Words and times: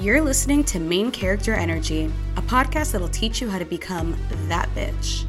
You're 0.00 0.22
listening 0.22 0.64
to 0.64 0.80
Main 0.80 1.10
Character 1.10 1.52
Energy, 1.52 2.10
a 2.36 2.40
podcast 2.40 2.92
that'll 2.92 3.10
teach 3.10 3.42
you 3.42 3.50
how 3.50 3.58
to 3.58 3.66
become 3.66 4.16
that 4.48 4.66
bitch. 4.74 5.26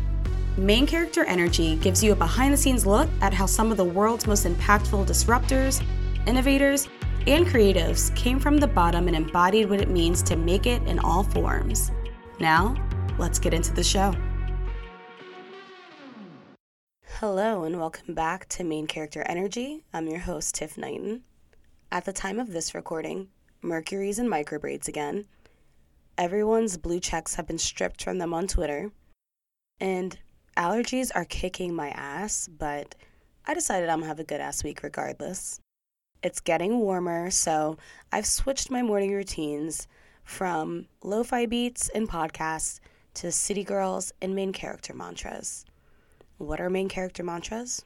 Main 0.56 0.88
Character 0.88 1.26
Energy 1.26 1.76
gives 1.76 2.02
you 2.02 2.14
a 2.14 2.16
behind 2.16 2.54
the 2.54 2.58
scenes 2.58 2.86
look 2.86 3.10
at 3.20 3.34
how 3.34 3.46
some 3.46 3.70
of 3.70 3.76
the 3.76 3.84
world's 3.84 4.28
most 4.28 4.46
impactful 4.46 5.06
disruptors, 5.08 5.84
innovators, 6.26 6.88
and 7.28 7.46
creatives 7.46 8.16
came 8.16 8.40
from 8.40 8.56
the 8.56 8.68
bottom 8.68 9.08
and 9.08 9.16
embodied 9.18 9.70
what 9.70 9.82
it 9.82 9.90
means 9.90 10.24
to 10.24 10.38
make 10.38 10.66
it 10.66 10.82
in 10.84 11.00
all 11.00 11.24
forms. 11.24 11.92
Now, 12.40 12.74
let's 13.20 13.40
get 13.40 13.54
into 13.54 13.74
the 13.74 13.84
show. 13.84 14.16
Hello, 17.20 17.66
and 17.66 17.78
welcome 17.78 18.14
back 18.14 18.48
to 18.48 18.64
Main 18.64 18.88
Character 18.88 19.22
Energy. 19.24 19.84
I'm 19.94 20.08
your 20.08 20.20
host, 20.20 20.56
Tiff 20.56 20.78
Knighton. 20.78 21.24
At 21.92 22.06
the 22.06 22.14
time 22.14 22.40
of 22.40 22.54
this 22.54 22.74
recording, 22.74 23.28
Mercury's 23.62 24.20
in 24.20 24.28
microbraids 24.28 24.88
again. 24.88 25.26
Everyone's 26.18 26.78
blue 26.78 27.00
checks 27.00 27.36
have 27.36 27.48
been 27.48 27.58
stripped 27.58 28.04
from 28.04 28.18
them 28.18 28.34
on 28.34 28.48
Twitter. 28.48 28.92
And 29.80 30.18
allergies 30.58 31.12
are 31.16 31.26
kicking 31.26 31.74
my 31.74 31.90
ass, 31.90 32.48
but 32.48 32.96
I 33.46 33.54
decided 33.54 33.90
I'm 33.90 34.00
gonna 34.00 34.08
have 34.08 34.20
a 34.20 34.24
good 34.24 34.42
ass 34.42 34.64
week 34.64 34.84
regardless. 34.84 35.60
It's 36.24 36.40
getting 36.40 36.80
warmer, 36.80 37.32
so 37.32 37.78
I've 38.12 38.28
switched 38.28 38.70
my 38.70 38.84
morning 38.84 39.12
routines 39.12 39.88
from 40.24 40.88
lo 41.04 41.24
fi 41.24 41.46
beats 41.46 41.90
and 41.90 42.08
podcasts 42.08 42.80
to 43.16 43.32
city 43.32 43.64
girls 43.64 44.14
and 44.22 44.36
main 44.36 44.54
character 44.54 44.94
mantras. 44.94 45.66
What 46.38 46.62
are 46.62 46.70
main 46.70 46.90
character 46.90 47.24
mantras? 47.24 47.84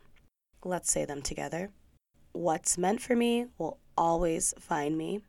Let's 0.64 0.92
say 0.92 1.06
them 1.06 1.22
together. 1.22 1.72
What's 2.34 2.78
meant 2.78 3.02
for 3.02 3.16
me 3.16 3.48
will 3.58 3.78
always 3.98 4.54
find 4.60 4.98
me. 4.98 5.22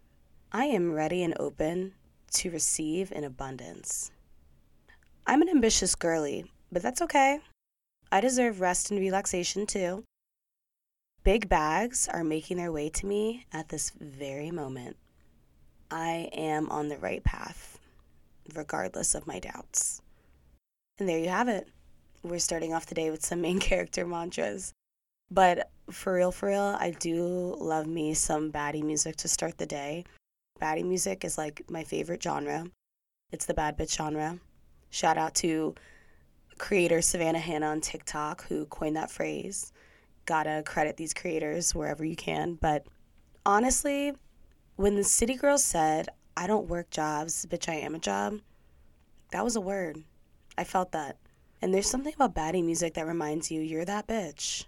I 0.53 0.67
am 0.67 0.93
ready 0.93 1.23
and 1.23 1.35
open 1.39 1.95
to 2.35 2.51
receive 2.51 3.11
in 3.13 3.25
abundance. 3.25 4.11
I'm 5.27 5.43
an 5.43 5.49
ambitious 5.49 5.95
girly, 5.95 6.51
but 6.71 6.83
that's 6.83 7.03
okay. 7.03 7.41
I 8.13 8.21
deserve 8.21 8.61
rest 8.61 8.91
and 8.91 9.01
relaxation 9.01 9.67
too. 9.67 10.05
Big 11.25 11.49
bags 11.49 12.09
are 12.09 12.23
making 12.23 12.57
their 12.59 12.71
way 12.71 12.89
to 12.91 13.07
me 13.07 13.47
at 13.53 13.69
this 13.69 13.91
very 13.99 14.53
moment. 14.53 14.97
I 15.91 16.31
am 16.33 16.71
on 16.71 16.89
the 16.89 16.99
right 16.99 17.25
path, 17.25 17.81
regardless 18.55 19.17
of 19.17 19.27
my 19.27 19.41
doubts. 19.41 20.01
And 20.99 21.09
there 21.09 21.19
you 21.19 21.29
have 21.29 21.49
it. 21.49 21.69
We're 22.23 22.39
starting 22.39 22.73
off 22.73 22.87
the 22.87 22.95
day 22.95 23.11
with 23.11 23.25
some 23.25 23.41
main 23.41 23.59
character 23.61 24.07
mantras. 24.07 24.73
But 25.29 25.71
for 25.91 26.15
real, 26.15 26.31
for 26.31 26.49
real, 26.49 26.77
I 26.79 26.91
do 26.91 27.57
love 27.59 27.89
me 27.89 28.15
some 28.15 28.53
baddie 28.53 28.85
music 28.85 29.17
to 29.17 29.29
start 29.29 29.59
the 29.59 29.67
day. 29.67 30.05
Baddie 30.61 30.85
music 30.85 31.25
is 31.25 31.37
like 31.39 31.63
my 31.69 31.85
favorite 31.85 32.23
genre. 32.23 32.67
It's 33.33 33.47
the 33.47 33.55
bad 33.55 33.77
bitch 33.77 33.97
genre. 33.97 34.39
Shout 34.91 35.19
out 35.19 35.35
to 35.37 35.75
creator 36.59 37.03
Savannah 37.03 37.39
Hannah 37.39 37.67
on 37.67 37.81
TikTok 37.81 38.47
who 38.47 38.67
coined 38.67 38.97
that 38.97 39.11
phrase. 39.11 39.73
Gotta 40.25 40.63
credit 40.65 40.97
these 40.97 41.15
creators 41.15 41.75
wherever 41.75 42.05
you 42.05 42.17
can. 42.17 42.55
But 42.55 42.87
honestly, 43.45 44.13
when 44.77 44.97
the 44.97 45.05
City 45.05 45.35
girl 45.35 45.59
said, 45.59 46.09
I 46.37 46.47
don't 46.47 46.69
work 46.69 46.91
jobs, 46.91 47.47
bitch, 47.47 47.69
I 47.69 47.77
am 47.77 47.95
a 47.95 47.99
job, 47.99 48.41
that 49.33 49.45
was 49.45 49.57
a 49.57 49.61
word. 49.61 50.03
I 50.59 50.65
felt 50.65 50.93
that. 50.93 51.17
And 51.61 51.73
there's 51.73 51.89
something 51.89 52.15
about 52.15 52.35
baddie 52.35 52.65
music 52.65 52.95
that 52.95 53.07
reminds 53.07 53.51
you 53.51 53.61
you're 53.61 53.85
that 53.85 54.07
bitch 54.07 54.65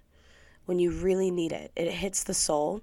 when 0.64 0.78
you 0.78 0.90
really 0.90 1.30
need 1.30 1.52
it. 1.52 1.72
It 1.76 1.90
hits 1.90 2.24
the 2.24 2.34
soul. 2.34 2.82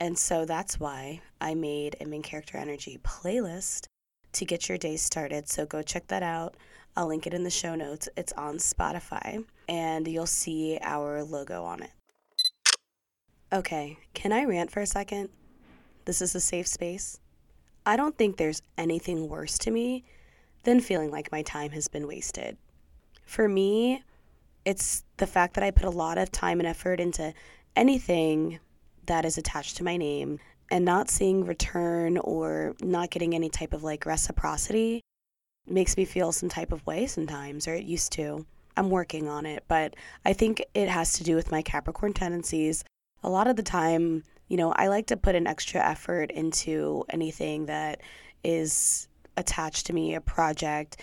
And 0.00 0.18
so 0.18 0.44
that's 0.44 0.78
why 0.78 1.20
I 1.40 1.54
made 1.54 1.96
a 2.00 2.04
main 2.06 2.22
character 2.22 2.58
energy 2.58 2.98
playlist 3.02 3.86
to 4.32 4.44
get 4.44 4.68
your 4.68 4.78
day 4.78 4.96
started. 4.96 5.48
So 5.48 5.66
go 5.66 5.82
check 5.82 6.06
that 6.08 6.22
out. 6.22 6.56
I'll 6.96 7.06
link 7.06 7.26
it 7.26 7.34
in 7.34 7.44
the 7.44 7.50
show 7.50 7.74
notes. 7.74 8.08
It's 8.16 8.32
on 8.32 8.56
Spotify 8.56 9.44
and 9.68 10.06
you'll 10.08 10.26
see 10.26 10.78
our 10.82 11.22
logo 11.22 11.64
on 11.64 11.82
it. 11.82 11.90
Okay, 13.52 13.98
can 14.14 14.32
I 14.32 14.44
rant 14.44 14.70
for 14.70 14.80
a 14.80 14.86
second? 14.86 15.30
This 16.04 16.20
is 16.20 16.34
a 16.34 16.40
safe 16.40 16.66
space. 16.66 17.20
I 17.86 17.96
don't 17.96 18.16
think 18.18 18.36
there's 18.36 18.62
anything 18.76 19.28
worse 19.28 19.58
to 19.58 19.70
me 19.70 20.04
than 20.64 20.80
feeling 20.80 21.10
like 21.10 21.32
my 21.32 21.42
time 21.42 21.70
has 21.70 21.88
been 21.88 22.06
wasted. 22.06 22.58
For 23.24 23.48
me, 23.48 24.02
it's 24.64 25.04
the 25.16 25.26
fact 25.26 25.54
that 25.54 25.64
I 25.64 25.70
put 25.70 25.86
a 25.86 25.90
lot 25.90 26.18
of 26.18 26.30
time 26.30 26.60
and 26.60 26.66
effort 26.66 27.00
into 27.00 27.32
anything 27.74 28.58
that 29.06 29.24
is 29.24 29.38
attached 29.38 29.76
to 29.78 29.84
my 29.84 29.96
name 29.96 30.38
and 30.70 30.84
not 30.84 31.10
seeing 31.10 31.44
return 31.44 32.18
or 32.18 32.74
not 32.80 33.10
getting 33.10 33.34
any 33.34 33.48
type 33.48 33.72
of 33.72 33.82
like 33.82 34.06
reciprocity 34.06 35.02
makes 35.66 35.96
me 35.96 36.04
feel 36.04 36.32
some 36.32 36.48
type 36.48 36.72
of 36.72 36.86
way 36.86 37.06
sometimes, 37.06 37.68
or 37.68 37.74
it 37.74 37.84
used 37.84 38.12
to. 38.12 38.46
I'm 38.76 38.90
working 38.90 39.28
on 39.28 39.44
it, 39.44 39.64
but 39.66 39.94
I 40.24 40.32
think 40.32 40.64
it 40.74 40.88
has 40.88 41.14
to 41.14 41.24
do 41.24 41.34
with 41.34 41.50
my 41.50 41.62
Capricorn 41.62 42.12
tendencies. 42.12 42.84
A 43.22 43.28
lot 43.28 43.48
of 43.48 43.56
the 43.56 43.62
time, 43.62 44.22
you 44.46 44.56
know, 44.56 44.72
I 44.72 44.86
like 44.86 45.06
to 45.08 45.16
put 45.16 45.34
an 45.34 45.46
extra 45.46 45.84
effort 45.84 46.30
into 46.30 47.04
anything 47.10 47.66
that 47.66 48.00
is 48.44 49.08
attached 49.36 49.86
to 49.86 49.92
me, 49.92 50.14
a 50.14 50.20
project, 50.20 51.00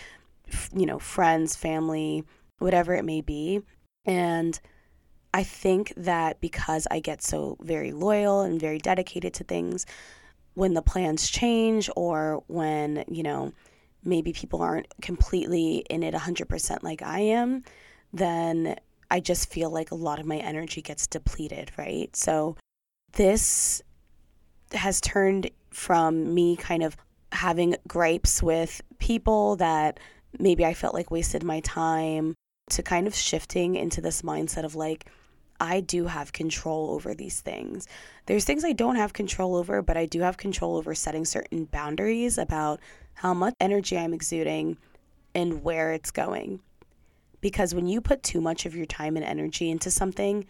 you 0.74 0.86
know, 0.86 0.98
friends, 0.98 1.54
family, 1.54 2.24
whatever 2.58 2.94
it 2.94 3.04
may 3.04 3.20
be. 3.20 3.60
And 4.06 4.58
I 5.36 5.42
think 5.42 5.92
that 5.98 6.40
because 6.40 6.86
I 6.90 7.00
get 7.00 7.22
so 7.22 7.58
very 7.60 7.92
loyal 7.92 8.40
and 8.40 8.58
very 8.58 8.78
dedicated 8.78 9.34
to 9.34 9.44
things, 9.44 9.84
when 10.54 10.72
the 10.72 10.80
plans 10.80 11.28
change 11.28 11.90
or 11.94 12.42
when, 12.46 13.04
you 13.06 13.22
know, 13.22 13.52
maybe 14.02 14.32
people 14.32 14.62
aren't 14.62 14.86
completely 15.02 15.84
in 15.90 16.02
it 16.02 16.14
100% 16.14 16.82
like 16.82 17.02
I 17.02 17.20
am, 17.20 17.64
then 18.14 18.76
I 19.10 19.20
just 19.20 19.52
feel 19.52 19.68
like 19.68 19.90
a 19.90 19.94
lot 19.94 20.20
of 20.20 20.24
my 20.24 20.38
energy 20.38 20.80
gets 20.80 21.06
depleted, 21.06 21.70
right? 21.76 22.16
So 22.16 22.56
this 23.12 23.82
has 24.72 25.02
turned 25.02 25.50
from 25.70 26.32
me 26.32 26.56
kind 26.56 26.82
of 26.82 26.96
having 27.32 27.76
gripes 27.86 28.42
with 28.42 28.80
people 28.98 29.56
that 29.56 30.00
maybe 30.38 30.64
I 30.64 30.72
felt 30.72 30.94
like 30.94 31.10
wasted 31.10 31.44
my 31.44 31.60
time 31.60 32.34
to 32.70 32.82
kind 32.82 33.06
of 33.06 33.14
shifting 33.14 33.74
into 33.74 34.00
this 34.00 34.22
mindset 34.22 34.64
of 34.64 34.74
like, 34.74 35.10
I 35.60 35.80
do 35.80 36.06
have 36.06 36.32
control 36.32 36.90
over 36.90 37.14
these 37.14 37.40
things. 37.40 37.86
There's 38.26 38.44
things 38.44 38.64
I 38.64 38.72
don't 38.72 38.96
have 38.96 39.12
control 39.12 39.56
over, 39.56 39.82
but 39.82 39.96
I 39.96 40.06
do 40.06 40.20
have 40.20 40.36
control 40.36 40.76
over 40.76 40.94
setting 40.94 41.24
certain 41.24 41.64
boundaries 41.64 42.38
about 42.38 42.80
how 43.14 43.34
much 43.34 43.54
energy 43.60 43.96
I'm 43.96 44.14
exuding 44.14 44.76
and 45.34 45.62
where 45.62 45.92
it's 45.92 46.10
going. 46.10 46.60
Because 47.40 47.74
when 47.74 47.86
you 47.86 48.00
put 48.00 48.22
too 48.22 48.40
much 48.40 48.66
of 48.66 48.74
your 48.74 48.86
time 48.86 49.16
and 49.16 49.24
energy 49.24 49.70
into 49.70 49.90
something 49.90 50.46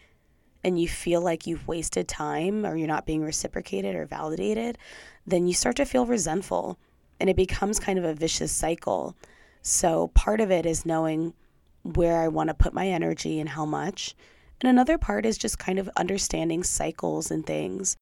and 0.64 0.80
you 0.80 0.88
feel 0.88 1.20
like 1.20 1.46
you've 1.46 1.68
wasted 1.68 2.08
time 2.08 2.64
or 2.64 2.76
you're 2.76 2.88
not 2.88 3.06
being 3.06 3.22
reciprocated 3.22 3.94
or 3.94 4.06
validated, 4.06 4.78
then 5.26 5.46
you 5.46 5.54
start 5.54 5.76
to 5.76 5.84
feel 5.84 6.06
resentful 6.06 6.78
and 7.20 7.30
it 7.30 7.36
becomes 7.36 7.78
kind 7.78 7.98
of 7.98 8.04
a 8.04 8.14
vicious 8.14 8.52
cycle. 8.52 9.16
So 9.62 10.08
part 10.08 10.40
of 10.40 10.50
it 10.50 10.66
is 10.66 10.86
knowing 10.86 11.34
where 11.82 12.20
I 12.20 12.28
want 12.28 12.48
to 12.48 12.54
put 12.54 12.74
my 12.74 12.88
energy 12.88 13.40
and 13.40 13.48
how 13.48 13.64
much 13.64 14.14
and 14.60 14.70
another 14.70 14.98
part 14.98 15.26
is 15.26 15.38
just 15.38 15.58
kind 15.58 15.78
of 15.78 15.90
understanding 15.96 16.62
cycles 16.62 17.30
and 17.30 17.46
things. 17.46 17.96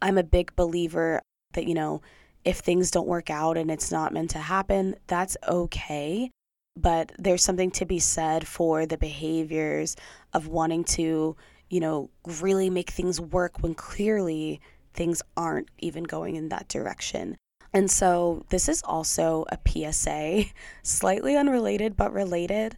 I'm 0.00 0.18
a 0.18 0.22
big 0.22 0.54
believer 0.56 1.20
that, 1.52 1.66
you 1.66 1.74
know, 1.74 2.02
if 2.44 2.58
things 2.58 2.90
don't 2.90 3.06
work 3.06 3.30
out 3.30 3.56
and 3.56 3.70
it's 3.70 3.90
not 3.90 4.12
meant 4.12 4.30
to 4.30 4.38
happen, 4.38 4.96
that's 5.06 5.36
okay. 5.48 6.30
But 6.76 7.12
there's 7.18 7.44
something 7.44 7.70
to 7.72 7.86
be 7.86 7.98
said 7.98 8.46
for 8.46 8.84
the 8.84 8.98
behaviors 8.98 9.96
of 10.32 10.48
wanting 10.48 10.84
to, 10.84 11.36
you 11.70 11.80
know, 11.80 12.10
really 12.40 12.68
make 12.68 12.90
things 12.90 13.20
work 13.20 13.62
when 13.62 13.74
clearly 13.74 14.60
things 14.92 15.22
aren't 15.36 15.70
even 15.78 16.04
going 16.04 16.36
in 16.36 16.48
that 16.48 16.68
direction. 16.68 17.36
And 17.72 17.90
so 17.90 18.44
this 18.50 18.68
is 18.68 18.82
also 18.84 19.44
a 19.50 19.58
PSA, 19.66 20.44
slightly 20.82 21.36
unrelated 21.36 21.96
but 21.96 22.12
related. 22.12 22.76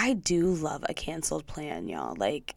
I 0.00 0.14
do 0.14 0.54
love 0.54 0.82
a 0.88 0.94
canceled 0.94 1.46
plan, 1.46 1.86
y'all. 1.86 2.16
Like, 2.16 2.54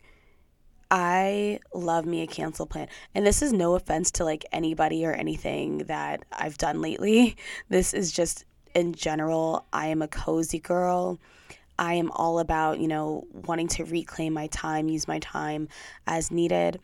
I 0.89 1.59
love 1.73 2.05
me 2.05 2.21
a 2.21 2.27
canceled 2.27 2.69
plan. 2.69 2.87
And 3.13 3.27
this 3.27 3.41
is 3.41 3.51
no 3.51 3.75
offense 3.75 4.11
to 4.11 4.23
like 4.23 4.45
anybody 4.53 5.05
or 5.05 5.11
anything 5.11 5.79
that 5.79 6.23
I've 6.31 6.57
done 6.57 6.81
lately. 6.81 7.35
This 7.67 7.93
is 7.93 8.13
just 8.13 8.45
in 8.73 8.93
general, 8.93 9.65
I 9.73 9.87
am 9.87 10.01
a 10.01 10.07
cozy 10.07 10.59
girl. 10.59 11.19
I 11.77 11.95
am 11.95 12.11
all 12.11 12.39
about, 12.39 12.79
you 12.79 12.87
know, 12.87 13.27
wanting 13.33 13.67
to 13.69 13.83
reclaim 13.83 14.31
my 14.31 14.47
time, 14.47 14.87
use 14.87 15.05
my 15.05 15.19
time 15.19 15.67
as 16.07 16.31
needed. 16.31 16.79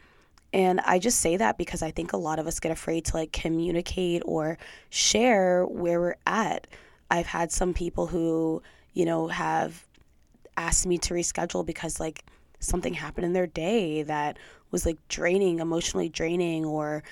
And 0.51 0.81
I 0.81 0.99
just 0.99 1.21
say 1.21 1.37
that 1.37 1.57
because 1.57 1.81
I 1.81 1.91
think 1.91 2.11
a 2.11 2.17
lot 2.17 2.37
of 2.37 2.47
us 2.47 2.59
get 2.59 2.73
afraid 2.73 3.05
to 3.05 3.15
like 3.15 3.31
communicate 3.31 4.23
or 4.25 4.57
share 4.89 5.65
where 5.65 6.01
we're 6.01 6.17
at. 6.27 6.67
I've 7.09 7.27
had 7.27 7.49
some 7.49 7.73
people 7.73 8.07
who, 8.07 8.61
you 8.93 9.05
know, 9.05 9.29
have 9.29 9.85
asked 10.59 10.85
me 10.85 10.97
to 10.99 11.13
reschedule 11.13 11.65
because 11.65 11.99
like 11.99 12.25
something 12.59 12.93
happened 12.93 13.25
in 13.25 13.33
their 13.33 13.47
day 13.47 14.03
that 14.03 14.37
was 14.71 14.85
like 14.85 14.97
draining, 15.07 15.59
emotionally 15.59 16.09
draining, 16.09 16.65
or 16.65 17.03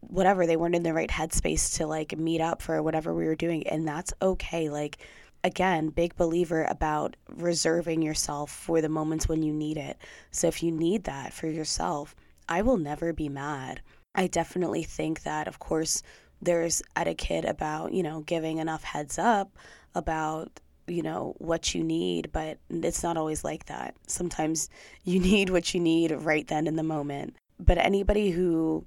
whatever. 0.00 0.46
They 0.46 0.56
weren't 0.56 0.74
in 0.74 0.82
the 0.82 0.94
right 0.94 1.10
headspace 1.10 1.76
to 1.78 1.86
like 1.86 2.16
meet 2.16 2.40
up 2.40 2.62
for 2.62 2.82
whatever 2.82 3.14
we 3.14 3.24
were 3.24 3.34
doing 3.34 3.66
and 3.66 3.88
that's 3.88 4.12
okay. 4.22 4.68
Like 4.68 4.98
again 5.42 5.88
big 5.88 6.14
believer 6.16 6.66
about 6.68 7.16
reserving 7.28 8.02
yourself 8.02 8.50
for 8.50 8.82
the 8.82 8.88
moments 8.88 9.28
when 9.28 9.42
you 9.42 9.52
need 9.52 9.78
it. 9.78 9.96
So 10.30 10.48
if 10.48 10.62
you 10.62 10.70
need 10.70 11.04
that 11.04 11.32
for 11.32 11.46
yourself 11.48 12.14
i 12.50 12.62
will 12.62 12.76
never 12.76 13.12
be 13.12 13.28
mad. 13.28 13.80
I 14.14 14.26
definitely 14.26 14.82
think 14.82 15.22
that 15.22 15.46
of 15.46 15.60
course 15.60 16.02
there's 16.42 16.82
etiquette 16.96 17.44
about 17.44 17.92
you 17.92 18.02
know 18.02 18.20
giving 18.20 18.58
enough 18.58 18.82
heads 18.82 19.18
up 19.18 19.56
about 19.94 20.60
you 20.90 21.02
know 21.02 21.34
what 21.38 21.74
you 21.74 21.82
need 21.82 22.30
but 22.32 22.58
it's 22.70 23.02
not 23.02 23.16
always 23.16 23.44
like 23.44 23.66
that 23.66 23.94
sometimes 24.06 24.68
you 25.04 25.18
need 25.30 25.50
what 25.50 25.72
you 25.72 25.80
need 25.80 26.10
right 26.10 26.48
then 26.48 26.66
in 26.66 26.76
the 26.76 26.82
moment 26.82 27.34
but 27.58 27.78
anybody 27.78 28.30
who 28.30 28.84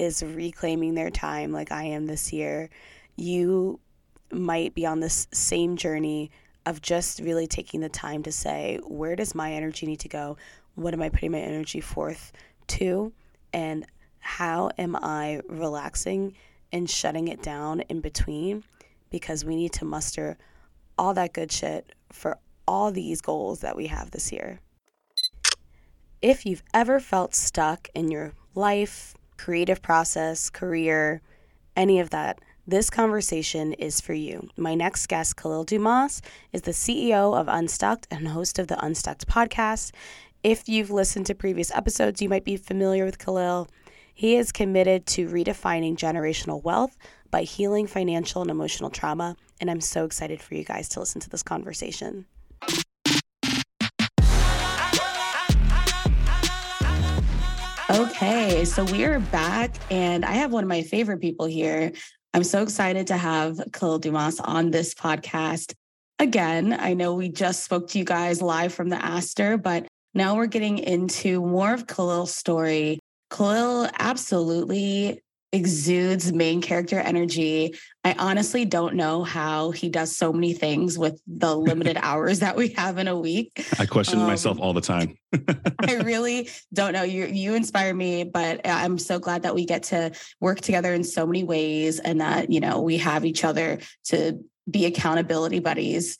is 0.00 0.22
reclaiming 0.22 0.94
their 0.94 1.10
time 1.10 1.52
like 1.52 1.70
I 1.70 1.84
am 1.84 2.06
this 2.06 2.32
year, 2.32 2.70
you 3.16 3.80
might 4.32 4.74
be 4.74 4.86
on 4.86 5.00
this 5.00 5.28
same 5.32 5.76
journey 5.76 6.30
of 6.64 6.80
just 6.80 7.20
really 7.20 7.46
taking 7.46 7.80
the 7.80 7.88
time 7.88 8.22
to 8.22 8.32
say, 8.32 8.78
where 8.86 9.16
does 9.16 9.34
my 9.34 9.52
energy 9.52 9.86
need 9.86 10.00
to 10.00 10.08
go? 10.08 10.36
What 10.74 10.94
am 10.94 11.02
I 11.02 11.08
putting 11.08 11.32
my 11.32 11.38
energy 11.38 11.80
forth 11.80 12.32
to? 12.68 13.12
And 13.52 13.86
how 14.20 14.70
am 14.78 14.96
I 14.96 15.40
relaxing 15.48 16.34
and 16.72 16.88
shutting 16.88 17.28
it 17.28 17.42
down 17.42 17.80
in 17.82 18.00
between? 18.00 18.64
Because 19.10 19.44
we 19.44 19.56
need 19.56 19.72
to 19.74 19.84
muster 19.84 20.38
all 21.00 21.14
that 21.14 21.32
good 21.32 21.50
shit 21.50 21.94
for 22.12 22.36
all 22.68 22.92
these 22.92 23.22
goals 23.22 23.60
that 23.60 23.74
we 23.74 23.86
have 23.86 24.10
this 24.10 24.30
year. 24.30 24.60
If 26.20 26.44
you've 26.44 26.62
ever 26.74 27.00
felt 27.00 27.34
stuck 27.34 27.88
in 27.94 28.10
your 28.10 28.34
life, 28.54 29.14
creative 29.38 29.80
process, 29.80 30.50
career, 30.50 31.22
any 31.74 32.00
of 32.00 32.10
that, 32.10 32.38
this 32.66 32.90
conversation 32.90 33.72
is 33.72 33.98
for 34.02 34.12
you. 34.12 34.50
My 34.58 34.74
next 34.74 35.06
guest, 35.06 35.36
Kahlil 35.36 35.64
Dumas, 35.64 36.20
is 36.52 36.62
the 36.62 36.72
CEO 36.72 37.34
of 37.34 37.48
Unstuck 37.48 38.06
and 38.10 38.28
host 38.28 38.58
of 38.58 38.68
the 38.68 38.84
Unstuck 38.84 39.20
podcast. 39.20 39.92
If 40.44 40.68
you've 40.68 40.90
listened 40.90 41.24
to 41.26 41.34
previous 41.34 41.70
episodes, 41.74 42.20
you 42.20 42.28
might 42.28 42.44
be 42.44 42.58
familiar 42.58 43.06
with 43.06 43.16
Kahlil. 43.16 43.70
He 44.12 44.36
is 44.36 44.52
committed 44.52 45.06
to 45.06 45.30
redefining 45.30 45.96
generational 45.96 46.62
wealth 46.62 46.98
by 47.30 47.44
healing 47.44 47.86
financial 47.86 48.42
and 48.42 48.50
emotional 48.50 48.90
trauma. 48.90 49.36
And 49.60 49.70
I'm 49.70 49.80
so 49.80 50.06
excited 50.06 50.40
for 50.40 50.54
you 50.54 50.64
guys 50.64 50.88
to 50.90 51.00
listen 51.00 51.20
to 51.20 51.28
this 51.28 51.42
conversation. 51.42 52.24
Okay, 57.90 58.64
so 58.64 58.84
we 58.84 59.04
are 59.04 59.18
back, 59.18 59.74
and 59.90 60.24
I 60.24 60.32
have 60.32 60.52
one 60.52 60.64
of 60.64 60.68
my 60.68 60.82
favorite 60.82 61.20
people 61.20 61.46
here. 61.46 61.92
I'm 62.32 62.44
so 62.44 62.62
excited 62.62 63.08
to 63.08 63.16
have 63.16 63.56
Kahlil 63.72 64.00
Dumas 64.00 64.40
on 64.40 64.70
this 64.70 64.94
podcast. 64.94 65.74
Again, 66.20 66.76
I 66.78 66.94
know 66.94 67.14
we 67.14 67.28
just 67.28 67.64
spoke 67.64 67.88
to 67.88 67.98
you 67.98 68.04
guys 68.04 68.40
live 68.40 68.72
from 68.72 68.88
the 68.88 69.04
Astor, 69.04 69.58
but 69.58 69.88
now 70.14 70.36
we're 70.36 70.46
getting 70.46 70.78
into 70.78 71.44
more 71.44 71.74
of 71.74 71.86
Kahlil's 71.86 72.34
story. 72.34 73.00
Kahlil 73.30 73.90
absolutely 73.98 75.20
exudes 75.52 76.32
main 76.32 76.60
character 76.62 76.98
energy. 76.98 77.74
I 78.04 78.14
honestly 78.18 78.64
don't 78.64 78.94
know 78.94 79.24
how 79.24 79.72
he 79.72 79.88
does 79.88 80.16
so 80.16 80.32
many 80.32 80.52
things 80.52 80.96
with 80.98 81.20
the 81.26 81.56
limited 81.56 81.96
hours 82.00 82.38
that 82.40 82.56
we 82.56 82.68
have 82.70 82.98
in 82.98 83.08
a 83.08 83.18
week. 83.18 83.66
I 83.78 83.86
question 83.86 84.20
um, 84.20 84.26
myself 84.26 84.58
all 84.60 84.72
the 84.72 84.80
time. 84.80 85.16
I 85.86 85.96
really 85.96 86.48
don't 86.72 86.92
know. 86.92 87.02
You 87.02 87.26
you 87.26 87.54
inspire 87.54 87.94
me, 87.94 88.24
but 88.24 88.60
I'm 88.66 88.98
so 88.98 89.18
glad 89.18 89.42
that 89.42 89.54
we 89.54 89.64
get 89.64 89.84
to 89.84 90.12
work 90.40 90.60
together 90.60 90.94
in 90.94 91.04
so 91.04 91.26
many 91.26 91.44
ways 91.44 91.98
and 91.98 92.20
that, 92.20 92.50
you 92.50 92.60
know, 92.60 92.80
we 92.80 92.98
have 92.98 93.24
each 93.24 93.44
other 93.44 93.78
to 94.04 94.44
be 94.70 94.86
accountability 94.86 95.58
buddies 95.58 96.16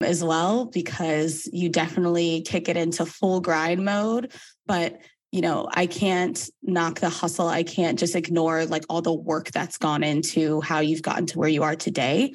as 0.00 0.24
well 0.24 0.64
because 0.64 1.48
you 1.52 1.68
definitely 1.68 2.40
kick 2.42 2.68
it 2.68 2.76
into 2.76 3.04
full 3.04 3.40
grind 3.40 3.84
mode, 3.84 4.32
but 4.66 5.00
you 5.32 5.40
know, 5.40 5.68
I 5.72 5.86
can't 5.86 6.48
knock 6.62 7.00
the 7.00 7.08
hustle. 7.08 7.46
I 7.46 7.62
can't 7.62 7.98
just 7.98 8.16
ignore 8.16 8.64
like 8.66 8.84
all 8.88 9.00
the 9.00 9.12
work 9.12 9.50
that's 9.52 9.78
gone 9.78 10.02
into 10.02 10.60
how 10.60 10.80
you've 10.80 11.02
gotten 11.02 11.26
to 11.26 11.38
where 11.38 11.48
you 11.48 11.62
are 11.62 11.76
today. 11.76 12.34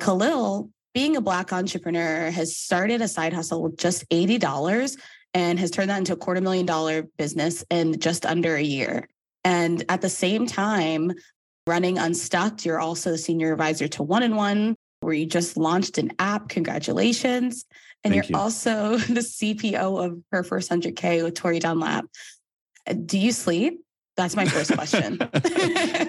Kahlil, 0.00 0.70
being 0.92 1.16
a 1.16 1.20
Black 1.20 1.52
entrepreneur, 1.52 2.30
has 2.30 2.56
started 2.56 3.00
a 3.00 3.08
side 3.08 3.32
hustle 3.32 3.62
with 3.62 3.78
just 3.78 4.08
$80 4.10 4.96
and 5.32 5.58
has 5.58 5.70
turned 5.70 5.90
that 5.90 5.98
into 5.98 6.12
a 6.12 6.16
quarter 6.16 6.40
million 6.40 6.66
dollar 6.66 7.04
business 7.18 7.64
in 7.70 7.98
just 7.98 8.26
under 8.26 8.54
a 8.56 8.62
year. 8.62 9.08
And 9.42 9.84
at 9.88 10.00
the 10.00 10.08
same 10.10 10.46
time, 10.46 11.12
running 11.66 11.98
Unstuck, 11.98 12.64
you're 12.64 12.80
also 12.80 13.10
the 13.10 13.18
senior 13.18 13.52
advisor 13.52 13.88
to 13.88 14.02
One 14.02 14.22
and 14.22 14.36
One, 14.36 14.76
where 15.00 15.14
you 15.14 15.26
just 15.26 15.56
launched 15.56 15.98
an 15.98 16.12
app. 16.18 16.48
Congratulations. 16.48 17.64
And 18.04 18.12
Thank 18.12 18.28
you're 18.28 18.38
you. 18.38 18.42
also 18.42 18.96
the 18.98 19.20
CPO 19.20 20.04
of 20.04 20.22
her 20.30 20.44
first 20.44 20.70
100K 20.70 21.24
with 21.24 21.34
Tori 21.34 21.58
Dunlap. 21.58 22.04
Do 23.06 23.18
you 23.18 23.32
sleep? 23.32 23.84
That's 24.16 24.36
my 24.36 24.44
first 24.44 24.72
question. 24.72 25.12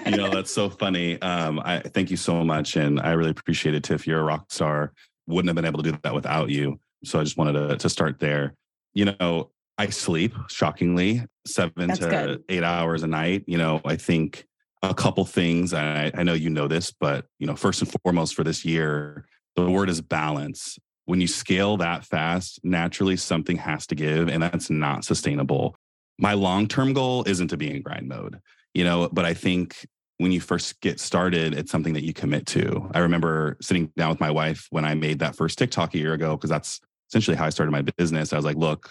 you 0.06 0.16
know, 0.16 0.30
that's 0.30 0.52
so 0.52 0.70
funny. 0.70 1.20
Um, 1.22 1.60
I 1.64 1.80
thank 1.80 2.10
you 2.10 2.16
so 2.16 2.44
much. 2.44 2.76
And 2.76 3.00
I 3.00 3.12
really 3.12 3.30
appreciate 3.30 3.74
it, 3.74 3.82
Tiff. 3.82 4.06
You're 4.06 4.20
a 4.20 4.24
rock 4.24 4.46
star. 4.50 4.92
Wouldn't 5.26 5.48
have 5.48 5.56
been 5.56 5.64
able 5.64 5.82
to 5.82 5.90
do 5.90 5.98
that 6.02 6.14
without 6.14 6.50
you. 6.50 6.78
So 7.04 7.18
I 7.18 7.24
just 7.24 7.36
wanted 7.36 7.54
to, 7.54 7.76
to 7.76 7.88
start 7.88 8.20
there. 8.20 8.54
You 8.94 9.16
know, 9.18 9.50
I 9.76 9.88
sleep 9.88 10.34
shockingly 10.48 11.24
seven 11.46 11.88
that's 11.88 11.98
to 12.00 12.08
good. 12.08 12.44
eight 12.48 12.62
hours 12.62 13.02
a 13.02 13.06
night. 13.06 13.44
You 13.46 13.58
know, 13.58 13.80
I 13.84 13.96
think 13.96 14.46
a 14.82 14.94
couple 14.94 15.24
things. 15.24 15.74
I, 15.74 16.12
I 16.14 16.22
know 16.22 16.32
you 16.32 16.50
know 16.50 16.68
this, 16.68 16.92
but 16.92 17.26
you 17.38 17.46
know, 17.46 17.56
first 17.56 17.82
and 17.82 17.92
foremost 18.02 18.34
for 18.34 18.44
this 18.44 18.64
year, 18.64 19.26
the 19.56 19.68
word 19.68 19.90
is 19.90 20.00
balance. 20.00 20.78
When 21.06 21.20
you 21.20 21.28
scale 21.28 21.76
that 21.78 22.04
fast, 22.04 22.60
naturally 22.64 23.16
something 23.16 23.56
has 23.58 23.86
to 23.88 23.94
give, 23.94 24.28
and 24.28 24.42
that's 24.42 24.70
not 24.70 25.04
sustainable 25.04 25.76
my 26.18 26.34
long 26.34 26.66
term 26.66 26.92
goal 26.92 27.24
isn't 27.26 27.48
to 27.48 27.56
be 27.56 27.70
in 27.70 27.82
grind 27.82 28.08
mode, 28.08 28.40
you 28.74 28.84
know, 28.84 29.08
but 29.12 29.24
I 29.24 29.34
think 29.34 29.86
when 30.18 30.32
you 30.32 30.40
first 30.40 30.80
get 30.80 30.98
started, 30.98 31.54
it's 31.54 31.70
something 31.70 31.92
that 31.92 32.04
you 32.04 32.14
commit 32.14 32.46
to. 32.46 32.90
I 32.94 33.00
remember 33.00 33.58
sitting 33.60 33.92
down 33.96 34.10
with 34.10 34.20
my 34.20 34.30
wife 34.30 34.66
when 34.70 34.84
I 34.84 34.94
made 34.94 35.18
that 35.18 35.36
first 35.36 35.58
TikTok 35.58 35.94
a 35.94 35.98
year 35.98 36.14
ago, 36.14 36.36
because 36.36 36.50
that's 36.50 36.80
essentially 37.10 37.36
how 37.36 37.44
I 37.44 37.50
started 37.50 37.72
my 37.72 37.82
business. 37.82 38.32
I 38.32 38.36
was 38.36 38.44
like, 38.44 38.56
look, 38.56 38.90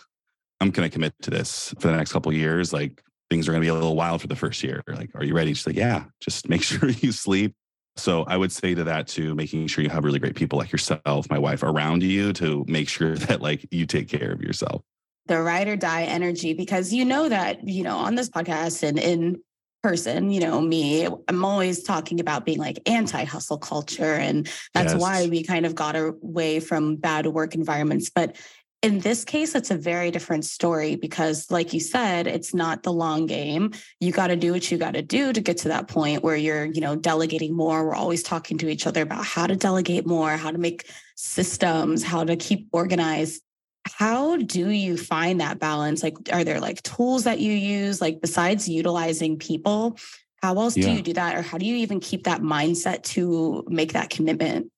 I'm 0.62 0.69
going 0.69 0.88
to 0.88 0.94
commit 0.94 1.13
to 1.24 1.31
this 1.31 1.74
for 1.80 1.88
the 1.88 1.98
next 1.98 2.12
couple 2.12 2.31
years. 2.31 2.72
Like 2.72 3.01
things 3.30 3.48
are 3.48 3.51
going 3.51 3.62
to 3.62 3.66
be 3.66 3.69
a 3.69 3.74
little 3.74 3.95
wild 3.95 4.22
for 4.22 4.27
the 4.27 4.36
first 4.36 4.63
year. 4.63 4.83
Like, 4.88 5.10
are 5.16 5.24
you 5.24 5.33
ready? 5.33 5.54
She's 5.54 5.66
like, 5.66 5.75
yeah, 5.75 6.06
just 6.19 6.48
make 6.48 6.62
sure 6.63 6.89
you 6.89 7.12
sleep. 7.12 7.56
So 7.98 8.24
I 8.25 8.38
would 8.38 8.51
say 8.51 8.75
to 8.75 8.83
that 8.83 9.07
too, 9.07 9.33
making 9.36 9.68
sure 9.68 9.83
you 9.83 9.89
have 9.89 10.03
really 10.03 10.20
great 10.20 10.36
people 10.36 10.60
like 10.60 10.72
yourself, 10.72 11.29
my 11.29 11.39
wife 11.39 11.63
around 11.63 12.03
you 12.03 12.34
to 12.34 12.65
make 12.67 12.88
sure 12.88 13.15
that 13.15 13.41
like 13.41 13.65
you 13.72 13.88
take 13.88 14.10
care 14.10 14.32
of 14.32 14.41
yourself 14.41 14.84
the 15.27 15.41
ride 15.41 15.67
or 15.67 15.75
die 15.75 16.03
energy 16.03 16.53
because 16.53 16.94
you 16.94 17.05
know 17.05 17.29
that, 17.29 17.67
you 17.67 17.84
know, 17.84 17.98
on 17.98 18.15
this 18.15 18.29
podcast 18.29 18.84
and 18.84 19.00
in 19.00 19.41
person, 19.82 20.32
you 20.32 20.39
know, 20.39 20.60
me, 20.62 21.08
I'm 21.27 21.46
always 21.46 21.84
talking 21.84 22.20
about 22.20 22.44
being 22.44 22.58
like 22.58 22.79
anti 22.88 23.24
hustle 23.24 23.60
culture. 23.60 24.15
And 24.15 24.50
that's 24.74 24.94
yes. 24.94 25.01
why 25.01 25.27
we 25.27 25.44
kind 25.44 25.65
of 25.65 25.75
got 25.75 25.96
away 25.96 26.60
from 26.60 26.96
bad 26.96 27.27
work 27.27 27.53
environments. 27.53 28.10
But 28.10 28.36
in 28.82 29.00
this 29.00 29.24
case, 29.25 29.55
it's 29.55 29.72
a 29.72 29.77
very 29.77 30.12
different 30.12 30.46
story 30.46 30.96
because, 30.96 31.50
like 31.50 31.74
you 31.74 31.79
said, 31.79 32.27
it's 32.27 32.53
not 32.53 32.84
the 32.84 32.94
long 32.94 33.25
game. 33.25 33.72
You 34.00 34.12
got 34.12 34.27
to 34.27 34.36
do 34.36 34.51
what 34.51 34.70
you 34.70 34.77
got 34.77 34.94
to 34.94 35.01
do 35.01 35.34
to 35.34 35.41
get 35.41 35.58
to 35.58 35.70
that 35.70 35.88
point 35.88 36.24
where 36.24 36.36
you're, 36.36 36.65
you 36.65 36.82
know, 36.82 36.96
delegating 36.96 37.55
more. 37.55 37.86
We're 37.86 37.96
always 37.96 38.22
talking 38.22 38.58
to 38.60 38.70
each 38.70 38.86
other 38.86 39.01
about 39.01 39.25
how 39.25 39.48
to 39.48 39.55
delegate 39.55 40.05
more, 40.05 40.32
how 40.32 40.51
to 40.51 40.58
make 40.58 40.88
systems, 41.15 42.03
how 42.03 42.24
to 42.24 42.36
keep 42.36 42.67
organized 42.72 43.41
how 43.86 44.38
do 44.38 44.70
you 44.70 44.98
find 44.98 45.39
that 45.39 45.60
balance 45.60 46.01
like 46.01 46.18
are 46.34 46.44
there 46.44 46.60
like 46.60 46.82
tools 46.84 47.24
that 47.24 47.39
you 47.39 47.51
use 47.51 48.01
like 48.01 48.20
besides 48.22 48.68
utilizing 48.68 49.38
people 49.38 49.98
how 50.42 50.56
else 50.58 50.75
yeah. 50.75 50.86
do 50.86 50.92
you 50.92 51.01
do 51.01 51.13
that 51.13 51.36
or 51.36 51.42
how 51.42 51.58
do 51.58 51.65
you 51.65 51.75
even 51.75 52.00
keep 52.00 52.24
that 52.24 52.42
mindset 52.42 53.04
to 53.04 53.63
make 53.68 53.94
that 53.94 54.10
commitment 54.10 54.72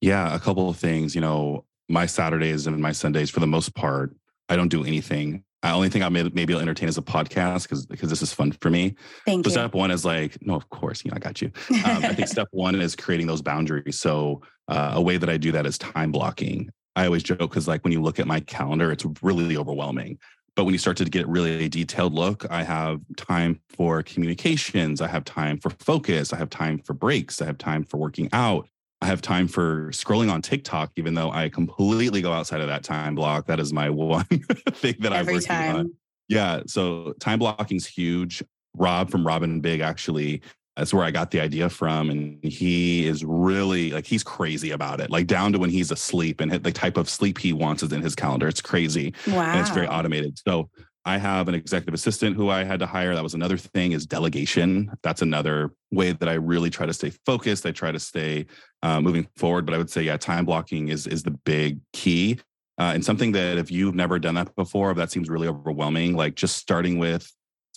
yeah 0.00 0.34
a 0.34 0.38
couple 0.38 0.68
of 0.68 0.76
things 0.76 1.14
you 1.14 1.20
know 1.20 1.64
my 1.88 2.06
saturdays 2.06 2.66
and 2.66 2.78
my 2.80 2.92
sundays 2.92 3.30
for 3.30 3.40
the 3.40 3.46
most 3.46 3.74
part 3.74 4.14
i 4.48 4.56
don't 4.56 4.68
do 4.68 4.84
anything 4.84 5.42
I 5.62 5.72
only 5.72 5.90
thing 5.90 6.02
I 6.02 6.08
may 6.08 6.22
maybe 6.32 6.54
I'll 6.54 6.60
entertain 6.60 6.88
is 6.88 6.96
a 6.96 7.02
podcast 7.02 7.64
because 7.64 7.84
because 7.84 8.08
this 8.08 8.22
is 8.22 8.32
fun 8.32 8.52
for 8.52 8.70
me. 8.70 8.94
Thank 9.26 9.44
so 9.44 9.50
you. 9.50 9.52
Step 9.52 9.74
one 9.74 9.90
is 9.90 10.04
like, 10.06 10.38
no, 10.40 10.54
of 10.54 10.68
course, 10.70 11.04
you 11.04 11.10
know, 11.10 11.16
I 11.16 11.18
got 11.18 11.42
you. 11.42 11.52
Um, 11.68 12.02
I 12.02 12.14
think 12.14 12.28
step 12.28 12.48
one 12.50 12.80
is 12.80 12.96
creating 12.96 13.26
those 13.26 13.42
boundaries. 13.42 14.00
So 14.00 14.40
uh, 14.68 14.92
a 14.94 15.02
way 15.02 15.18
that 15.18 15.28
I 15.28 15.36
do 15.36 15.52
that 15.52 15.66
is 15.66 15.76
time 15.76 16.12
blocking. 16.12 16.70
I 16.96 17.06
always 17.06 17.22
joke 17.22 17.38
because 17.38 17.68
like 17.68 17.84
when 17.84 17.92
you 17.92 18.02
look 18.02 18.18
at 18.18 18.26
my 18.26 18.40
calendar, 18.40 18.90
it's 18.92 19.04
really 19.22 19.56
overwhelming. 19.56 20.18
But 20.56 20.64
when 20.64 20.74
you 20.74 20.78
start 20.78 20.96
to 20.98 21.04
get 21.04 21.26
really 21.28 21.64
a 21.64 21.68
detailed 21.68 22.12
look, 22.12 22.44
I 22.50 22.62
have 22.64 23.00
time 23.16 23.60
for 23.68 24.02
communications. 24.02 25.00
I 25.00 25.06
have 25.06 25.24
time 25.24 25.58
for 25.58 25.70
focus. 25.70 26.32
I 26.32 26.36
have 26.36 26.50
time 26.50 26.78
for 26.78 26.92
breaks. 26.92 27.40
I 27.40 27.46
have 27.46 27.58
time 27.58 27.84
for 27.84 27.96
working 27.96 28.28
out. 28.32 28.68
I 29.00 29.06
have 29.06 29.22
time 29.22 29.48
for 29.48 29.90
scrolling 29.92 30.30
on 30.30 30.42
TikTok, 30.42 30.92
even 30.96 31.14
though 31.14 31.30
I 31.30 31.48
completely 31.48 32.20
go 32.20 32.32
outside 32.32 32.60
of 32.60 32.68
that 32.68 32.82
time 32.82 33.14
block. 33.14 33.46
That 33.46 33.60
is 33.60 33.72
my 33.72 33.88
one 33.90 34.24
thing 34.24 34.96
that 35.00 35.12
I'm 35.12 35.26
working 35.26 35.42
time. 35.42 35.76
on. 35.76 35.92
Yeah. 36.28 36.60
So 36.66 37.14
time 37.20 37.38
blocking 37.38 37.78
is 37.78 37.86
huge. 37.86 38.42
Rob 38.76 39.10
from 39.10 39.26
Robin 39.26 39.60
Big 39.60 39.80
actually 39.80 40.42
That's 40.76 40.94
where 40.94 41.04
I 41.04 41.10
got 41.10 41.30
the 41.30 41.40
idea 41.40 41.68
from. 41.68 42.10
And 42.10 42.42
he 42.42 43.06
is 43.06 43.24
really 43.24 43.90
like, 43.90 44.06
he's 44.06 44.22
crazy 44.22 44.70
about 44.70 45.00
it, 45.00 45.10
like 45.10 45.26
down 45.26 45.52
to 45.52 45.58
when 45.58 45.70
he's 45.70 45.90
asleep 45.90 46.40
and 46.40 46.50
the 46.52 46.72
type 46.72 46.96
of 46.96 47.08
sleep 47.08 47.38
he 47.38 47.52
wants 47.52 47.82
is 47.82 47.92
in 47.92 48.02
his 48.02 48.14
calendar. 48.14 48.48
It's 48.48 48.62
crazy. 48.62 49.12
Wow. 49.26 49.42
And 49.42 49.60
it's 49.60 49.70
very 49.70 49.88
automated. 49.88 50.38
So 50.38 50.70
I 51.04 51.16
have 51.18 51.48
an 51.48 51.54
executive 51.54 51.94
assistant 51.94 52.36
who 52.36 52.50
I 52.50 52.62
had 52.64 52.78
to 52.80 52.86
hire. 52.86 53.14
That 53.14 53.22
was 53.22 53.34
another 53.34 53.56
thing 53.56 53.92
is 53.92 54.06
delegation. 54.06 54.92
That's 55.02 55.22
another 55.22 55.72
way 55.90 56.12
that 56.12 56.28
I 56.28 56.34
really 56.34 56.70
try 56.70 56.86
to 56.86 56.92
stay 56.92 57.10
focused. 57.24 57.64
I 57.64 57.72
try 57.72 57.90
to 57.90 57.98
stay 57.98 58.46
uh, 58.82 59.00
moving 59.00 59.26
forward. 59.36 59.64
But 59.64 59.74
I 59.74 59.78
would 59.78 59.90
say, 59.90 60.02
yeah, 60.02 60.18
time 60.18 60.44
blocking 60.44 60.88
is 60.88 61.06
is 61.06 61.22
the 61.22 61.30
big 61.30 61.80
key. 61.92 62.38
Uh, 62.78 62.92
and 62.94 63.04
something 63.04 63.32
that 63.32 63.58
if 63.58 63.70
you've 63.70 63.94
never 63.94 64.18
done 64.18 64.34
that 64.34 64.54
before, 64.56 64.90
if 64.90 64.96
that 64.98 65.10
seems 65.10 65.28
really 65.28 65.48
overwhelming. 65.48 66.16
Like 66.16 66.34
just 66.34 66.56
starting 66.56 66.98
with 66.98 67.30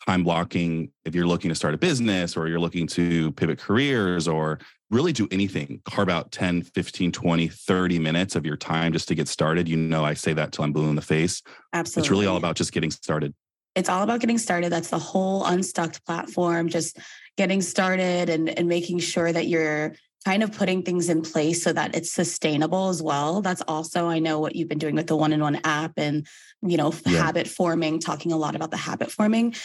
time 0.06 0.24
blocking 0.24 0.92
if 1.06 1.16
you're 1.16 1.28
looking 1.28 1.50
to 1.50 1.56
start 1.56 1.74
a 1.74 1.78
business 1.78 2.36
or 2.36 2.48
you're 2.48 2.60
looking 2.60 2.88
to 2.88 3.32
pivot 3.34 3.60
careers 3.60 4.28
or 4.28 4.60
really 4.90 5.14
do 5.14 5.28
anything 5.32 5.82
carve 5.86 6.10
out 6.10 6.32
10 6.32 6.62
15 6.62 7.12
20 7.12 7.48
30 7.48 8.00
minutes 8.00 8.36
of 8.36 8.46
your 8.46 8.58
time 8.58 8.94
just 8.94 9.08
to 9.08 9.16
get 9.16 9.28
started 9.28 9.68
you 9.68 9.78
know 9.78 10.04
i 10.04 10.14
say 10.14 10.34
that 10.34 10.52
till 10.52 10.64
i'm 10.64 10.74
blue 10.74 10.90
in 10.90 10.96
the 10.96 11.02
face. 11.02 11.42
Absolutely 11.74 12.02
it's 12.02 12.12
really 12.12 12.26
all 12.28 12.38
about 12.38 12.56
just 12.56 12.72
getting 12.72 12.92
started. 12.92 13.34
It's 13.76 13.90
all 13.90 14.04
about 14.04 14.20
getting 14.20 14.38
started. 14.38 14.72
That's 14.72 14.92
the 14.92 15.00
whole 15.00 15.46
unstuck 15.46 16.04
platform 16.06 16.70
just 16.70 17.00
getting 17.38 17.62
started 17.62 18.30
and, 18.30 18.50
and 18.50 18.68
making 18.68 19.00
sure 19.00 19.32
that 19.32 19.48
you're 19.48 19.96
kind 20.26 20.44
of 20.44 20.54
putting 20.54 20.84
things 20.84 21.10
in 21.10 21.22
place 21.22 21.64
so 21.64 21.74
that 21.74 21.96
it's 21.96 22.12
sustainable 22.12 22.90
as 22.90 23.02
well. 23.02 23.42
That's 23.42 23.62
also 23.68 24.08
i 24.08 24.20
know 24.20 24.40
what 24.40 24.56
you've 24.56 24.70
been 24.70 24.78
doing 24.78 24.96
with 24.96 25.08
the 25.08 25.16
one-in-one 25.16 25.62
app 25.64 25.94
and 25.98 26.28
you 26.62 26.78
know 26.78 26.94
yeah. 27.06 27.24
habit 27.24 27.48
forming 27.48 28.00
talking 28.00 28.32
a 28.32 28.38
lot 28.38 28.56
about 28.56 28.72
the 28.72 28.78
habit 28.78 29.12
forming 29.12 29.56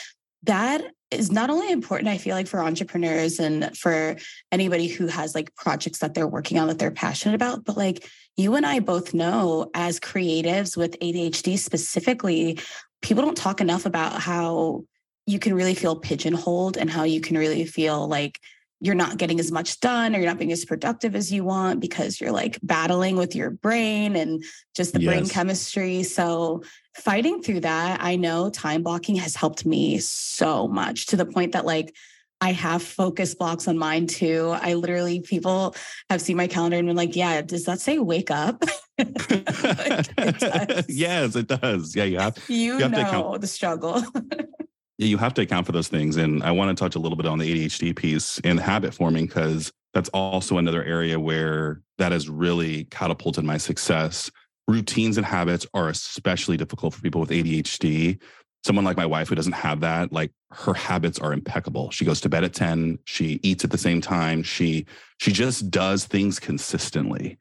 that 0.45 0.83
is 1.11 1.33
not 1.33 1.51
only 1.51 1.71
important, 1.71 2.09
I 2.09 2.19
feel 2.19 2.35
like, 2.35 2.47
for 2.47 2.61
entrepreneurs 2.61 3.39
and 3.39 3.77
for 3.77 4.17
anybody 4.53 4.89
who 4.89 5.07
has 5.07 5.35
like 5.35 5.55
projects 5.57 6.01
that 6.01 6.15
they're 6.15 6.29
working 6.29 6.59
on 6.59 6.69
that 6.69 6.79
they're 6.79 6.91
passionate 6.91 7.35
about, 7.35 7.65
but 7.65 7.77
like 7.77 8.09
you 8.37 8.55
and 8.55 8.67
I 8.67 8.81
both 8.81 9.15
know 9.15 9.71
as 9.75 9.99
creatives 9.99 10.77
with 10.77 10.99
ADHD 11.01 11.59
specifically, 11.59 12.61
people 13.03 13.25
don't 13.25 13.37
talk 13.37 13.61
enough 13.61 13.87
about 13.87 14.21
how 14.21 14.85
you 15.27 15.39
can 15.39 15.55
really 15.55 15.75
feel 15.75 15.97
pigeonholed 15.97 16.77
and 16.77 16.89
how 16.89 17.05
you 17.05 17.21
can 17.21 17.37
really 17.37 17.65
feel 17.65 18.07
like 18.07 18.39
you're 18.81 18.95
not 18.95 19.17
getting 19.17 19.41
as 19.41 19.51
much 19.51 19.81
done 19.81 20.15
or 20.15 20.19
you're 20.19 20.29
not 20.29 20.39
being 20.39 20.53
as 20.53 20.65
productive 20.65 21.17
as 21.17 21.33
you 21.33 21.43
want 21.43 21.81
because 21.81 22.21
you're 22.21 22.33
like 22.33 22.59
battling 22.63 23.17
with 23.17 23.35
your 23.35 23.51
brain 23.51 24.15
and 24.15 24.43
just 24.75 24.93
the 24.93 25.01
yes. 25.01 25.13
brain 25.13 25.29
chemistry. 25.29 26.03
So, 26.03 26.63
fighting 26.99 27.43
through 27.43 27.61
that, 27.61 28.01
I 28.03 28.17
know 28.17 28.51
time 28.51 28.83
blocking 28.83 29.17
has 29.17 29.35
helped 29.35 29.65
me 29.65 29.99
so 29.99 30.69
much 30.69 31.07
to 31.07 31.17
the 31.17 31.27
point 31.27 31.53
that 31.53 31.65
like 31.65 31.95
I 32.41 32.53
have 32.53 32.83
focus 32.83 33.35
blocks 33.35 33.67
on 33.67 33.79
mine 33.79 34.07
too. 34.07 34.55
I 34.61 34.75
literally, 34.75 35.21
people 35.21 35.75
have 36.09 36.21
seen 36.21 36.37
my 36.37 36.47
calendar 36.47 36.77
and 36.77 36.87
been 36.87 36.97
like, 36.97 37.17
yeah, 37.17 37.43
does 37.43 37.65
that 37.65 37.81
say 37.81 37.99
wake 37.99 38.31
up? 38.31 38.63
like, 38.99 39.09
it 39.29 40.87
yes, 40.89 41.35
it 41.35 41.49
does. 41.49 41.97
Yeah, 41.97 42.05
you 42.05 42.19
have, 42.19 42.39
you, 42.49 42.75
you 42.75 42.79
have 42.79 42.93
know 42.93 43.39
the 43.39 43.47
struggle 43.47 44.05
yeah, 44.99 45.07
you 45.07 45.17
have 45.17 45.33
to 45.35 45.43
account 45.43 45.65
for 45.65 45.73
those 45.73 45.89
things. 45.89 46.17
And 46.17 46.43
I 46.43 46.51
want 46.51 46.77
to 46.77 46.81
touch 46.81 46.97
a 46.97 46.99
little 46.99 47.17
bit 47.17 47.27
on 47.27 47.39
the 47.39 47.67
ADHD 47.67 47.95
piece 47.95 48.41
and 48.45 48.59
habit 48.59 48.93
forming 48.93 49.27
because 49.27 49.73
that's 49.95 50.09
also 50.11 50.59
another 50.59 50.83
area 50.83 51.19
where 51.19 51.81
that 51.99 52.13
has 52.13 52.29
really 52.29 52.85
catapulted 52.85 53.45
my 53.45 53.57
success. 53.57 54.31
Routines 54.69 55.17
and 55.17 55.27
habits 55.27 55.67
are 55.75 55.89
especially 55.89 56.57
difficult 56.57 56.95
for 56.95 57.01
people 57.01 57.21
with 57.21 57.31
ADHD. 57.31 58.21
Someone 58.65 58.85
like 58.85 58.97
my 58.97 59.07
wife 59.07 59.29
who 59.29 59.35
doesn't 59.35 59.53
have 59.53 59.81
that, 59.81 60.13
like 60.13 60.31
her 60.51 60.75
habits 60.75 61.19
are 61.19 61.33
impeccable. 61.33 61.91
She 61.91 62.05
goes 62.05 62.21
to 62.21 62.29
bed 62.29 62.45
at 62.45 62.55
10, 62.55 62.99
she 63.05 63.41
eats 63.43 63.65
at 63.65 63.71
the 63.71 63.79
same 63.79 64.01
time, 64.01 64.43
she 64.43 64.87
she 65.19 65.33
just 65.33 65.71
does 65.71 66.05
things 66.05 66.39
consistently. 66.39 67.39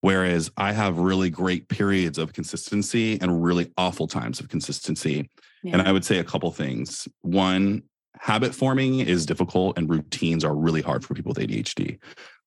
Whereas 0.00 0.50
I 0.56 0.72
have 0.72 0.98
really 0.98 1.30
great 1.30 1.68
periods 1.68 2.18
of 2.18 2.32
consistency 2.32 3.20
and 3.20 3.42
really 3.42 3.72
awful 3.76 4.06
times 4.06 4.40
of 4.40 4.48
consistency. 4.48 5.30
Yeah. 5.62 5.72
And 5.74 5.82
I 5.82 5.92
would 5.92 6.04
say 6.04 6.18
a 6.18 6.24
couple 6.24 6.50
things. 6.52 7.08
One, 7.22 7.82
habit 8.20 8.54
forming 8.54 9.00
is 9.00 9.26
difficult 9.26 9.76
and 9.78 9.88
routines 9.88 10.44
are 10.44 10.54
really 10.54 10.82
hard 10.82 11.04
for 11.04 11.14
people 11.14 11.30
with 11.30 11.38
ADHD. 11.38 11.98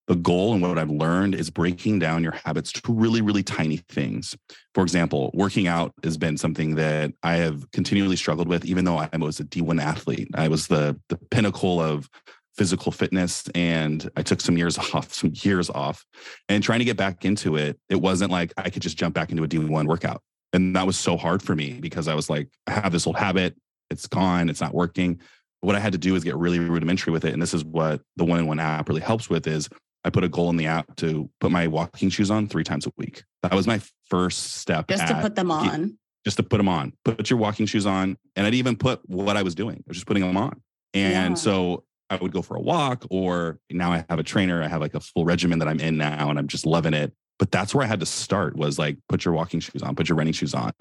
The 0.09 0.15
goal 0.15 0.53
and 0.53 0.61
what 0.63 0.79
I've 0.79 0.89
learned 0.89 1.35
is 1.35 1.51
breaking 1.51 1.99
down 1.99 2.23
your 2.23 2.31
habits 2.31 2.71
to 2.71 2.81
really, 2.91 3.21
really 3.21 3.43
tiny 3.43 3.77
things. 3.77 4.35
For 4.73 4.81
example, 4.81 5.29
working 5.35 5.67
out 5.67 5.93
has 6.03 6.17
been 6.17 6.35
something 6.35 6.73
that 6.75 7.13
I 7.21 7.35
have 7.35 7.69
continually 7.69 8.15
struggled 8.15 8.47
with, 8.47 8.65
even 8.65 8.85
though 8.85 8.97
I 8.97 9.07
was 9.17 9.39
a 9.39 9.43
D1 9.43 9.79
athlete. 9.79 10.27
I 10.33 10.47
was 10.47 10.65
the, 10.65 10.99
the 11.09 11.17
pinnacle 11.29 11.79
of 11.79 12.09
physical 12.57 12.91
fitness 12.91 13.47
and 13.53 14.09
I 14.17 14.23
took 14.23 14.41
some 14.41 14.57
years 14.57 14.79
off, 14.95 15.13
some 15.13 15.31
years 15.35 15.69
off. 15.69 16.03
And 16.49 16.63
trying 16.63 16.79
to 16.79 16.85
get 16.85 16.97
back 16.97 17.23
into 17.23 17.55
it, 17.55 17.79
it 17.87 18.01
wasn't 18.01 18.31
like 18.31 18.51
I 18.57 18.71
could 18.71 18.81
just 18.81 18.97
jump 18.97 19.13
back 19.13 19.29
into 19.29 19.43
a 19.43 19.47
D1 19.47 19.85
workout. 19.85 20.23
And 20.53 20.75
that 20.75 20.87
was 20.87 20.97
so 20.97 21.17
hard 21.17 21.43
for 21.43 21.55
me 21.55 21.73
because 21.79 22.07
I 22.07 22.15
was 22.15 22.31
like, 22.31 22.49
I 22.65 22.71
have 22.71 22.91
this 22.91 23.05
old 23.05 23.17
habit, 23.17 23.55
it's 23.91 24.07
gone, 24.07 24.49
it's 24.49 24.59
not 24.59 24.73
working. 24.73 25.21
What 25.61 25.75
I 25.75 25.79
had 25.79 25.91
to 25.91 25.99
do 25.99 26.15
is 26.15 26.23
get 26.23 26.35
really 26.35 26.57
rudimentary 26.57 27.13
with 27.13 27.25
it. 27.25 27.33
And 27.33 27.41
this 27.41 27.53
is 27.53 27.63
what 27.63 28.01
the 28.15 28.25
one 28.25 28.39
in 28.39 28.47
one 28.47 28.59
app 28.59 28.89
really 28.89 29.01
helps 29.01 29.29
with 29.29 29.45
is 29.45 29.69
I 30.03 30.09
put 30.09 30.23
a 30.23 30.29
goal 30.29 30.49
in 30.49 30.57
the 30.57 30.67
app 30.67 30.95
to 30.97 31.29
put 31.39 31.51
my 31.51 31.67
walking 31.67 32.09
shoes 32.09 32.31
on 32.31 32.47
three 32.47 32.63
times 32.63 32.85
a 32.87 32.91
week. 32.97 33.23
That 33.43 33.53
was 33.53 33.67
my 33.67 33.81
first 34.09 34.53
step. 34.53 34.87
Just 34.87 35.07
to 35.07 35.21
put 35.21 35.35
them 35.35 35.51
on. 35.51 35.97
Just 36.25 36.37
to 36.37 36.43
put 36.43 36.57
them 36.57 36.69
on. 36.69 36.93
Put 37.03 37.29
your 37.29 37.39
walking 37.39 37.65
shoes 37.65 37.85
on. 37.85 38.17
And 38.35 38.45
I'd 38.45 38.53
even 38.53 38.75
put 38.75 39.01
what 39.09 39.37
I 39.37 39.43
was 39.43 39.55
doing. 39.55 39.77
I 39.77 39.83
was 39.87 39.97
just 39.97 40.07
putting 40.07 40.23
them 40.23 40.37
on. 40.37 40.61
And 40.93 41.31
yeah. 41.31 41.33
so 41.35 41.83
I 42.09 42.15
would 42.15 42.31
go 42.31 42.41
for 42.41 42.55
a 42.55 42.61
walk, 42.61 43.05
or 43.09 43.59
now 43.69 43.91
I 43.91 44.05
have 44.09 44.19
a 44.19 44.23
trainer. 44.23 44.63
I 44.63 44.67
have 44.67 44.81
like 44.81 44.95
a 44.95 44.99
full 44.99 45.25
regimen 45.25 45.59
that 45.59 45.67
I'm 45.67 45.79
in 45.79 45.97
now, 45.97 46.29
and 46.29 46.39
I'm 46.39 46.47
just 46.47 46.65
loving 46.65 46.93
it. 46.93 47.13
But 47.37 47.51
that's 47.51 47.73
where 47.73 47.85
I 47.85 47.87
had 47.87 47.99
to 47.99 48.05
start 48.05 48.57
was 48.57 48.79
like, 48.79 48.97
put 49.07 49.23
your 49.23 49.33
walking 49.33 49.59
shoes 49.59 49.81
on, 49.81 49.95
put 49.95 50.09
your 50.09 50.17
running 50.17 50.33
shoes 50.33 50.53
on. 50.53 50.73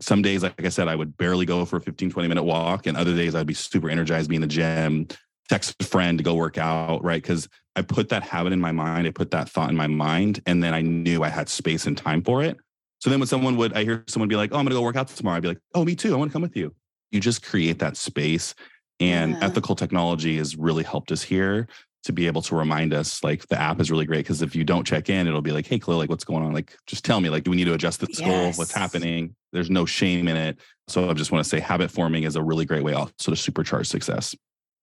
Some 0.00 0.22
days, 0.22 0.42
like 0.42 0.64
I 0.64 0.70
said, 0.70 0.88
I 0.88 0.96
would 0.96 1.16
barely 1.16 1.46
go 1.46 1.64
for 1.64 1.76
a 1.76 1.80
15, 1.80 2.10
20 2.10 2.28
minute 2.28 2.42
walk. 2.42 2.86
And 2.86 2.96
other 2.96 3.14
days 3.14 3.34
I'd 3.34 3.46
be 3.46 3.54
super 3.54 3.88
energized, 3.88 4.28
be 4.28 4.34
in 4.34 4.40
the 4.40 4.48
gym, 4.48 5.06
text 5.48 5.74
a 5.80 5.84
friend 5.84 6.18
to 6.18 6.24
go 6.24 6.34
work 6.34 6.58
out, 6.58 7.02
right? 7.04 7.22
Because 7.22 7.48
I 7.76 7.82
put 7.82 8.08
that 8.10 8.22
habit 8.22 8.52
in 8.52 8.60
my 8.60 8.72
mind. 8.72 9.06
I 9.06 9.10
put 9.10 9.30
that 9.32 9.48
thought 9.48 9.70
in 9.70 9.76
my 9.76 9.86
mind. 9.86 10.40
And 10.46 10.62
then 10.62 10.74
I 10.74 10.80
knew 10.80 11.22
I 11.22 11.28
had 11.28 11.48
space 11.48 11.86
and 11.86 11.96
time 11.96 12.22
for 12.22 12.42
it. 12.42 12.56
So 13.00 13.10
then 13.10 13.20
when 13.20 13.26
someone 13.26 13.56
would, 13.56 13.74
I 13.74 13.84
hear 13.84 14.04
someone 14.06 14.28
be 14.28 14.36
like, 14.36 14.50
oh, 14.52 14.56
I'm 14.56 14.64
going 14.64 14.70
to 14.70 14.76
go 14.76 14.82
work 14.82 14.96
out 14.96 15.08
tomorrow. 15.08 15.36
I'd 15.36 15.42
be 15.42 15.48
like, 15.48 15.60
oh, 15.74 15.84
me 15.84 15.94
too. 15.94 16.14
I 16.14 16.16
want 16.16 16.30
to 16.30 16.32
come 16.32 16.42
with 16.42 16.56
you. 16.56 16.74
You 17.10 17.20
just 17.20 17.44
create 17.44 17.78
that 17.80 17.96
space. 17.96 18.54
And 19.00 19.32
yeah. 19.32 19.38
ethical 19.42 19.74
technology 19.74 20.38
has 20.38 20.56
really 20.56 20.84
helped 20.84 21.12
us 21.12 21.22
here 21.22 21.68
to 22.04 22.12
be 22.12 22.26
able 22.26 22.42
to 22.42 22.54
remind 22.54 22.92
us 22.92 23.24
like 23.24 23.46
the 23.48 23.60
app 23.60 23.80
is 23.80 23.90
really 23.90 24.04
great 24.04 24.18
because 24.18 24.42
if 24.42 24.54
you 24.54 24.62
don't 24.62 24.86
check 24.86 25.08
in 25.08 25.26
it'll 25.26 25.40
be 25.40 25.52
like 25.52 25.66
hey 25.66 25.78
Kahlil 25.78 25.96
like 25.96 26.10
what's 26.10 26.24
going 26.24 26.44
on 26.44 26.52
like 26.52 26.76
just 26.86 27.04
tell 27.04 27.20
me 27.20 27.30
like 27.30 27.44
do 27.44 27.50
we 27.50 27.56
need 27.56 27.64
to 27.64 27.72
adjust 27.72 28.00
the 28.00 28.06
yes. 28.10 28.20
goal 28.20 28.52
what's 28.52 28.74
happening 28.74 29.34
there's 29.52 29.70
no 29.70 29.86
shame 29.86 30.28
in 30.28 30.36
it 30.36 30.58
so 30.86 31.08
i 31.08 31.14
just 31.14 31.32
want 31.32 31.42
to 31.42 31.48
say 31.48 31.58
habit 31.58 31.90
forming 31.90 32.24
is 32.24 32.36
a 32.36 32.42
really 32.42 32.66
great 32.66 32.84
way 32.84 32.92
also 32.92 33.10
to 33.16 33.30
supercharge 33.30 33.86
success 33.86 34.36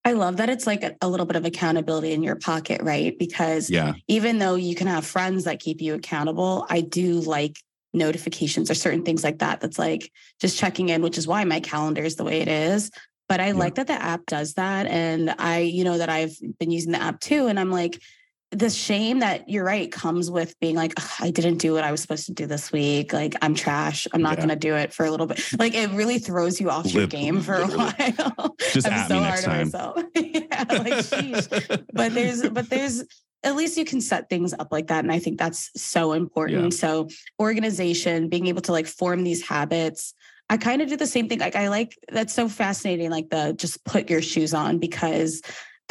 I 0.03 0.13
love 0.13 0.37
that 0.37 0.49
it's 0.49 0.65
like 0.65 0.83
a, 1.01 1.07
little 1.07 1.27
bit 1.27 1.35
of 1.35 1.45
accountability 1.45 2.13
in 2.13 2.23
your 2.23 2.35
pocket, 2.35 2.81
right? 2.81 3.17
Because 3.17 3.69
yeah. 3.69 3.93
even 4.07 4.39
though 4.39 4.55
you 4.55 4.73
can 4.73 4.87
have 4.87 5.05
friends 5.05 5.43
that 5.43 5.59
keep 5.59 5.79
you 5.79 5.93
accountable, 5.93 6.65
I 6.69 6.81
do 6.81 7.19
like 7.19 7.57
notifications 7.93 8.71
or 8.71 8.73
certain 8.73 9.03
things 9.03 9.23
like 9.23 9.39
that. 9.39 9.61
That's 9.61 9.77
like 9.77 10.11
just 10.39 10.57
checking 10.57 10.89
in, 10.89 11.03
which 11.03 11.19
is 11.19 11.27
why 11.27 11.43
my 11.43 11.59
calendar 11.59 12.03
is 12.03 12.15
the 12.15 12.23
way 12.23 12.41
it 12.41 12.47
is. 12.47 12.89
But 13.29 13.39
I 13.39 13.47
yeah. 13.47 13.53
like 13.53 13.75
that 13.75 13.87
the 13.87 13.93
app 13.93 14.25
does 14.25 14.55
that. 14.55 14.87
And 14.87 15.35
I, 15.37 15.59
you 15.59 15.83
know, 15.83 15.99
that 15.99 16.09
I've 16.09 16.35
been 16.59 16.71
using 16.71 16.93
the 16.93 17.01
app 17.01 17.19
too. 17.19 17.47
And 17.47 17.59
I'm 17.59 17.71
like, 17.71 18.01
the 18.51 18.69
shame 18.69 19.19
that 19.19 19.47
you're 19.49 19.63
right 19.63 19.89
comes 19.89 20.29
with 20.29 20.59
being 20.59 20.75
like, 20.75 20.93
I 21.19 21.31
didn't 21.31 21.57
do 21.57 21.73
what 21.73 21.85
I 21.85 21.91
was 21.91 22.01
supposed 22.01 22.25
to 22.25 22.33
do 22.33 22.45
this 22.45 22.71
week. 22.71 23.13
Like, 23.13 23.35
I'm 23.41 23.55
trash. 23.55 24.07
I'm 24.13 24.21
not 24.21 24.31
yeah. 24.31 24.35
going 24.35 24.49
to 24.49 24.55
do 24.57 24.75
it 24.75 24.93
for 24.93 25.05
a 25.05 25.11
little 25.11 25.25
bit. 25.25 25.41
Like, 25.57 25.73
it 25.73 25.89
really 25.91 26.19
throws 26.19 26.59
you 26.59 26.69
off 26.69 26.93
your 26.93 27.07
game 27.07 27.39
for 27.41 27.55
a 27.55 27.67
while. 27.67 28.55
Just 28.73 28.91
I'm 28.91 29.07
so 29.07 29.19
hard 29.19 29.45
on 29.45 29.57
myself. 29.57 30.03
yeah, 30.15 30.65
like, 30.69 30.93
sheesh. 31.05 31.85
but 31.93 32.13
there's, 32.13 32.49
but 32.49 32.69
there's, 32.69 33.05
at 33.43 33.55
least 33.55 33.77
you 33.77 33.85
can 33.85 34.01
set 34.01 34.29
things 34.29 34.53
up 34.59 34.67
like 34.71 34.87
that. 34.87 35.03
And 35.03 35.13
I 35.13 35.19
think 35.19 35.39
that's 35.39 35.71
so 35.81 36.11
important. 36.11 36.73
Yeah. 36.73 36.77
So, 36.77 37.07
organization, 37.39 38.27
being 38.27 38.47
able 38.47 38.61
to 38.63 38.73
like 38.73 38.85
form 38.85 39.23
these 39.23 39.47
habits, 39.47 40.13
I 40.49 40.57
kind 40.57 40.81
of 40.81 40.89
do 40.89 40.97
the 40.97 41.07
same 41.07 41.29
thing. 41.29 41.39
Like 41.39 41.55
I 41.55 41.69
like 41.69 41.97
that's 42.11 42.33
so 42.33 42.49
fascinating, 42.49 43.09
like 43.09 43.29
the 43.29 43.53
just 43.57 43.85
put 43.85 44.09
your 44.09 44.21
shoes 44.21 44.53
on 44.53 44.79
because 44.79 45.41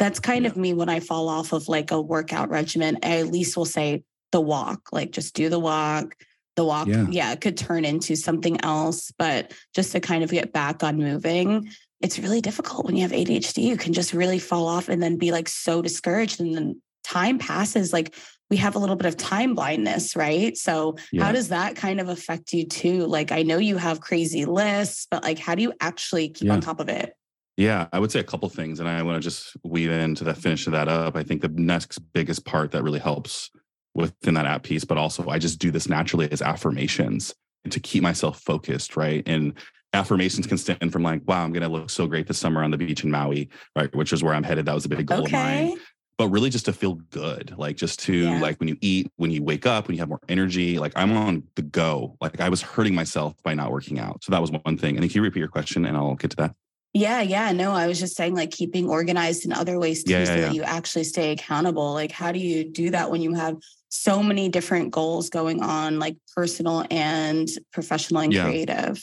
that's 0.01 0.19
kind 0.19 0.45
yeah. 0.45 0.49
of 0.49 0.57
me 0.57 0.73
when 0.73 0.89
I 0.89 0.99
fall 0.99 1.29
off 1.29 1.53
of 1.53 1.67
like 1.67 1.91
a 1.91 2.01
workout 2.01 2.49
regimen. 2.49 2.97
I 3.03 3.19
at 3.19 3.27
least 3.27 3.55
will 3.55 3.65
say 3.65 4.03
the 4.31 4.41
walk, 4.41 4.89
like 4.91 5.11
just 5.11 5.35
do 5.35 5.47
the 5.47 5.59
walk. 5.59 6.15
The 6.55 6.65
walk, 6.65 6.87
yeah. 6.87 7.05
yeah, 7.09 7.31
it 7.31 7.39
could 7.39 7.55
turn 7.55 7.85
into 7.85 8.15
something 8.15 8.59
else, 8.61 9.13
but 9.17 9.53
just 9.73 9.93
to 9.93 9.99
kind 9.99 10.23
of 10.23 10.31
get 10.31 10.51
back 10.51 10.83
on 10.83 10.97
moving, 10.97 11.69
it's 12.01 12.19
really 12.19 12.41
difficult 12.41 12.85
when 12.85 12.95
you 12.95 13.03
have 13.03 13.11
ADHD. 13.11 13.63
You 13.63 13.77
can 13.77 13.93
just 13.93 14.11
really 14.11 14.39
fall 14.39 14.67
off 14.67 14.89
and 14.89 15.01
then 15.01 15.17
be 15.17 15.31
like 15.31 15.47
so 15.47 15.81
discouraged. 15.81 16.41
And 16.41 16.55
then 16.55 16.81
time 17.03 17.37
passes 17.37 17.93
like 17.93 18.15
we 18.49 18.57
have 18.57 18.75
a 18.75 18.79
little 18.79 18.97
bit 18.97 19.05
of 19.05 19.15
time 19.17 19.53
blindness, 19.53 20.15
right? 20.15 20.57
So 20.57 20.97
yeah. 21.11 21.23
how 21.23 21.31
does 21.31 21.49
that 21.49 21.75
kind 21.75 22.01
of 22.01 22.09
affect 22.09 22.51
you 22.53 22.65
too? 22.65 23.05
Like 23.05 23.31
I 23.31 23.43
know 23.43 23.59
you 23.59 23.77
have 23.77 24.01
crazy 24.01 24.45
lists, 24.45 25.07
but 25.09 25.23
like 25.23 25.37
how 25.37 25.53
do 25.53 25.61
you 25.61 25.73
actually 25.79 26.29
keep 26.29 26.47
yeah. 26.47 26.53
on 26.53 26.59
top 26.61 26.79
of 26.79 26.89
it? 26.89 27.15
Yeah, 27.57 27.87
I 27.91 27.99
would 27.99 28.11
say 28.11 28.19
a 28.19 28.23
couple 28.23 28.49
things, 28.49 28.79
and 28.79 28.87
I 28.87 29.03
want 29.03 29.21
to 29.21 29.27
just 29.27 29.55
weave 29.63 29.91
into 29.91 30.23
that, 30.23 30.37
finish 30.37 30.65
of 30.67 30.73
that 30.73 30.87
up. 30.87 31.15
I 31.15 31.23
think 31.23 31.41
the 31.41 31.49
next 31.49 31.99
biggest 32.13 32.45
part 32.45 32.71
that 32.71 32.83
really 32.83 32.99
helps 32.99 33.51
within 33.93 34.35
that 34.35 34.45
app 34.45 34.63
piece, 34.63 34.85
but 34.85 34.97
also 34.97 35.27
I 35.29 35.37
just 35.37 35.59
do 35.59 35.69
this 35.69 35.89
naturally 35.89 36.31
as 36.31 36.41
affirmations 36.41 37.35
to 37.69 37.79
keep 37.79 38.01
myself 38.01 38.39
focused, 38.39 38.95
right? 38.95 39.23
And 39.27 39.53
affirmations 39.93 40.47
can 40.47 40.57
stem 40.57 40.89
from 40.89 41.03
like, 41.03 41.21
wow, 41.27 41.43
I'm 41.43 41.51
going 41.51 41.63
to 41.63 41.69
look 41.69 41.89
so 41.89 42.07
great 42.07 42.27
this 42.27 42.37
summer 42.37 42.63
on 42.63 42.71
the 42.71 42.77
beach 42.77 43.03
in 43.03 43.11
Maui, 43.11 43.49
right? 43.75 43.93
Which 43.95 44.13
is 44.13 44.23
where 44.23 44.33
I'm 44.33 44.43
headed. 44.43 44.65
That 44.65 44.73
was 44.73 44.85
a 44.85 44.89
big 44.89 45.05
goal 45.05 45.23
okay. 45.23 45.25
of 45.25 45.69
mine. 45.69 45.79
But 46.17 46.29
really 46.29 46.49
just 46.49 46.65
to 46.65 46.73
feel 46.73 46.95
good, 47.09 47.53
like 47.57 47.77
just 47.77 47.99
to 48.01 48.13
yeah. 48.13 48.39
like 48.39 48.59
when 48.59 48.69
you 48.69 48.77
eat, 48.81 49.11
when 49.15 49.31
you 49.31 49.43
wake 49.43 49.65
up, 49.65 49.87
when 49.87 49.95
you 49.95 50.01
have 50.01 50.09
more 50.09 50.19
energy, 50.29 50.77
like 50.77 50.93
I'm 50.95 51.17
on 51.17 51.43
the 51.55 51.63
go. 51.63 52.15
Like 52.21 52.39
I 52.39 52.49
was 52.49 52.61
hurting 52.61 52.93
myself 52.93 53.33
by 53.43 53.55
not 53.55 53.71
working 53.71 53.97
out. 53.99 54.23
So 54.23 54.31
that 54.31 54.39
was 54.41 54.51
one 54.51 54.77
thing. 54.77 54.97
And 54.97 55.09
can 55.09 55.15
you 55.15 55.23
repeat 55.23 55.39
your 55.39 55.47
question 55.47 55.85
and 55.85 55.97
I'll 55.97 56.15
get 56.15 56.31
to 56.31 56.37
that? 56.37 56.55
Yeah, 56.93 57.21
yeah. 57.21 57.51
No, 57.53 57.71
I 57.71 57.87
was 57.87 57.99
just 57.99 58.15
saying 58.15 58.35
like 58.35 58.51
keeping 58.51 58.89
organized 58.89 59.45
in 59.45 59.53
other 59.53 59.79
ways 59.79 60.03
too, 60.03 60.11
yeah, 60.11 60.19
yeah, 60.19 60.25
so 60.25 60.35
yeah. 60.35 60.41
that 60.41 60.55
you 60.55 60.63
actually 60.63 61.05
stay 61.05 61.31
accountable. 61.31 61.93
Like, 61.93 62.11
how 62.11 62.31
do 62.31 62.39
you 62.39 62.65
do 62.65 62.89
that 62.89 63.09
when 63.09 63.21
you 63.21 63.33
have 63.33 63.57
so 63.89 64.21
many 64.21 64.49
different 64.49 64.91
goals 64.91 65.29
going 65.29 65.63
on, 65.63 65.99
like 65.99 66.17
personal 66.35 66.85
and 66.91 67.47
professional 67.71 68.21
and 68.21 68.33
creative? 68.33 69.01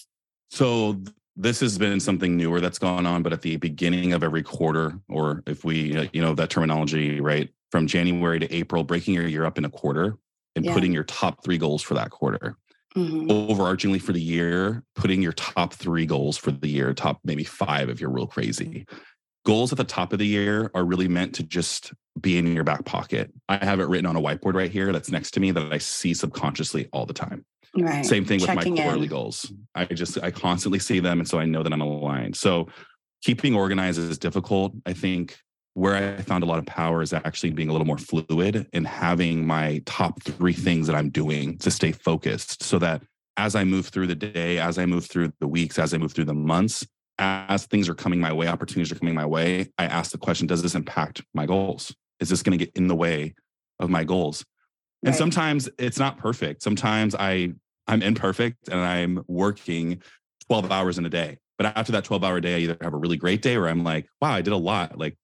So 0.51 1.01
this 1.37 1.61
has 1.61 1.79
been 1.79 2.01
something 2.01 2.37
newer 2.37 2.61
that's 2.61 2.79
gone 2.79 3.07
on, 3.07 3.23
but 3.23 3.33
at 3.33 3.43
the 3.43 3.57
beginning 3.57 4.13
of 4.13 4.23
every 4.23 4.43
quarter, 4.43 4.99
or 5.09 5.43
if 5.47 5.65
we, 5.65 5.97
uh, 5.97 6.07
you 6.13 6.21
know, 6.21 6.35
that 6.35 6.51
terminology, 6.51 7.21
right, 7.21 7.49
from 7.71 7.87
January 7.87 8.39
to 8.41 8.55
April, 8.55 8.85
breaking 8.85 9.15
your 9.15 9.27
year 9.27 9.45
up 9.45 9.57
in 9.57 9.65
a 9.65 9.71
quarter 9.71 10.17
and 10.57 10.67
putting 10.67 10.93
your 10.93 11.05
top 11.05 11.45
three 11.45 11.59
goals 11.59 11.83
for 11.83 11.95
that 11.95 12.11
quarter 12.11 12.57
mm-hmm. 12.97 13.31
overarchingly 13.31 14.01
for 14.01 14.13
the 14.13 14.21
year, 14.21 14.83
putting 14.95 15.23
your 15.23 15.33
top 15.33 15.75
three 15.75 16.07
goals 16.07 16.37
for 16.37 16.51
the 16.51 16.69
year, 16.69 16.93
top 16.95 17.21
maybe 17.25 17.45
five 17.45 17.89
if 17.89 18.01
you're 18.01 18.11
real 18.11 18.27
crazy. 18.27 18.87
Goals 19.45 19.73
at 19.73 19.79
the 19.79 19.85
top 19.85 20.13
of 20.13 20.19
the 20.19 20.27
year 20.27 20.71
are 20.75 20.85
really 20.85 21.09
meant 21.09 21.35
to 21.37 21.43
just 21.43 21.93
be 22.21 22.39
in 22.39 22.55
your 22.55 22.65
back 22.65 22.85
pocket. 22.85 23.33
I 23.49 23.65
have 23.65 23.81
it 23.81 23.89
written 23.89 24.07
on 24.07 24.17
a 24.17 24.21
whiteboard 24.21 24.55
right 24.55 24.71
here 24.71 24.93
that's 24.93 25.11
next 25.11 25.31
to 25.33 25.41
me 25.41 25.53
that 25.53 25.73
I 25.73 25.79
see 25.79 26.13
subconsciously 26.13 26.89
all 26.93 27.07
the 27.07 27.15
time. 27.15 27.45
Right. 27.77 28.05
Same 28.05 28.25
thing 28.25 28.41
Checking 28.41 28.73
with 28.73 28.79
my 28.79 28.83
quarterly 28.83 29.05
in. 29.05 29.11
goals. 29.11 29.53
I 29.75 29.85
just 29.85 30.23
I 30.23 30.31
constantly 30.31 30.79
see 30.79 31.01
them 31.01 31.21
and 31.21 31.29
so 31.29 31.39
I 31.39 31.45
know 31.45 31.63
that 31.63 31.73
I'm 31.73 31.81
aligned. 31.81 32.37
So 32.37 32.69
keeping 33.23 33.55
organized 33.55 33.99
is 33.99 34.19
difficult. 34.19 34.75
I 34.87 34.93
think 34.93 35.39
where 35.79 36.19
I 36.19 36.23
found 36.23 36.43
a 36.43 36.47
lot 36.47 36.59
of 36.59 36.67
power 36.67 37.03
is 37.03 37.13
actually 37.13 37.51
being 37.51 37.69
a 37.69 37.73
little 37.73 37.87
more 37.87 37.99
fluid 37.99 38.67
and 38.73 38.85
having 38.85 39.47
my 39.47 39.81
top 39.87 40.21
three 40.25 40.53
things 40.53 40.89
that 40.89 40.97
I'm 40.97 41.09
doing 41.09 41.57
to 41.59 41.71
stay 41.71 41.93
focused 41.93 42.65
so 42.65 42.81
that 42.81 43.05
as 43.37 43.55
I 43.55 43.63
move 43.63 43.87
through 43.87 44.09
the 44.09 44.17
day, 44.17 44.59
as 44.59 44.77
I 44.77 44.87
move 44.87 45.07
through 45.07 45.33
the 45.39 45.47
weeks, 45.47 45.79
as 45.79 45.95
I 45.95 45.99
move 45.99 46.13
through 46.13 46.25
the 46.25 46.35
months, 46.35 46.85
as 47.21 47.67
things 47.67 47.89
are 47.89 47.95
coming 47.95 48.19
my 48.19 48.33
way, 48.33 48.49
opportunities 48.49 48.91
are 48.91 48.99
coming 48.99 49.15
my 49.15 49.25
way, 49.25 49.69
I 49.79 49.85
ask 49.85 50.11
the 50.11 50.19
question 50.19 50.49
Does 50.49 50.63
this 50.63 50.75
impact 50.75 51.23
my 51.33 51.47
goals? 51.47 51.95
Is 52.19 52.29
this 52.29 52.43
going 52.43 52.59
to 52.59 52.65
get 52.65 52.75
in 52.75 52.89
the 52.89 52.97
way 52.97 53.37
of 53.79 53.89
my 53.89 54.03
goals? 54.03 54.45
Right. 55.05 55.11
And 55.11 55.17
sometimes 55.17 55.69
it's 55.79 56.01
not 56.01 56.19
perfect. 56.19 56.65
Sometimes 56.65 57.15
I 57.15 57.53
I'm 57.87 58.03
imperfect 58.03 58.69
and 58.69 58.81
I'm 58.81 59.23
working 59.29 60.03
12 60.49 60.73
hours 60.73 60.99
in 60.99 61.07
a 61.07 61.09
day. 61.09 61.39
But 61.57 61.77
after 61.77 61.93
that 61.93 62.03
12 62.03 62.25
hour 62.25 62.41
day, 62.41 62.57
I 62.57 62.59
either 62.59 62.77
have 62.81 62.95
a 62.95 62.99
really 62.99 63.17
great 63.17 63.43
day 63.43 63.55
or 63.55 63.69
I'm 63.69 63.85
like, 63.85 64.09
wow, 64.21 64.33
I 64.33 64.43
did 64.43 64.53
a 64.53 64.57
lot. 64.57 64.99
Like 64.99 65.17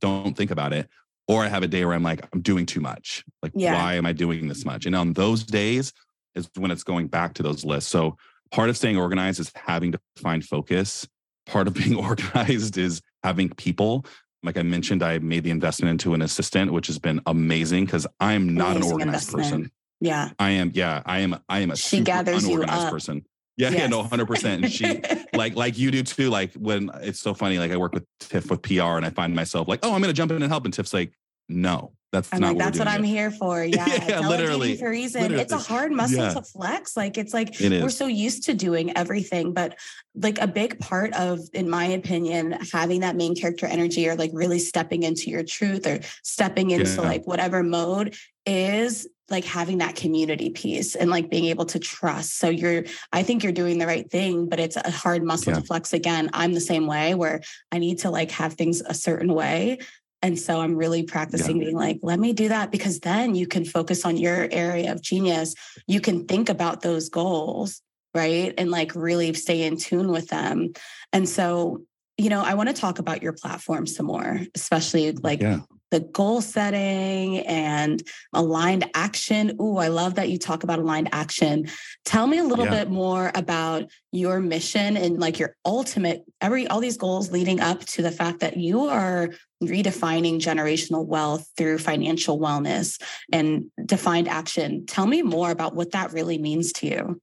don't 0.00 0.36
think 0.36 0.50
about 0.50 0.72
it. 0.72 0.88
Or 1.28 1.42
I 1.42 1.48
have 1.48 1.62
a 1.62 1.68
day 1.68 1.84
where 1.84 1.94
I'm 1.94 2.02
like, 2.02 2.26
I'm 2.32 2.40
doing 2.40 2.66
too 2.66 2.80
much. 2.80 3.24
Like, 3.42 3.52
yeah. 3.54 3.74
why 3.74 3.94
am 3.94 4.06
I 4.06 4.12
doing 4.12 4.46
this 4.46 4.64
much? 4.64 4.86
And 4.86 4.94
on 4.94 5.12
those 5.12 5.42
days 5.42 5.92
is 6.34 6.48
when 6.56 6.70
it's 6.70 6.84
going 6.84 7.08
back 7.08 7.34
to 7.34 7.42
those 7.42 7.64
lists. 7.64 7.90
So 7.90 8.16
part 8.52 8.68
of 8.68 8.76
staying 8.76 8.96
organized 8.96 9.40
is 9.40 9.50
having 9.54 9.92
to 9.92 10.00
find 10.16 10.44
focus. 10.44 11.06
Part 11.46 11.66
of 11.66 11.74
being 11.82 11.96
organized 11.96 12.78
is 12.78 13.02
having 13.24 13.48
people. 13.50 14.06
Like 14.42 14.56
I 14.56 14.62
mentioned, 14.62 15.02
I 15.02 15.18
made 15.18 15.42
the 15.42 15.50
investment 15.50 15.90
into 15.90 16.14
an 16.14 16.22
assistant, 16.22 16.72
which 16.72 16.86
has 16.86 16.98
been 16.98 17.20
amazing 17.26 17.86
because 17.86 18.06
I'm 18.20 18.54
not 18.54 18.76
amazing 18.76 18.82
an 18.82 18.92
organized 18.92 19.32
person. 19.32 19.72
Yeah. 20.00 20.30
I 20.38 20.50
am. 20.50 20.70
Yeah. 20.74 21.02
I 21.04 21.20
am. 21.20 21.38
I 21.48 21.60
am 21.60 21.70
a 21.72 21.76
she 21.76 22.02
gathers 22.02 22.44
unorganized 22.44 22.80
you 22.80 22.86
up. 22.86 22.92
person. 22.92 23.26
Yeah, 23.56 23.70
yes. 23.70 23.80
yeah, 23.80 23.86
no, 23.86 24.02
hundred 24.02 24.26
percent. 24.26 24.64
And 24.64 24.72
she, 24.72 25.00
like, 25.34 25.56
like 25.56 25.78
you 25.78 25.90
do 25.90 26.02
too. 26.02 26.28
Like 26.28 26.52
when 26.54 26.90
it's 27.00 27.20
so 27.20 27.32
funny. 27.34 27.58
Like 27.58 27.70
I 27.70 27.76
work 27.76 27.92
with 27.92 28.04
Tiff 28.20 28.50
with 28.50 28.62
PR, 28.62 28.96
and 28.96 29.06
I 29.06 29.10
find 29.10 29.34
myself 29.34 29.66
like, 29.66 29.80
oh, 29.82 29.94
I'm 29.94 30.00
gonna 30.00 30.12
jump 30.12 30.30
in 30.30 30.42
and 30.42 30.50
help, 30.50 30.64
and 30.64 30.74
Tiff's 30.74 30.92
like, 30.92 31.12
no, 31.48 31.92
that's 32.12 32.28
I'm 32.32 32.40
not. 32.40 32.48
Like, 32.48 32.56
what 32.56 32.64
that's 32.64 32.78
what 32.78 32.88
I'm 32.88 33.02
here 33.02 33.30
for. 33.30 33.64
Yeah, 33.76 33.86
yeah 34.08 34.28
literally. 34.28 34.76
For 34.76 34.86
a 34.86 34.90
reason, 34.90 35.22
literally. 35.22 35.42
it's 35.42 35.52
a 35.52 35.58
hard 35.58 35.92
muscle 35.92 36.18
yeah. 36.18 36.34
to 36.34 36.42
flex. 36.42 36.96
Like 36.96 37.18
it's 37.18 37.34
like 37.34 37.60
it 37.60 37.82
we're 37.82 37.88
so 37.88 38.06
used 38.06 38.44
to 38.44 38.54
doing 38.54 38.96
everything, 38.96 39.52
but 39.52 39.78
like 40.14 40.38
a 40.40 40.46
big 40.46 40.78
part 40.78 41.14
of, 41.14 41.40
in 41.52 41.68
my 41.68 41.86
opinion, 41.86 42.58
having 42.72 43.00
that 43.00 43.16
main 43.16 43.34
character 43.34 43.66
energy 43.66 44.08
or 44.08 44.16
like 44.16 44.30
really 44.32 44.58
stepping 44.58 45.02
into 45.02 45.30
your 45.30 45.42
truth 45.42 45.86
or 45.86 46.00
stepping 46.22 46.70
into 46.70 46.90
yeah. 46.90 47.00
like 47.00 47.26
whatever 47.26 47.62
mode 47.62 48.14
is 48.44 49.08
like 49.30 49.44
having 49.44 49.78
that 49.78 49.96
community 49.96 50.50
piece 50.50 50.94
and 50.94 51.10
like 51.10 51.30
being 51.30 51.46
able 51.46 51.64
to 51.66 51.78
trust. 51.78 52.38
So 52.38 52.48
you're, 52.48 52.84
I 53.12 53.22
think 53.22 53.42
you're 53.42 53.52
doing 53.52 53.78
the 53.78 53.86
right 53.86 54.08
thing, 54.08 54.48
but 54.48 54.60
it's 54.60 54.76
a 54.76 54.90
hard 54.90 55.24
muscle 55.24 55.52
yeah. 55.52 55.60
to 55.60 55.66
flex 55.66 55.92
again. 55.92 56.30
I'm 56.32 56.52
the 56.52 56.60
same 56.60 56.86
way 56.86 57.14
where 57.14 57.40
I 57.72 57.78
need 57.78 57.98
to 58.00 58.10
like 58.10 58.30
have 58.32 58.54
things 58.54 58.80
a 58.82 58.94
certain 58.94 59.32
way. 59.32 59.78
And 60.22 60.38
so 60.38 60.60
I'm 60.60 60.76
really 60.76 61.02
practicing 61.02 61.56
yeah. 61.56 61.64
being 61.64 61.76
like, 61.76 61.98
let 62.02 62.18
me 62.18 62.32
do 62.32 62.48
that 62.48 62.70
because 62.70 63.00
then 63.00 63.34
you 63.34 63.46
can 63.46 63.64
focus 63.64 64.04
on 64.04 64.16
your 64.16 64.48
area 64.50 64.92
of 64.92 65.02
genius. 65.02 65.54
You 65.86 66.00
can 66.00 66.26
think 66.26 66.48
about 66.48 66.82
those 66.82 67.08
goals, 67.08 67.82
right? 68.14 68.54
And 68.56 68.70
like 68.70 68.94
really 68.94 69.34
stay 69.34 69.62
in 69.62 69.76
tune 69.76 70.08
with 70.08 70.28
them. 70.28 70.72
And 71.12 71.28
so, 71.28 71.82
you 72.16 72.30
know, 72.30 72.42
I 72.42 72.54
want 72.54 72.68
to 72.68 72.74
talk 72.74 72.98
about 72.98 73.22
your 73.22 73.32
platform 73.32 73.86
some 73.86 74.06
more, 74.06 74.40
especially 74.54 75.12
like 75.12 75.42
yeah 75.42 75.60
the 75.90 76.00
goal 76.00 76.40
setting 76.40 77.38
and 77.38 78.02
aligned 78.32 78.90
action. 78.94 79.56
Ooh, 79.60 79.76
I 79.76 79.88
love 79.88 80.16
that 80.16 80.28
you 80.28 80.38
talk 80.38 80.64
about 80.64 80.78
aligned 80.78 81.08
action. 81.12 81.68
Tell 82.04 82.26
me 82.26 82.38
a 82.38 82.44
little 82.44 82.64
yeah. 82.64 82.84
bit 82.84 82.90
more 82.90 83.30
about 83.34 83.90
your 84.12 84.40
mission 84.40 84.96
and 84.96 85.18
like 85.18 85.38
your 85.38 85.54
ultimate 85.64 86.24
every 86.40 86.66
all 86.66 86.80
these 86.80 86.96
goals 86.96 87.30
leading 87.30 87.60
up 87.60 87.80
to 87.80 88.02
the 88.02 88.10
fact 88.10 88.40
that 88.40 88.56
you 88.56 88.86
are 88.86 89.30
redefining 89.62 90.38
generational 90.38 91.06
wealth 91.06 91.48
through 91.56 91.78
financial 91.78 92.38
wellness 92.38 93.00
and 93.32 93.66
defined 93.84 94.28
action. 94.28 94.86
Tell 94.86 95.06
me 95.06 95.22
more 95.22 95.50
about 95.50 95.74
what 95.74 95.92
that 95.92 96.12
really 96.12 96.38
means 96.38 96.72
to 96.74 96.86
you. 96.86 97.20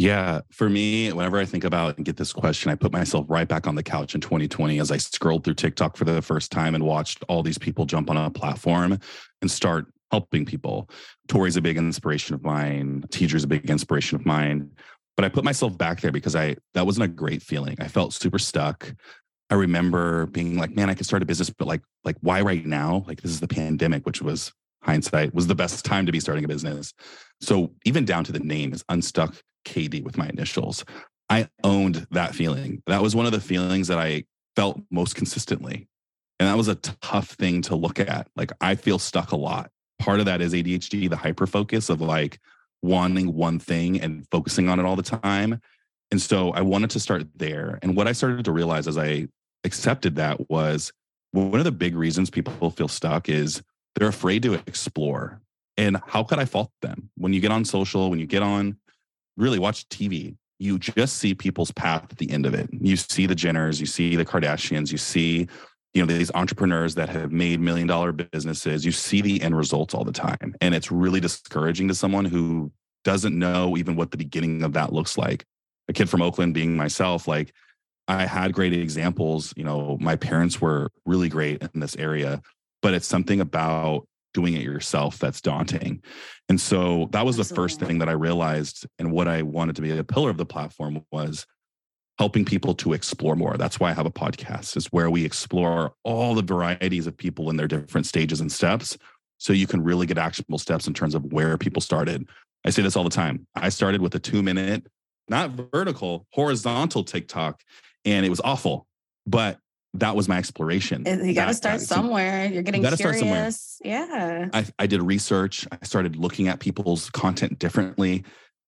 Yeah, 0.00 0.40
for 0.50 0.70
me, 0.70 1.12
whenever 1.12 1.38
I 1.38 1.44
think 1.44 1.62
about 1.62 1.98
and 1.98 2.06
get 2.06 2.16
this 2.16 2.32
question, 2.32 2.70
I 2.70 2.74
put 2.74 2.90
myself 2.90 3.26
right 3.28 3.46
back 3.46 3.66
on 3.66 3.74
the 3.74 3.82
couch 3.82 4.14
in 4.14 4.22
2020 4.22 4.80
as 4.80 4.90
I 4.90 4.96
scrolled 4.96 5.44
through 5.44 5.56
TikTok 5.56 5.98
for 5.98 6.06
the 6.06 6.22
first 6.22 6.50
time 6.50 6.74
and 6.74 6.84
watched 6.84 7.22
all 7.28 7.42
these 7.42 7.58
people 7.58 7.84
jump 7.84 8.08
on 8.08 8.16
a 8.16 8.30
platform 8.30 8.98
and 9.42 9.50
start 9.50 9.92
helping 10.10 10.46
people. 10.46 10.88
Tori's 11.28 11.58
a 11.58 11.60
big 11.60 11.76
inspiration 11.76 12.34
of 12.34 12.42
mine. 12.42 13.04
Teacher's 13.10 13.44
a 13.44 13.46
big 13.46 13.68
inspiration 13.68 14.16
of 14.16 14.24
mine. 14.24 14.70
But 15.18 15.26
I 15.26 15.28
put 15.28 15.44
myself 15.44 15.76
back 15.76 16.00
there 16.00 16.12
because 16.12 16.34
I 16.34 16.56
that 16.72 16.86
wasn't 16.86 17.04
a 17.04 17.08
great 17.08 17.42
feeling. 17.42 17.76
I 17.78 17.88
felt 17.88 18.14
super 18.14 18.38
stuck. 18.38 18.94
I 19.50 19.54
remember 19.56 20.24
being 20.28 20.56
like, 20.56 20.74
man, 20.74 20.88
I 20.88 20.94
could 20.94 21.04
start 21.04 21.22
a 21.22 21.26
business, 21.26 21.50
but 21.50 21.68
like, 21.68 21.82
like 22.04 22.16
why 22.22 22.40
right 22.40 22.64
now? 22.64 23.04
Like 23.06 23.20
this 23.20 23.32
is 23.32 23.40
the 23.40 23.48
pandemic, 23.48 24.06
which 24.06 24.22
was 24.22 24.50
hindsight 24.82 25.34
was 25.34 25.46
the 25.46 25.54
best 25.54 25.84
time 25.84 26.06
to 26.06 26.12
be 26.12 26.20
starting 26.20 26.46
a 26.46 26.48
business. 26.48 26.94
So 27.42 27.74
even 27.84 28.06
down 28.06 28.24
to 28.24 28.32
the 28.32 28.40
name 28.40 28.72
is 28.72 28.82
Unstuck 28.88 29.34
KD 29.64 30.02
with 30.02 30.16
my 30.16 30.28
initials. 30.28 30.84
I 31.28 31.48
owned 31.62 32.06
that 32.10 32.34
feeling. 32.34 32.82
That 32.86 33.02
was 33.02 33.14
one 33.14 33.26
of 33.26 33.32
the 33.32 33.40
feelings 33.40 33.88
that 33.88 33.98
I 33.98 34.24
felt 34.56 34.80
most 34.90 35.14
consistently. 35.14 35.88
And 36.38 36.48
that 36.48 36.56
was 36.56 36.68
a 36.68 36.74
tough 36.74 37.30
thing 37.32 37.62
to 37.62 37.76
look 37.76 38.00
at. 38.00 38.28
Like 38.34 38.50
I 38.60 38.74
feel 38.74 38.98
stuck 38.98 39.32
a 39.32 39.36
lot. 39.36 39.70
Part 39.98 40.20
of 40.20 40.26
that 40.26 40.40
is 40.40 40.54
ADHD, 40.54 41.08
the 41.08 41.16
hyper 41.16 41.46
focus 41.46 41.90
of 41.90 42.00
like 42.00 42.40
wanting 42.82 43.34
one 43.34 43.58
thing 43.58 44.00
and 44.00 44.26
focusing 44.30 44.68
on 44.68 44.80
it 44.80 44.86
all 44.86 44.96
the 44.96 45.02
time. 45.02 45.60
And 46.10 46.20
so 46.20 46.50
I 46.52 46.62
wanted 46.62 46.90
to 46.90 47.00
start 47.00 47.26
there. 47.36 47.78
And 47.82 47.94
what 47.94 48.08
I 48.08 48.12
started 48.12 48.44
to 48.46 48.52
realize 48.52 48.88
as 48.88 48.98
I 48.98 49.28
accepted 49.64 50.16
that 50.16 50.50
was 50.50 50.92
one 51.32 51.60
of 51.60 51.64
the 51.64 51.72
big 51.72 51.94
reasons 51.94 52.30
people 52.30 52.70
feel 52.70 52.88
stuck 52.88 53.28
is 53.28 53.62
they're 53.94 54.08
afraid 54.08 54.42
to 54.42 54.54
explore. 54.54 55.40
And 55.76 55.98
how 56.06 56.24
could 56.24 56.38
I 56.38 56.44
fault 56.44 56.72
them? 56.82 57.10
When 57.16 57.32
you 57.32 57.40
get 57.40 57.52
on 57.52 57.64
social, 57.64 58.10
when 58.10 58.18
you 58.18 58.26
get 58.26 58.42
on 58.42 58.76
really 59.40 59.58
watch 59.58 59.88
TV, 59.88 60.36
you 60.58 60.78
just 60.78 61.16
see 61.16 61.34
people's 61.34 61.72
path 61.72 62.06
at 62.10 62.18
the 62.18 62.30
end 62.30 62.46
of 62.46 62.54
it. 62.54 62.68
You 62.72 62.96
see 62.96 63.26
the 63.26 63.34
Jenners, 63.34 63.80
you 63.80 63.86
see 63.86 64.14
the 64.14 64.24
Kardashians, 64.24 64.92
you 64.92 64.98
see 64.98 65.48
you 65.94 66.04
know 66.04 66.06
these 66.06 66.30
entrepreneurs 66.34 66.94
that 66.94 67.08
have 67.08 67.32
made 67.32 67.60
million 67.60 67.88
dollar 67.88 68.12
businesses. 68.12 68.84
You 68.84 68.92
see 68.92 69.20
the 69.20 69.42
end 69.42 69.56
results 69.56 69.94
all 69.94 70.04
the 70.04 70.12
time. 70.12 70.54
And 70.60 70.74
it's 70.74 70.92
really 70.92 71.18
discouraging 71.18 71.88
to 71.88 71.94
someone 71.94 72.24
who 72.24 72.70
doesn't 73.02 73.36
know 73.36 73.76
even 73.76 73.96
what 73.96 74.10
the 74.10 74.16
beginning 74.16 74.62
of 74.62 74.74
that 74.74 74.92
looks 74.92 75.18
like. 75.18 75.44
A 75.88 75.92
kid 75.92 76.08
from 76.08 76.22
oakland 76.22 76.54
being 76.54 76.76
myself 76.76 77.26
like 77.26 77.52
i 78.06 78.24
had 78.24 78.52
great 78.52 78.72
examples. 78.72 79.52
You 79.56 79.64
know 79.64 79.96
my 80.00 80.16
parents 80.16 80.60
were 80.60 80.90
really 81.04 81.28
great 81.28 81.62
in 81.62 81.80
this 81.80 81.96
area. 81.96 82.42
But 82.82 82.94
it's 82.94 83.06
something 83.06 83.40
about 83.40 84.06
doing 84.32 84.54
it 84.54 84.62
yourself 84.62 85.18
that's 85.18 85.40
daunting. 85.40 86.02
And 86.48 86.60
so 86.60 87.08
that 87.12 87.24
was 87.24 87.38
Absolutely. 87.38 87.48
the 87.48 87.54
first 87.54 87.80
thing 87.80 87.98
that 87.98 88.08
I 88.08 88.12
realized 88.12 88.86
and 88.98 89.12
what 89.12 89.28
I 89.28 89.42
wanted 89.42 89.76
to 89.76 89.82
be 89.82 89.96
a 89.96 90.04
pillar 90.04 90.30
of 90.30 90.36
the 90.36 90.46
platform 90.46 91.04
was 91.10 91.46
helping 92.18 92.44
people 92.44 92.74
to 92.74 92.92
explore 92.92 93.34
more. 93.34 93.56
That's 93.56 93.80
why 93.80 93.90
I 93.90 93.94
have 93.94 94.06
a 94.06 94.10
podcast, 94.10 94.76
is 94.76 94.86
where 94.86 95.10
we 95.10 95.24
explore 95.24 95.94
all 96.04 96.34
the 96.34 96.42
varieties 96.42 97.06
of 97.06 97.16
people 97.16 97.48
in 97.48 97.56
their 97.56 97.68
different 97.68 98.06
stages 98.06 98.40
and 98.40 98.52
steps. 98.52 98.98
So 99.38 99.54
you 99.54 99.66
can 99.66 99.82
really 99.82 100.06
get 100.06 100.18
actionable 100.18 100.58
steps 100.58 100.86
in 100.86 100.92
terms 100.92 101.14
of 101.14 101.32
where 101.32 101.56
people 101.56 101.80
started. 101.80 102.28
I 102.66 102.70
say 102.70 102.82
this 102.82 102.94
all 102.94 103.04
the 103.04 103.10
time. 103.10 103.46
I 103.54 103.70
started 103.70 104.02
with 104.02 104.14
a 104.14 104.18
two 104.18 104.42
minute, 104.42 104.86
not 105.28 105.52
vertical, 105.72 106.26
horizontal 106.32 107.04
TikTok, 107.04 107.62
and 108.04 108.26
it 108.26 108.28
was 108.28 108.40
awful. 108.42 108.86
But 109.26 109.58
that 109.94 110.14
was 110.14 110.28
my 110.28 110.38
exploration. 110.38 111.04
You 111.04 111.34
got 111.34 111.46
to 111.46 111.54
start 111.54 111.80
somewhere. 111.80 112.46
You're 112.46 112.62
getting 112.62 112.84
you 112.84 112.90
curious. 112.96 113.78
Yeah. 113.84 114.48
I, 114.52 114.66
I 114.78 114.86
did 114.86 115.02
research. 115.02 115.66
I 115.72 115.78
started 115.84 116.16
looking 116.16 116.48
at 116.48 116.60
people's 116.60 117.10
content 117.10 117.58
differently 117.58 118.24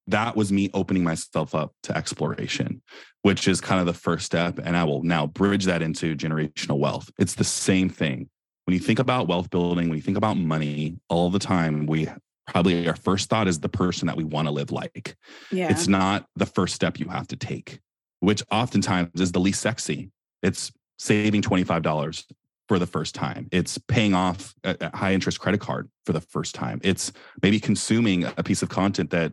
that 0.08 0.36
was 0.36 0.50
me 0.52 0.70
opening 0.74 1.04
myself 1.04 1.54
up 1.54 1.72
to 1.84 1.96
exploration, 1.96 2.82
which 3.22 3.46
is 3.46 3.60
kind 3.60 3.80
of 3.80 3.86
the 3.86 3.92
first 3.92 4.26
step. 4.26 4.58
And 4.62 4.76
I 4.76 4.84
will 4.84 5.02
now 5.02 5.26
bridge 5.26 5.64
that 5.66 5.82
into 5.82 6.16
generational 6.16 6.78
wealth. 6.78 7.10
It's 7.18 7.34
the 7.34 7.44
same 7.44 7.88
thing. 7.88 8.28
When 8.64 8.74
you 8.74 8.80
think 8.80 8.98
about 8.98 9.28
wealth 9.28 9.50
building, 9.50 9.88
when 9.88 9.96
you 9.96 10.02
think 10.02 10.16
about 10.16 10.36
money, 10.36 10.98
all 11.08 11.30
the 11.30 11.38
time, 11.38 11.86
we 11.86 12.08
probably 12.48 12.88
our 12.88 12.96
first 12.96 13.28
thought 13.28 13.48
is 13.48 13.60
the 13.60 13.68
person 13.68 14.06
that 14.06 14.16
we 14.16 14.24
want 14.24 14.46
to 14.48 14.52
live 14.52 14.72
like. 14.72 15.16
Yeah. 15.50 15.70
It's 15.70 15.88
not 15.88 16.26
the 16.36 16.46
first 16.46 16.74
step 16.74 16.98
you 16.98 17.08
have 17.08 17.28
to 17.28 17.36
take, 17.36 17.80
which 18.20 18.42
oftentimes 18.50 19.20
is 19.20 19.32
the 19.32 19.40
least 19.40 19.60
sexy. 19.60 20.10
It's 20.42 20.72
saving 21.02 21.42
$25 21.42 22.24
for 22.68 22.78
the 22.78 22.86
first 22.86 23.14
time. 23.14 23.48
It's 23.50 23.76
paying 23.76 24.14
off 24.14 24.54
a 24.62 24.96
high 24.96 25.12
interest 25.12 25.40
credit 25.40 25.60
card 25.60 25.90
for 26.06 26.12
the 26.12 26.20
first 26.20 26.54
time. 26.54 26.80
It's 26.84 27.12
maybe 27.42 27.58
consuming 27.58 28.24
a 28.24 28.42
piece 28.42 28.62
of 28.62 28.68
content 28.68 29.10
that 29.10 29.32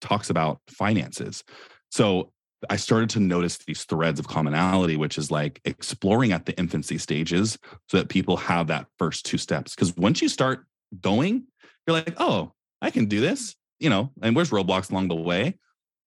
talks 0.00 0.30
about 0.30 0.60
finances. 0.66 1.44
So 1.90 2.32
I 2.70 2.76
started 2.76 3.10
to 3.10 3.20
notice 3.20 3.58
these 3.58 3.84
threads 3.84 4.18
of 4.18 4.28
commonality, 4.28 4.96
which 4.96 5.18
is 5.18 5.30
like 5.30 5.60
exploring 5.66 6.32
at 6.32 6.46
the 6.46 6.58
infancy 6.58 6.96
stages 6.96 7.58
so 7.88 7.98
that 7.98 8.08
people 8.08 8.38
have 8.38 8.68
that 8.68 8.86
first 8.98 9.26
two 9.26 9.38
steps. 9.38 9.74
Because 9.74 9.94
once 9.96 10.22
you 10.22 10.28
start 10.28 10.64
going, 11.02 11.44
you're 11.86 11.94
like, 11.94 12.14
oh, 12.16 12.52
I 12.80 12.90
can 12.90 13.06
do 13.06 13.20
this, 13.20 13.56
you 13.78 13.90
know, 13.90 14.10
and 14.22 14.34
where's 14.34 14.50
roadblocks 14.50 14.90
along 14.90 15.08
the 15.08 15.14
way? 15.16 15.58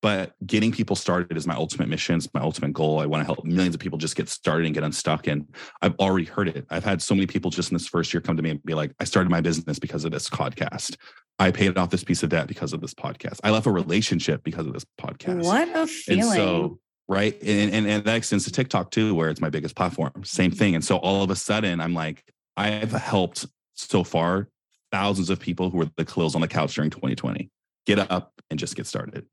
But 0.03 0.33
getting 0.45 0.73
people 0.73 0.97
started 0.97 1.37
is 1.37 1.47
my 1.47 1.55
ultimate 1.55 1.87
mission. 1.87 2.17
It's 2.17 2.27
my 2.33 2.41
ultimate 2.41 2.73
goal. 2.73 2.99
I 2.99 3.05
want 3.05 3.21
to 3.21 3.25
help 3.25 3.45
millions 3.45 3.73
of 3.73 3.79
people 3.79 3.97
just 3.97 4.17
get 4.17 4.27
started 4.27 4.65
and 4.65 4.75
get 4.75 4.83
unstuck. 4.83 5.27
And 5.27 5.47
I've 5.81 5.95
already 5.95 6.25
heard 6.25 6.49
it. 6.49 6.65
I've 6.69 6.83
had 6.83 7.01
so 7.01 7.15
many 7.15 7.25
people 7.25 7.49
just 7.49 7.71
in 7.71 7.75
this 7.75 7.87
first 7.87 8.13
year 8.13 8.19
come 8.19 8.35
to 8.35 8.43
me 8.43 8.49
and 8.49 8.63
be 8.65 8.73
like, 8.73 8.91
I 8.99 9.05
started 9.05 9.29
my 9.29 9.39
business 9.39 9.79
because 9.79 10.03
of 10.03 10.11
this 10.11 10.29
podcast. 10.29 10.97
I 11.39 11.51
paid 11.51 11.77
off 11.77 11.89
this 11.89 12.03
piece 12.03 12.21
of 12.21 12.27
debt 12.27 12.47
because 12.47 12.73
of 12.73 12.81
this 12.81 12.93
podcast. 12.93 13.39
I 13.45 13.51
left 13.51 13.65
a 13.65 13.71
relationship 13.71 14.43
because 14.43 14.67
of 14.67 14.73
this 14.73 14.85
podcast. 14.99 15.45
What 15.45 15.69
a 15.69 15.87
feeling. 15.87 16.21
And 16.21 16.31
so, 16.33 16.79
right. 17.07 17.41
And, 17.41 17.73
and, 17.73 17.87
and 17.87 18.03
that 18.03 18.17
extends 18.17 18.43
to 18.43 18.51
TikTok 18.51 18.91
too, 18.91 19.15
where 19.15 19.29
it's 19.29 19.39
my 19.39 19.49
biggest 19.49 19.73
platform. 19.73 20.11
Same 20.25 20.51
thing. 20.51 20.75
And 20.75 20.83
so 20.83 20.97
all 20.97 21.23
of 21.23 21.29
a 21.29 21.35
sudden, 21.37 21.79
I'm 21.79 21.93
like, 21.93 22.25
I've 22.57 22.91
helped 22.91 23.45
so 23.75 24.03
far 24.03 24.49
thousands 24.91 25.29
of 25.29 25.39
people 25.39 25.69
who 25.69 25.77
were 25.77 25.89
the 25.95 26.03
Kahlils 26.03 26.35
on 26.35 26.41
the 26.41 26.49
couch 26.49 26.75
during 26.75 26.89
2020 26.89 27.49
get 27.85 27.99
up 28.11 28.33
and 28.49 28.59
just 28.59 28.75
get 28.75 28.85
started. 28.85 29.25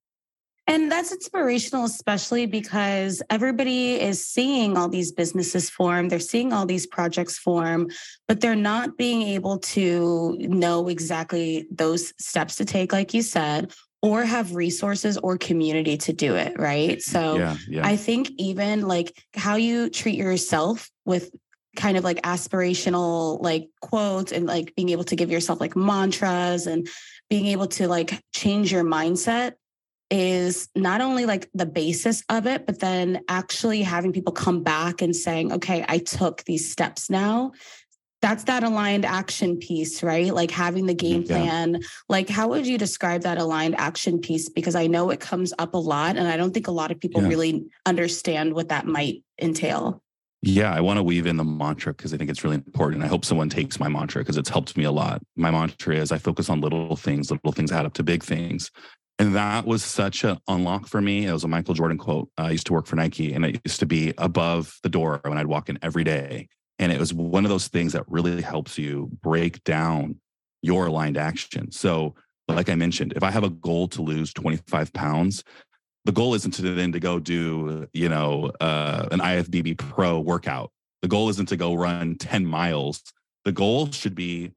And 0.71 0.91
that's 0.91 1.11
inspirational, 1.11 1.85
especially 1.85 2.47
because 2.47 3.23
everybody 3.29 4.01
is 4.01 4.25
seeing 4.25 4.77
all 4.77 4.89
these 4.89 5.11
businesses 5.11 5.69
form, 5.69 6.09
they're 6.09 6.21
seeing 6.21 6.53
all 6.53 6.65
these 6.65 6.87
projects 6.87 7.37
form, 7.37 7.89
but 8.29 8.41
they're 8.41 8.55
not 8.55 8.97
being 8.97 9.23
able 9.23 9.59
to 9.59 10.37
know 10.39 10.87
exactly 10.87 11.67
those 11.73 12.15
steps 12.23 12.55
to 12.57 12.65
take, 12.65 12.93
like 12.93 13.13
you 13.13 13.23
said, 13.23 13.73
or 14.01 14.25
have 14.25 14.55
resources 14.55 15.19
or 15.19 15.37
community 15.37 15.97
to 15.97 16.13
do 16.13 16.37
it. 16.37 16.57
Right. 16.57 17.03
So 17.03 17.37
yeah, 17.37 17.57
yeah. 17.69 17.85
I 17.85 17.97
think 17.97 18.31
even 18.39 18.87
like 18.87 19.21
how 19.35 19.57
you 19.57 19.91
treat 19.91 20.15
yourself 20.15 20.89
with 21.05 21.33
kind 21.75 21.97
of 21.97 22.05
like 22.05 22.23
aspirational 22.23 23.43
like 23.43 23.69
quotes 23.81 24.31
and 24.31 24.47
like 24.47 24.75
being 24.77 24.91
able 24.91 25.05
to 25.05 25.17
give 25.17 25.33
yourself 25.33 25.61
like 25.61 25.75
mantras 25.75 26.69
and 26.69 26.89
being 27.29 27.47
able 27.47 27.67
to 27.67 27.89
like 27.89 28.23
change 28.33 28.73
your 28.73 28.85
mindset 28.85 29.55
is 30.11 30.69
not 30.75 31.01
only 31.01 31.25
like 31.25 31.49
the 31.55 31.67
basis 31.67 32.23
of 32.29 32.47
it, 32.47 32.67
but 32.67 32.81
then 32.81 33.23
actually 33.29 33.83
having 33.83 34.13
people 34.13 34.33
come 34.33 34.63
back 34.63 35.03
and 35.03 35.15
saying, 35.15 35.53
okay, 35.53 35.85
I 35.89 35.99
took 35.99 36.45
these 36.45 36.71
steps 36.71 37.09
now. 37.09 37.53
That's 38.23 38.45
that 38.45 38.65
aligned 38.65 39.07
action 39.07 39.57
piece, 39.57 40.03
right? 40.03 40.35
Like 40.35 40.51
having 40.51 40.85
the 40.85 40.95
game 40.95 41.23
plan. 41.23 41.75
Yeah. 41.75 41.87
Like, 42.09 42.29
how 42.29 42.49
would 42.49 42.67
you 42.67 42.77
describe 42.77 43.23
that 43.23 43.39
aligned 43.39 43.77
action 43.79 44.19
piece? 44.19 44.51
Because 44.51 44.75
I 44.75 44.89
know 44.89 45.09
it 45.09 45.21
comes 45.21 45.55
up 45.59 45.73
a 45.73 45.79
lot, 45.79 46.19
and 46.19 46.29
I 46.29 46.37
don't 46.37 46.53
think 46.53 46.67
a 46.67 46.73
lot 46.73 46.91
of 46.91 47.01
people 47.01 47.23
yeah. 47.23 47.29
really 47.29 47.65
understand 47.87 48.53
what 48.53 48.69
that 48.69 48.87
might 48.87 49.23
entail. 49.41 50.03
Yeah, 50.43 50.73
I 50.73 50.81
want 50.81 50.97
to 50.99 51.03
weave 51.03 51.27
in 51.27 51.37
the 51.37 51.45
mantra 51.45 51.93
because 51.93 52.15
I 52.15 52.17
think 52.17 52.31
it's 52.31 52.45
really 52.45 52.57
important. 52.57 53.05
I 53.05 53.09
hope 53.09 53.27
someone 53.27 53.51
takes 53.51 53.79
my 53.79 53.89
mantra 53.89 54.23
because 54.23 54.39
it's 54.39 54.49
helped 54.49 54.75
me 54.77 54.85
a 54.85 54.91
lot. 54.91 55.23
My 55.37 55.51
mantra 55.51 55.97
is 55.97 56.13
I 56.13 56.19
focus 56.19 56.49
on 56.49 56.63
little 56.63 56.97
things, 56.97 57.31
little 57.31 57.53
things 57.53 57.73
add 57.73 57.85
up 57.85 57.93
to 57.95 58.03
big 58.03 58.23
things. 58.23 58.71
And 59.21 59.37
that 59.37 59.67
was 59.67 59.85
such 59.85 60.25
an 60.25 60.39
unlock 60.49 60.87
for 60.87 61.03
me. 61.03 61.27
It 61.27 61.33
was 61.35 61.45
a 61.45 61.49
Michael 61.49 61.75
Jordan 61.75 61.99
quote. 61.99 62.31
I 62.39 62.53
used 62.53 62.67
to 62.69 62.73
work 62.73 62.87
for 62.87 62.97
Nike 62.97 63.35
and 63.35 63.45
it 63.45 63.61
used 63.67 63.81
to 63.81 63.87
be 63.87 64.15
above 64.17 64.79
the 64.83 64.89
door 64.89 65.21
when 65.23 65.37
I'd 65.37 65.47
walk 65.47 65.69
in 65.69 65.79
every 65.83 66.05
day. 66.05 66.49
And 66.79 66.91
it 66.91 66.99
was 66.99 67.13
one 67.13 67.45
of 67.45 67.51
those 67.51 67.69
things 67.69 67.93
that 67.93 68.05
really 68.09 68.41
helps 68.41 68.79
you 68.79 69.11
break 69.23 69.63
down 69.63 70.19
your 70.63 70.87
aligned 70.87 71.19
action. 71.19 71.71
So, 71.71 72.15
like 72.49 72.71
I 72.71 72.75
mentioned, 72.75 73.13
if 73.15 73.23
I 73.23 73.31
have 73.31 73.45
a 73.45 73.51
goal 73.51 73.89
to 73.89 74.01
lose 74.01 74.33
25 74.33 74.91
pounds, 74.95 75.45
the 76.07 76.13
goal 76.13 76.33
isn't 76.33 76.53
to 76.53 76.63
then 76.63 76.93
to 76.93 76.99
go 76.99 77.19
do, 77.19 77.87
you 77.93 78.09
know, 78.09 78.51
uh, 78.59 79.07
an 79.11 79.21
IFBB 79.21 79.77
pro 79.77 80.19
workout. 80.19 80.73
The 81.03 81.09
goal 81.09 81.29
isn't 81.29 81.51
to 81.51 81.59
go 81.59 81.75
run 81.75 82.17
10 82.17 82.47
miles. 82.47 83.03
The 83.45 83.53
goal 83.53 83.91
should 83.91 84.15
be 84.15 84.53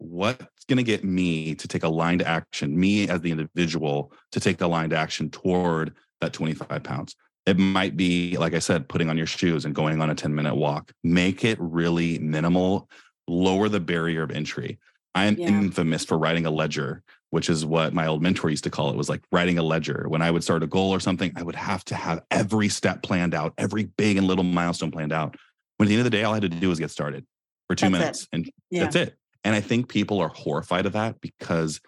what's 0.63 0.69
going 0.69 0.85
to 0.85 0.89
get 0.89 1.03
me 1.03 1.55
to 1.55 1.67
take 1.67 1.83
aligned 1.83 2.21
action, 2.21 2.79
me 2.79 3.09
as 3.09 3.19
the 3.19 3.31
individual 3.31 4.13
to 4.31 4.39
take 4.39 4.61
aligned 4.61 4.93
action 4.93 5.29
toward 5.29 5.93
that 6.21 6.31
25 6.31 6.81
pounds. 6.83 7.15
It 7.45 7.59
might 7.59 7.97
be, 7.97 8.37
like 8.37 8.53
I 8.53 8.59
said, 8.59 8.87
putting 8.87 9.09
on 9.09 9.17
your 9.17 9.27
shoes 9.27 9.65
and 9.65 9.75
going 9.75 10.01
on 10.01 10.09
a 10.09 10.15
10 10.15 10.33
minute 10.33 10.55
walk. 10.55 10.93
Make 11.03 11.43
it 11.43 11.57
really 11.59 12.17
minimal, 12.19 12.87
lower 13.27 13.67
the 13.67 13.81
barrier 13.81 14.23
of 14.23 14.31
entry. 14.31 14.79
I'm 15.13 15.35
yeah. 15.37 15.49
infamous 15.49 16.05
for 16.05 16.17
writing 16.17 16.45
a 16.45 16.49
ledger, 16.49 17.03
which 17.31 17.49
is 17.49 17.65
what 17.65 17.93
my 17.93 18.07
old 18.07 18.21
mentor 18.21 18.49
used 18.49 18.63
to 18.63 18.69
call 18.69 18.89
it 18.89 18.95
was 18.95 19.09
like 19.09 19.21
writing 19.33 19.57
a 19.57 19.63
ledger. 19.63 20.05
When 20.07 20.21
I 20.21 20.31
would 20.31 20.45
start 20.45 20.63
a 20.63 20.67
goal 20.67 20.91
or 20.91 21.01
something, 21.01 21.33
I 21.35 21.43
would 21.43 21.55
have 21.55 21.83
to 21.85 21.95
have 21.95 22.23
every 22.31 22.69
step 22.69 23.03
planned 23.03 23.35
out, 23.35 23.53
every 23.57 23.83
big 23.83 24.15
and 24.15 24.27
little 24.27 24.45
milestone 24.45 24.91
planned 24.91 25.11
out. 25.11 25.35
When 25.75 25.87
at 25.87 25.89
the 25.89 25.95
end 25.95 26.05
of 26.05 26.05
the 26.05 26.17
day, 26.17 26.23
all 26.23 26.31
I 26.31 26.37
had 26.37 26.43
to 26.43 26.49
do 26.49 26.69
was 26.69 26.79
get 26.79 26.89
started 26.89 27.25
for 27.67 27.75
two 27.75 27.89
that's 27.89 27.91
minutes. 27.91 28.23
It. 28.23 28.29
And 28.31 28.51
yeah. 28.71 28.83
that's 28.83 28.95
it. 28.95 29.17
And 29.43 29.55
I 29.55 29.61
think 29.61 29.89
people 29.89 30.19
are 30.19 30.29
horrified 30.29 30.85
of 30.85 30.93
that 30.93 31.19
because 31.21 31.81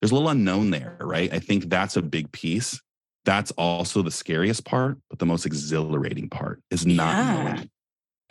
there's 0.00 0.12
a 0.12 0.14
little 0.14 0.28
unknown 0.28 0.70
there, 0.70 0.96
right? 1.00 1.32
I 1.32 1.38
think 1.38 1.68
that's 1.68 1.96
a 1.96 2.02
big 2.02 2.30
piece. 2.32 2.80
That's 3.24 3.50
also 3.52 4.02
the 4.02 4.10
scariest 4.10 4.64
part, 4.64 4.98
but 5.10 5.18
the 5.18 5.26
most 5.26 5.44
exhilarating 5.44 6.28
part 6.28 6.62
is 6.70 6.86
not 6.86 7.16
yeah. 7.16 7.42
knowing. 7.42 7.70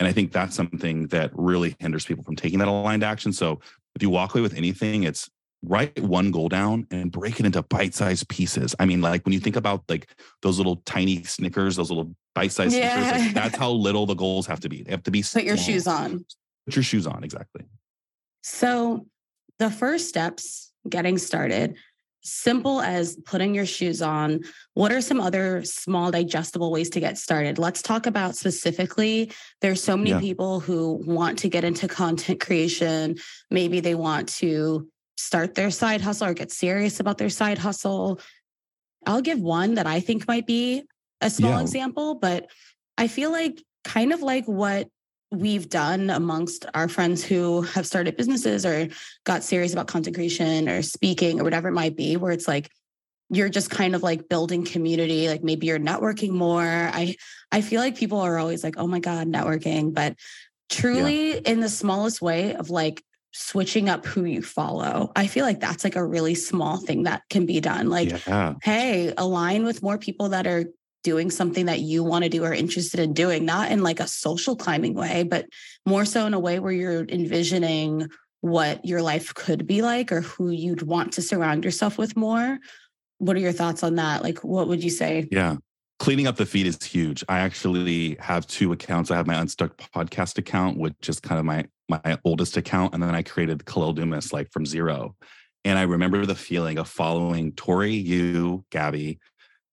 And 0.00 0.08
I 0.08 0.12
think 0.12 0.32
that's 0.32 0.56
something 0.56 1.08
that 1.08 1.30
really 1.34 1.76
hinders 1.78 2.06
people 2.06 2.24
from 2.24 2.36
taking 2.36 2.58
that 2.58 2.68
aligned 2.68 3.04
action. 3.04 3.32
So 3.32 3.60
if 3.94 4.02
you 4.02 4.10
walk 4.10 4.34
away 4.34 4.40
with 4.40 4.54
anything, 4.54 5.02
it's 5.04 5.28
write 5.62 6.00
one 6.00 6.30
goal 6.30 6.48
down 6.48 6.86
and 6.90 7.12
break 7.12 7.38
it 7.38 7.44
into 7.44 7.62
bite-sized 7.62 8.28
pieces. 8.28 8.74
I 8.80 8.86
mean, 8.86 9.02
like 9.02 9.24
when 9.26 9.34
you 9.34 9.40
think 9.40 9.56
about 9.56 9.84
like 9.88 10.08
those 10.42 10.56
little 10.56 10.76
tiny 10.86 11.22
Snickers, 11.24 11.76
those 11.76 11.90
little 11.90 12.14
bite-sized 12.34 12.74
yeah. 12.74 12.94
Snickers, 12.94 13.26
like 13.26 13.34
that's 13.34 13.56
how 13.56 13.70
little 13.70 14.06
the 14.06 14.14
goals 14.14 14.46
have 14.46 14.60
to 14.60 14.68
be. 14.68 14.82
They 14.82 14.90
have 14.90 15.02
to 15.02 15.10
be. 15.10 15.20
Put 15.20 15.26
small. 15.26 15.44
your 15.44 15.56
shoes 15.58 15.86
on. 15.86 16.24
Put 16.66 16.76
your 16.76 16.82
shoes 16.82 17.06
on, 17.06 17.22
exactly. 17.22 17.64
So, 18.42 19.06
the 19.58 19.70
first 19.70 20.08
steps 20.08 20.72
getting 20.88 21.18
started, 21.18 21.76
simple 22.22 22.80
as 22.80 23.16
putting 23.24 23.54
your 23.54 23.66
shoes 23.66 24.02
on. 24.02 24.40
What 24.74 24.92
are 24.92 25.00
some 25.00 25.20
other 25.20 25.62
small 25.64 26.10
digestible 26.10 26.70
ways 26.70 26.90
to 26.90 27.00
get 27.00 27.18
started? 27.18 27.58
Let's 27.58 27.82
talk 27.82 28.06
about 28.06 28.36
specifically. 28.36 29.32
There's 29.60 29.82
so 29.82 29.96
many 29.96 30.10
yeah. 30.10 30.20
people 30.20 30.60
who 30.60 31.02
want 31.06 31.38
to 31.40 31.48
get 31.48 31.64
into 31.64 31.88
content 31.88 32.40
creation. 32.40 33.16
Maybe 33.50 33.80
they 33.80 33.94
want 33.94 34.28
to 34.40 34.88
start 35.16 35.54
their 35.54 35.70
side 35.70 36.00
hustle 36.00 36.28
or 36.28 36.34
get 36.34 36.50
serious 36.50 37.00
about 37.00 37.18
their 37.18 37.30
side 37.30 37.58
hustle. 37.58 38.20
I'll 39.06 39.22
give 39.22 39.40
one 39.40 39.74
that 39.74 39.86
I 39.86 40.00
think 40.00 40.28
might 40.28 40.46
be 40.46 40.84
a 41.20 41.30
small 41.30 41.52
yeah. 41.52 41.60
example, 41.60 42.14
but 42.14 42.50
I 42.98 43.08
feel 43.08 43.30
like 43.30 43.62
kind 43.84 44.12
of 44.12 44.20
like 44.20 44.46
what 44.46 44.88
we've 45.30 45.68
done 45.68 46.10
amongst 46.10 46.66
our 46.74 46.88
friends 46.88 47.22
who 47.22 47.62
have 47.62 47.86
started 47.86 48.16
businesses 48.16 48.66
or 48.66 48.88
got 49.24 49.44
serious 49.44 49.72
about 49.72 49.86
content 49.86 50.16
creation 50.16 50.68
or 50.68 50.82
speaking 50.82 51.40
or 51.40 51.44
whatever 51.44 51.68
it 51.68 51.72
might 51.72 51.96
be, 51.96 52.16
where 52.16 52.32
it's 52.32 52.48
like 52.48 52.70
you're 53.30 53.48
just 53.48 53.70
kind 53.70 53.94
of 53.94 54.02
like 54.02 54.28
building 54.28 54.64
community, 54.64 55.28
like 55.28 55.44
maybe 55.44 55.68
you're 55.68 55.78
networking 55.78 56.30
more. 56.30 56.64
I 56.64 57.14
I 57.52 57.60
feel 57.60 57.80
like 57.80 57.96
people 57.96 58.20
are 58.20 58.38
always 58.38 58.64
like, 58.64 58.74
oh 58.76 58.88
my 58.88 58.98
God, 58.98 59.28
networking. 59.28 59.94
But 59.94 60.16
truly 60.68 61.34
yeah. 61.34 61.40
in 61.46 61.60
the 61.60 61.68
smallest 61.68 62.20
way 62.20 62.54
of 62.54 62.70
like 62.70 63.02
switching 63.32 63.88
up 63.88 64.06
who 64.06 64.24
you 64.24 64.42
follow. 64.42 65.12
I 65.14 65.28
feel 65.28 65.44
like 65.44 65.60
that's 65.60 65.84
like 65.84 65.96
a 65.96 66.04
really 66.04 66.34
small 66.34 66.78
thing 66.78 67.04
that 67.04 67.22
can 67.30 67.46
be 67.46 67.60
done. 67.60 67.88
Like, 67.88 68.26
yeah. 68.26 68.54
hey, 68.62 69.12
align 69.16 69.64
with 69.64 69.82
more 69.82 69.98
people 69.98 70.30
that 70.30 70.46
are 70.46 70.64
doing 71.02 71.30
something 71.30 71.66
that 71.66 71.80
you 71.80 72.04
want 72.04 72.24
to 72.24 72.30
do 72.30 72.44
or 72.44 72.52
interested 72.52 73.00
in 73.00 73.12
doing, 73.12 73.44
not 73.44 73.70
in 73.70 73.82
like 73.82 74.00
a 74.00 74.06
social 74.06 74.56
climbing 74.56 74.94
way, 74.94 75.22
but 75.22 75.46
more 75.86 76.04
so 76.04 76.26
in 76.26 76.34
a 76.34 76.38
way 76.38 76.58
where 76.58 76.72
you're 76.72 77.04
envisioning 77.08 78.08
what 78.40 78.84
your 78.84 79.02
life 79.02 79.34
could 79.34 79.66
be 79.66 79.82
like 79.82 80.12
or 80.12 80.22
who 80.22 80.50
you'd 80.50 80.82
want 80.82 81.12
to 81.12 81.22
surround 81.22 81.64
yourself 81.64 81.98
with 81.98 82.16
more. 82.16 82.58
What 83.18 83.36
are 83.36 83.40
your 83.40 83.52
thoughts 83.52 83.82
on 83.82 83.96
that? 83.96 84.22
Like, 84.22 84.38
what 84.44 84.68
would 84.68 84.82
you 84.82 84.90
say? 84.90 85.28
Yeah. 85.30 85.56
Cleaning 85.98 86.26
up 86.26 86.36
the 86.36 86.46
feed 86.46 86.66
is 86.66 86.82
huge. 86.82 87.22
I 87.28 87.40
actually 87.40 88.16
have 88.20 88.46
two 88.46 88.72
accounts. 88.72 89.10
I 89.10 89.16
have 89.16 89.26
my 89.26 89.38
Unstuck 89.38 89.76
podcast 89.76 90.38
account, 90.38 90.78
which 90.78 91.08
is 91.08 91.20
kind 91.20 91.38
of 91.38 91.44
my 91.44 91.66
my 91.90 92.18
oldest 92.24 92.56
account, 92.56 92.94
and 92.94 93.02
then 93.02 93.14
I 93.14 93.22
created 93.22 93.64
Kahlil 93.64 93.94
Dumas 93.94 94.32
like 94.32 94.50
from 94.52 94.64
zero. 94.64 95.16
And 95.64 95.78
I 95.78 95.82
remember 95.82 96.24
the 96.24 96.34
feeling 96.34 96.78
of 96.78 96.88
following 96.88 97.52
Tori, 97.52 97.92
you, 97.92 98.64
Gabby, 98.70 99.18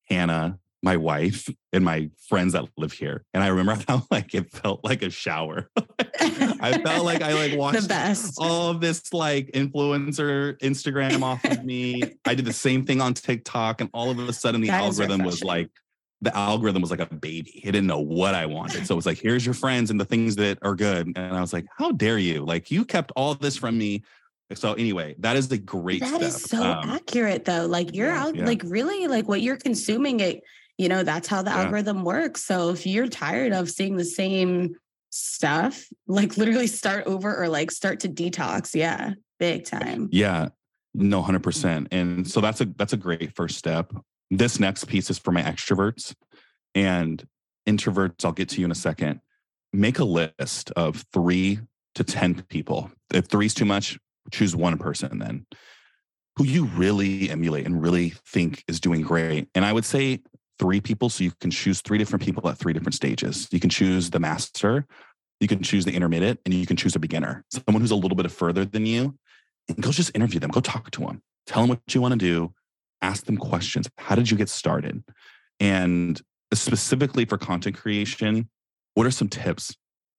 Hannah, 0.10 0.60
my 0.88 0.96
wife 0.96 1.50
and 1.74 1.84
my 1.84 2.10
friends 2.30 2.54
that 2.54 2.64
live 2.78 2.94
here. 2.94 3.26
And 3.34 3.44
I 3.44 3.48
remember 3.48 3.84
how 3.90 4.08
like 4.10 4.34
it 4.34 4.50
felt 4.50 4.86
like 4.86 5.02
a 5.02 5.10
shower. 5.10 5.70
I 6.00 6.82
felt 6.82 7.04
like 7.04 7.22
I 7.22 7.34
like 7.34 7.58
watched 7.60 7.92
all 8.38 8.70
of 8.70 8.80
this 8.80 9.14
like 9.14 9.52
influencer 9.52 10.58
Instagram 10.60 11.24
off 11.24 11.44
of 11.44 11.66
me. 11.66 12.02
I 12.26 12.36
did 12.36 12.46
the 12.46 12.54
same 12.54 12.86
thing 12.86 13.02
on 13.02 13.14
TikTok, 13.14 13.82
and 13.82 13.90
all 13.94 14.10
of 14.10 14.18
a 14.18 14.32
sudden 14.32 14.62
the 14.62 14.68
that 14.68 14.82
algorithm 14.82 15.24
was 15.24 15.44
like 15.44 15.70
the 16.22 16.36
algorithm 16.36 16.82
was 16.82 16.90
like 16.90 17.02
a 17.02 17.14
baby. 17.14 17.62
It 17.64 17.74
didn't 17.74 17.88
know 17.88 18.00
what 18.00 18.34
I 18.34 18.46
wanted. 18.46 18.88
So 18.88 18.96
it 18.96 18.96
was 18.96 19.06
like, 19.06 19.20
here's 19.20 19.46
your 19.46 19.54
friends 19.54 19.92
and 19.92 20.00
the 20.00 20.06
things 20.06 20.38
that 20.38 20.58
are 20.64 20.74
good. 20.74 21.06
And 21.16 21.20
I 21.20 21.42
was 21.42 21.54
like, 21.54 21.66
how 21.78 21.92
dare 21.92 22.18
you? 22.18 22.44
Like 22.44 22.72
you 22.72 22.86
kept 22.86 23.12
all 23.16 23.36
this 23.36 23.58
from 23.58 23.78
me 23.78 24.04
so 24.54 24.74
anyway, 24.74 25.16
that 25.20 25.36
is 25.36 25.52
a 25.52 25.58
great. 25.58 26.00
That 26.00 26.10
step. 26.10 26.22
is 26.22 26.42
so 26.44 26.64
um, 26.64 26.90
accurate, 26.90 27.44
though. 27.44 27.66
Like 27.66 27.94
you're 27.94 28.08
yeah, 28.08 28.24
out, 28.24 28.36
yeah. 28.36 28.46
like 28.46 28.62
really, 28.66 29.08
like 29.08 29.28
what 29.28 29.42
you're 29.42 29.58
consuming. 29.58 30.22
It, 30.22 30.42
you 30.78 30.90
know, 30.90 31.04
that's 31.04 31.28
how 31.28 31.42
the 31.42 31.52
yeah. 31.52 31.64
algorithm 31.64 32.04
works. 32.04 32.44
So 32.44 32.70
if 32.70 32.86
you're 32.86 33.08
tired 33.08 33.52
of 33.52 33.70
seeing 33.70 33.98
the 33.98 34.06
same 34.06 34.76
stuff, 35.10 35.86
like 36.08 36.38
literally 36.38 36.68
start 36.68 37.06
over 37.08 37.36
or 37.36 37.50
like 37.50 37.72
start 37.72 38.02
to 38.02 38.10
detox. 38.10 38.76
Yeah, 38.76 39.14
big 39.40 39.66
time. 39.66 40.10
Yeah, 40.12 40.50
no, 40.94 41.22
hundred 41.22 41.40
mm. 41.40 41.44
percent. 41.44 41.88
And 41.92 42.28
so 42.30 42.42
that's 42.42 42.62
a 42.62 42.66
that's 42.66 42.94
a 42.94 42.98
great 42.98 43.36
first 43.36 43.58
step. 43.58 43.92
This 44.30 44.60
next 44.60 44.86
piece 44.86 45.10
is 45.10 45.18
for 45.18 45.32
my 45.32 45.42
extroverts 45.42 46.14
and 46.76 47.26
introverts. 47.68 48.26
I'll 48.26 48.32
get 48.32 48.50
to 48.50 48.60
you 48.60 48.66
in 48.66 48.72
a 48.72 48.76
second. 48.76 49.22
Make 49.74 50.00
a 50.00 50.04
list 50.04 50.72
of 50.72 51.06
three 51.14 51.60
to 51.96 52.04
10 52.04 52.44
people. 52.44 52.92
If 53.14 53.26
three's 53.26 53.54
too 53.54 53.66
much, 53.66 53.98
choose 54.32 54.56
one 54.56 54.78
person 54.78 55.20
then 55.20 55.46
who 56.38 56.44
you 56.44 56.66
really 56.66 57.30
emulate 57.32 57.66
and 57.66 57.82
really 57.82 58.14
think 58.28 58.64
is 58.68 58.80
doing 58.80 59.02
great. 59.02 59.50
And 59.56 59.66
I 59.66 59.74
would 59.74 59.86
say 59.86 60.20
three 60.60 60.82
people. 60.82 61.10
So 61.10 61.24
you 61.24 61.32
can 61.40 61.52
choose 61.52 61.82
three 61.82 61.98
different 61.98 62.24
people 62.24 62.48
at 62.50 62.58
three 62.58 62.74
different 62.74 62.96
stages. 62.96 63.48
You 63.52 63.60
can 63.60 63.70
choose 63.70 64.10
the 64.10 64.20
master, 64.20 64.86
you 65.40 65.48
can 65.48 65.62
choose 65.62 65.86
the 65.86 65.94
intermediate, 65.94 66.40
and 66.46 66.54
you 66.54 66.66
can 66.66 66.78
choose 66.78 66.96
a 66.96 67.00
beginner, 67.00 67.44
someone 67.52 67.82
who's 67.82 67.92
a 67.92 67.96
little 67.96 68.16
bit 68.16 68.30
further 68.32 68.66
than 68.66 68.86
you. 68.86 69.18
And 69.70 69.82
go 69.82 69.92
just 69.92 70.16
interview 70.16 70.40
them, 70.40 70.50
go 70.50 70.62
talk 70.62 70.90
to 70.92 71.02
them, 71.02 71.22
tell 71.46 71.62
them 71.62 71.70
what 71.70 71.82
you 71.94 72.02
want 72.02 72.14
to 72.14 72.18
do, 72.18 72.54
ask 73.02 73.26
them 73.26 73.38
questions. 73.38 73.88
How 73.98 74.16
did 74.16 74.32
you 74.32 74.38
get 74.38 74.50
started? 74.50 75.04
And 75.60 76.22
specifically 76.54 77.26
for 77.26 77.38
content 77.38 77.76
creation, 77.76 78.50
what 78.94 79.06
are 79.06 79.12
some 79.12 79.28
tips? 79.28 79.76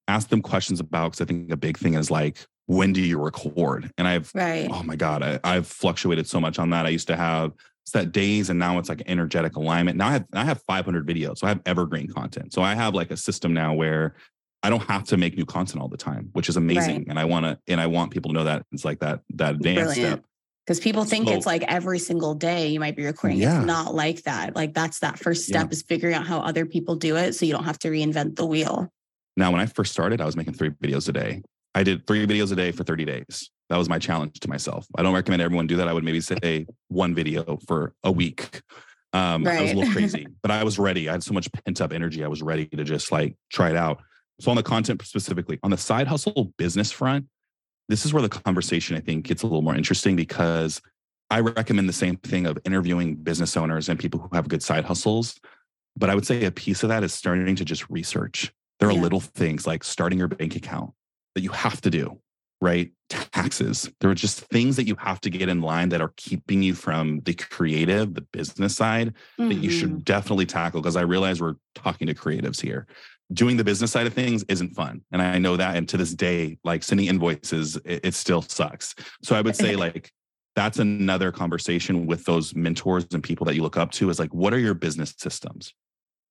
Ask 0.06 0.28
them 0.28 0.42
questions 0.42 0.80
about, 0.80 1.12
because 1.12 1.22
I 1.22 1.24
think 1.24 1.50
a 1.50 1.56
big 1.56 1.78
thing 1.78 1.94
is 1.94 2.10
like, 2.10 2.46
when 2.66 2.92
do 2.92 3.00
you 3.00 3.18
record? 3.18 3.90
And 3.96 4.06
I've, 4.06 4.30
right. 4.34 4.68
oh 4.70 4.82
my 4.82 4.94
God, 4.94 5.22
I, 5.22 5.40
I've 5.42 5.66
fluctuated 5.66 6.26
so 6.26 6.38
much 6.38 6.58
on 6.58 6.70
that. 6.70 6.84
I 6.84 6.90
used 6.90 7.08
to 7.08 7.16
have 7.16 7.52
set 7.90 8.12
days 8.12 8.50
and 8.50 8.58
now 8.58 8.78
it's 8.78 8.88
like 8.88 9.02
energetic 9.06 9.56
alignment. 9.56 9.96
Now 9.96 10.08
I 10.08 10.12
have, 10.12 10.26
I 10.32 10.44
have 10.44 10.62
500 10.62 11.06
videos. 11.06 11.38
So 11.38 11.46
I 11.46 11.50
have 11.50 11.60
evergreen 11.66 12.08
content. 12.08 12.52
So 12.52 12.62
I 12.62 12.74
have 12.74 12.94
like 12.94 13.10
a 13.10 13.16
system 13.16 13.52
now 13.52 13.74
where 13.74 14.14
I 14.62 14.70
don't 14.70 14.82
have 14.82 15.04
to 15.04 15.16
make 15.16 15.36
new 15.36 15.46
content 15.46 15.80
all 15.80 15.88
the 15.88 15.96
time, 15.96 16.30
which 16.32 16.48
is 16.48 16.56
amazing. 16.56 16.98
Right. 16.98 17.06
And 17.08 17.18
I 17.18 17.24
want 17.24 17.46
to, 17.46 17.58
and 17.68 17.80
I 17.80 17.86
want 17.86 18.10
people 18.10 18.30
to 18.30 18.34
know 18.34 18.44
that 18.44 18.64
it's 18.72 18.84
like 18.84 19.00
that, 19.00 19.20
that 19.34 19.56
advanced 19.56 19.94
Brilliant. 19.94 20.12
step. 20.14 20.24
Because 20.66 20.80
people 20.80 21.04
think 21.04 21.28
so, 21.28 21.34
it's 21.34 21.46
like 21.46 21.62
every 21.62 21.98
single 21.98 22.34
day 22.34 22.68
you 22.68 22.78
might 22.78 22.94
be 22.94 23.06
recording. 23.06 23.38
Yeah. 23.38 23.58
It's 23.58 23.66
not 23.66 23.94
like 23.94 24.22
that. 24.24 24.54
Like 24.54 24.74
that's 24.74 24.98
that 24.98 25.18
first 25.18 25.46
step 25.46 25.68
yeah. 25.68 25.72
is 25.72 25.82
figuring 25.82 26.14
out 26.14 26.26
how 26.26 26.40
other 26.40 26.66
people 26.66 26.96
do 26.96 27.16
it. 27.16 27.34
So 27.34 27.46
you 27.46 27.52
don't 27.52 27.64
have 27.64 27.78
to 27.80 27.88
reinvent 27.88 28.36
the 28.36 28.44
wheel. 28.44 28.92
Now, 29.36 29.52
when 29.52 29.60
I 29.60 29.66
first 29.66 29.92
started, 29.92 30.20
I 30.20 30.26
was 30.26 30.36
making 30.36 30.54
three 30.54 30.70
videos 30.70 31.08
a 31.08 31.12
day. 31.12 31.42
I 31.74 31.84
did 31.84 32.06
three 32.06 32.26
videos 32.26 32.52
a 32.52 32.56
day 32.56 32.72
for 32.72 32.82
30 32.82 33.04
days. 33.04 33.50
That 33.68 33.76
was 33.76 33.88
my 33.88 33.98
challenge 33.98 34.40
to 34.40 34.48
myself. 34.48 34.86
I 34.96 35.02
don't 35.02 35.14
recommend 35.14 35.42
everyone 35.42 35.66
do 35.66 35.76
that. 35.76 35.88
I 35.88 35.92
would 35.92 36.04
maybe 36.04 36.20
say 36.20 36.66
one 36.88 37.14
video 37.14 37.58
for 37.66 37.94
a 38.02 38.10
week. 38.10 38.62
Um, 39.12 39.44
right. 39.44 39.58
I 39.58 39.62
was 39.62 39.72
a 39.72 39.74
little 39.74 39.92
crazy, 39.92 40.26
but 40.42 40.50
I 40.50 40.64
was 40.64 40.78
ready. 40.78 41.08
I 41.08 41.12
had 41.12 41.22
so 41.22 41.34
much 41.34 41.50
pent 41.52 41.80
up 41.80 41.92
energy. 41.92 42.24
I 42.24 42.28
was 42.28 42.42
ready 42.42 42.66
to 42.66 42.84
just 42.84 43.12
like 43.12 43.36
try 43.52 43.70
it 43.70 43.76
out. 43.76 44.00
So 44.40 44.50
on 44.50 44.56
the 44.56 44.62
content 44.62 45.02
specifically, 45.02 45.58
on 45.62 45.70
the 45.70 45.76
side 45.76 46.06
hustle 46.06 46.52
business 46.56 46.92
front, 46.92 47.26
this 47.88 48.04
is 48.04 48.12
where 48.12 48.22
the 48.22 48.28
conversation 48.28 48.96
I 48.96 49.00
think 49.00 49.26
gets 49.26 49.42
a 49.42 49.46
little 49.46 49.62
more 49.62 49.74
interesting 49.74 50.14
because 50.14 50.80
I 51.30 51.40
recommend 51.40 51.88
the 51.88 51.94
same 51.94 52.16
thing 52.16 52.46
of 52.46 52.58
interviewing 52.64 53.16
business 53.16 53.56
owners 53.56 53.88
and 53.88 53.98
people 53.98 54.20
who 54.20 54.28
have 54.34 54.48
good 54.48 54.62
side 54.62 54.84
hustles. 54.84 55.38
But 55.96 56.10
I 56.10 56.14
would 56.14 56.26
say 56.26 56.44
a 56.44 56.50
piece 56.50 56.82
of 56.82 56.90
that 56.90 57.02
is 57.02 57.12
starting 57.12 57.56
to 57.56 57.64
just 57.64 57.88
research. 57.90 58.52
There 58.78 58.88
are 58.88 58.92
yeah. 58.92 59.00
little 59.00 59.20
things 59.20 59.66
like 59.66 59.82
starting 59.82 60.18
your 60.18 60.28
bank 60.28 60.54
account, 60.54 60.92
that 61.34 61.42
you 61.42 61.50
have 61.50 61.80
to 61.80 61.90
do, 61.90 62.20
right? 62.60 62.90
Taxes. 63.08 63.90
There 64.00 64.10
are 64.10 64.14
just 64.14 64.40
things 64.40 64.76
that 64.76 64.86
you 64.86 64.96
have 64.96 65.20
to 65.22 65.30
get 65.30 65.48
in 65.48 65.60
line 65.60 65.88
that 65.90 66.00
are 66.00 66.12
keeping 66.16 66.62
you 66.62 66.74
from 66.74 67.20
the 67.20 67.34
creative, 67.34 68.14
the 68.14 68.20
business 68.20 68.76
side 68.76 69.14
mm-hmm. 69.38 69.48
that 69.48 69.54
you 69.56 69.70
should 69.70 69.90
mm-hmm. 69.90 70.00
definitely 70.00 70.46
tackle. 70.46 70.80
Because 70.80 70.96
I 70.96 71.02
realize 71.02 71.40
we're 71.40 71.56
talking 71.74 72.06
to 72.06 72.14
creatives 72.14 72.60
here. 72.60 72.86
Doing 73.32 73.56
the 73.56 73.64
business 73.64 73.92
side 73.92 74.06
of 74.06 74.14
things 74.14 74.42
isn't 74.48 74.74
fun. 74.74 75.02
And 75.12 75.20
I 75.20 75.38
know 75.38 75.56
that. 75.56 75.76
And 75.76 75.88
to 75.90 75.96
this 75.96 76.14
day, 76.14 76.58
like 76.64 76.82
sending 76.82 77.06
invoices, 77.06 77.76
it, 77.84 78.00
it 78.04 78.14
still 78.14 78.42
sucks. 78.42 78.94
So 79.22 79.36
I 79.36 79.42
would 79.42 79.56
say, 79.56 79.76
like, 79.76 80.12
that's 80.56 80.78
another 80.78 81.30
conversation 81.30 82.06
with 82.06 82.24
those 82.24 82.54
mentors 82.54 83.06
and 83.12 83.22
people 83.22 83.44
that 83.46 83.54
you 83.54 83.62
look 83.62 83.76
up 83.76 83.92
to 83.92 84.10
is 84.10 84.18
like, 84.18 84.34
what 84.34 84.52
are 84.52 84.58
your 84.58 84.74
business 84.74 85.14
systems? 85.16 85.72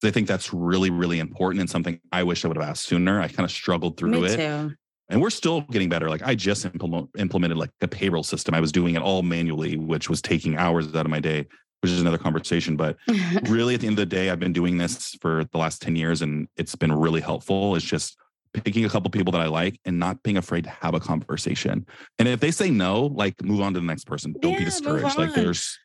I 0.04 0.12
think 0.12 0.28
that's 0.28 0.54
really, 0.54 0.90
really 0.90 1.20
important 1.20 1.62
and 1.62 1.70
something 1.70 2.00
I 2.12 2.24
wish 2.24 2.44
I 2.44 2.50
would 2.50 2.58
have 2.58 2.68
asked 2.68 2.84
sooner. 2.84 3.22
I 3.22 3.30
kind 3.30 3.46
of 3.46 3.52
struggled 3.52 3.98
through 3.98 4.12
Me 4.12 4.26
it. 4.26 4.36
Too 4.36 4.76
and 5.10 5.22
we're 5.22 5.30
still 5.30 5.62
getting 5.62 5.90
better. 5.90 6.10
Like 6.10 6.24
i 6.24 6.36
just 6.36 6.66
implement, 6.66 7.10
implemented 7.18 7.58
like 7.58 7.72
a 7.82 7.88
payroll 7.88 8.24
system. 8.24 8.54
I 8.54 8.60
was 8.60 8.72
doing 8.72 8.96
it 8.96 9.02
all 9.02 9.24
manually 9.24 9.78
which 9.78 10.10
was 10.10 10.22
taking 10.22 10.58
hours 10.58 10.88
out 10.96 11.06
of 11.06 11.10
my 11.10 11.20
day 11.20 11.48
which 11.82 11.92
is 11.92 12.02
another 12.02 12.18
conversation. 12.18 12.76
But 12.76 12.98
really 13.44 13.76
at 13.76 13.82
the 13.82 13.88
end 13.88 14.00
of 14.00 14.10
the 14.10 14.16
day 14.16 14.30
i've 14.30 14.40
been 14.40 14.54
doing 14.54 14.78
this 14.78 15.16
for 15.22 15.46
the 15.52 15.58
last 15.58 15.82
10 15.82 15.96
years 15.96 16.22
and 16.22 16.48
it's 16.58 16.76
been 16.76 16.92
really 16.92 17.22
helpful. 17.22 17.76
It's 17.76 17.86
just 17.86 18.18
picking 18.54 18.86
a 18.86 18.90
couple 18.90 19.12
people 19.12 19.32
that 19.32 19.42
i 19.42 19.46
like 19.46 19.80
and 19.86 20.00
not 20.00 20.24
being 20.24 20.38
afraid 20.38 20.64
to 20.64 20.70
have 20.70 20.94
a 20.94 21.00
conversation. 21.00 21.86
And 22.18 22.28
if 22.28 22.40
they 22.40 22.52
say 22.52 22.70
no 22.72 23.06
like 23.06 23.42
move 23.44 23.62
on 23.62 23.74
to 23.74 23.80
the 23.80 23.86
next 23.86 24.06
person. 24.06 24.34
Don't 24.40 24.54
yeah, 24.54 24.60
be 24.60 24.66
discouraged. 24.66 25.18
Like 25.18 25.34
there's 25.34 25.78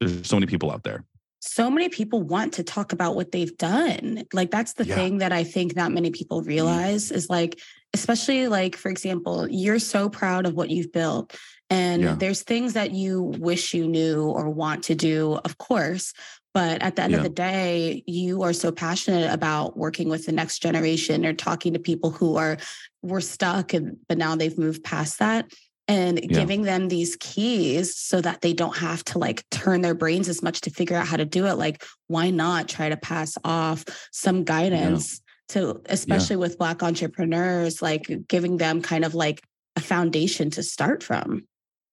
there's 0.00 0.26
so 0.26 0.36
many 0.36 0.46
people 0.46 0.70
out 0.70 0.84
there. 0.84 1.04
So 1.40 1.70
many 1.70 1.88
people 1.88 2.22
want 2.22 2.54
to 2.54 2.64
talk 2.64 2.92
about 2.92 3.14
what 3.14 3.30
they've 3.30 3.56
done. 3.56 4.24
Like 4.32 4.50
that's 4.50 4.72
the 4.72 4.84
yeah. 4.84 4.94
thing 4.96 5.18
that 5.18 5.32
I 5.32 5.44
think 5.44 5.76
not 5.76 5.92
many 5.92 6.10
people 6.10 6.40
mm-hmm. 6.40 6.48
realize 6.48 7.12
is 7.12 7.30
like, 7.30 7.60
especially 7.94 8.48
like, 8.48 8.76
for 8.76 8.90
example, 8.90 9.48
you're 9.48 9.78
so 9.78 10.08
proud 10.08 10.46
of 10.46 10.54
what 10.54 10.70
you've 10.70 10.92
built. 10.92 11.36
And 11.70 12.02
yeah. 12.02 12.16
there's 12.18 12.42
things 12.42 12.72
that 12.74 12.92
you 12.92 13.22
wish 13.38 13.74
you 13.74 13.86
knew 13.86 14.24
or 14.24 14.48
want 14.48 14.84
to 14.84 14.94
do, 14.94 15.38
of 15.44 15.58
course. 15.58 16.12
But 16.54 16.82
at 16.82 16.96
the 16.96 17.02
end 17.02 17.12
yeah. 17.12 17.18
of 17.18 17.24
the 17.24 17.30
day, 17.30 18.02
you 18.06 18.42
are 18.42 18.52
so 18.52 18.72
passionate 18.72 19.32
about 19.32 19.76
working 19.76 20.08
with 20.08 20.26
the 20.26 20.32
next 20.32 20.60
generation 20.60 21.26
or 21.26 21.34
talking 21.34 21.74
to 21.74 21.78
people 21.78 22.10
who 22.10 22.36
are 22.36 22.56
were 23.02 23.20
stuck 23.20 23.74
and 23.74 23.96
but 24.08 24.18
now 24.18 24.34
they've 24.34 24.58
moved 24.58 24.82
past 24.82 25.20
that 25.20 25.48
and 25.86 26.18
yeah. 26.20 26.40
giving 26.40 26.62
them 26.62 26.88
these 26.88 27.16
keys 27.20 27.96
so 27.96 28.20
that 28.20 28.40
they 28.40 28.52
don't 28.52 28.76
have 28.76 29.04
to 29.04 29.18
like 29.18 29.48
turn 29.50 29.82
their 29.82 29.94
brains 29.94 30.28
as 30.28 30.42
much 30.42 30.62
to 30.62 30.70
figure 30.70 30.96
out 30.96 31.06
how 31.06 31.16
to 31.16 31.24
do 31.24 31.46
it 31.46 31.54
like 31.54 31.84
why 32.08 32.30
not 32.30 32.68
try 32.68 32.88
to 32.88 32.96
pass 32.96 33.38
off 33.44 33.84
some 34.10 34.42
guidance. 34.42 35.20
To 35.48 35.80
especially 35.86 36.34
yeah. 36.34 36.40
with 36.40 36.58
black 36.58 36.82
entrepreneurs 36.82 37.80
like 37.82 38.10
giving 38.28 38.56
them 38.56 38.82
kind 38.82 39.04
of 39.04 39.14
like 39.14 39.42
a 39.76 39.80
foundation 39.80 40.50
to 40.50 40.62
start 40.62 41.02
from 41.02 41.46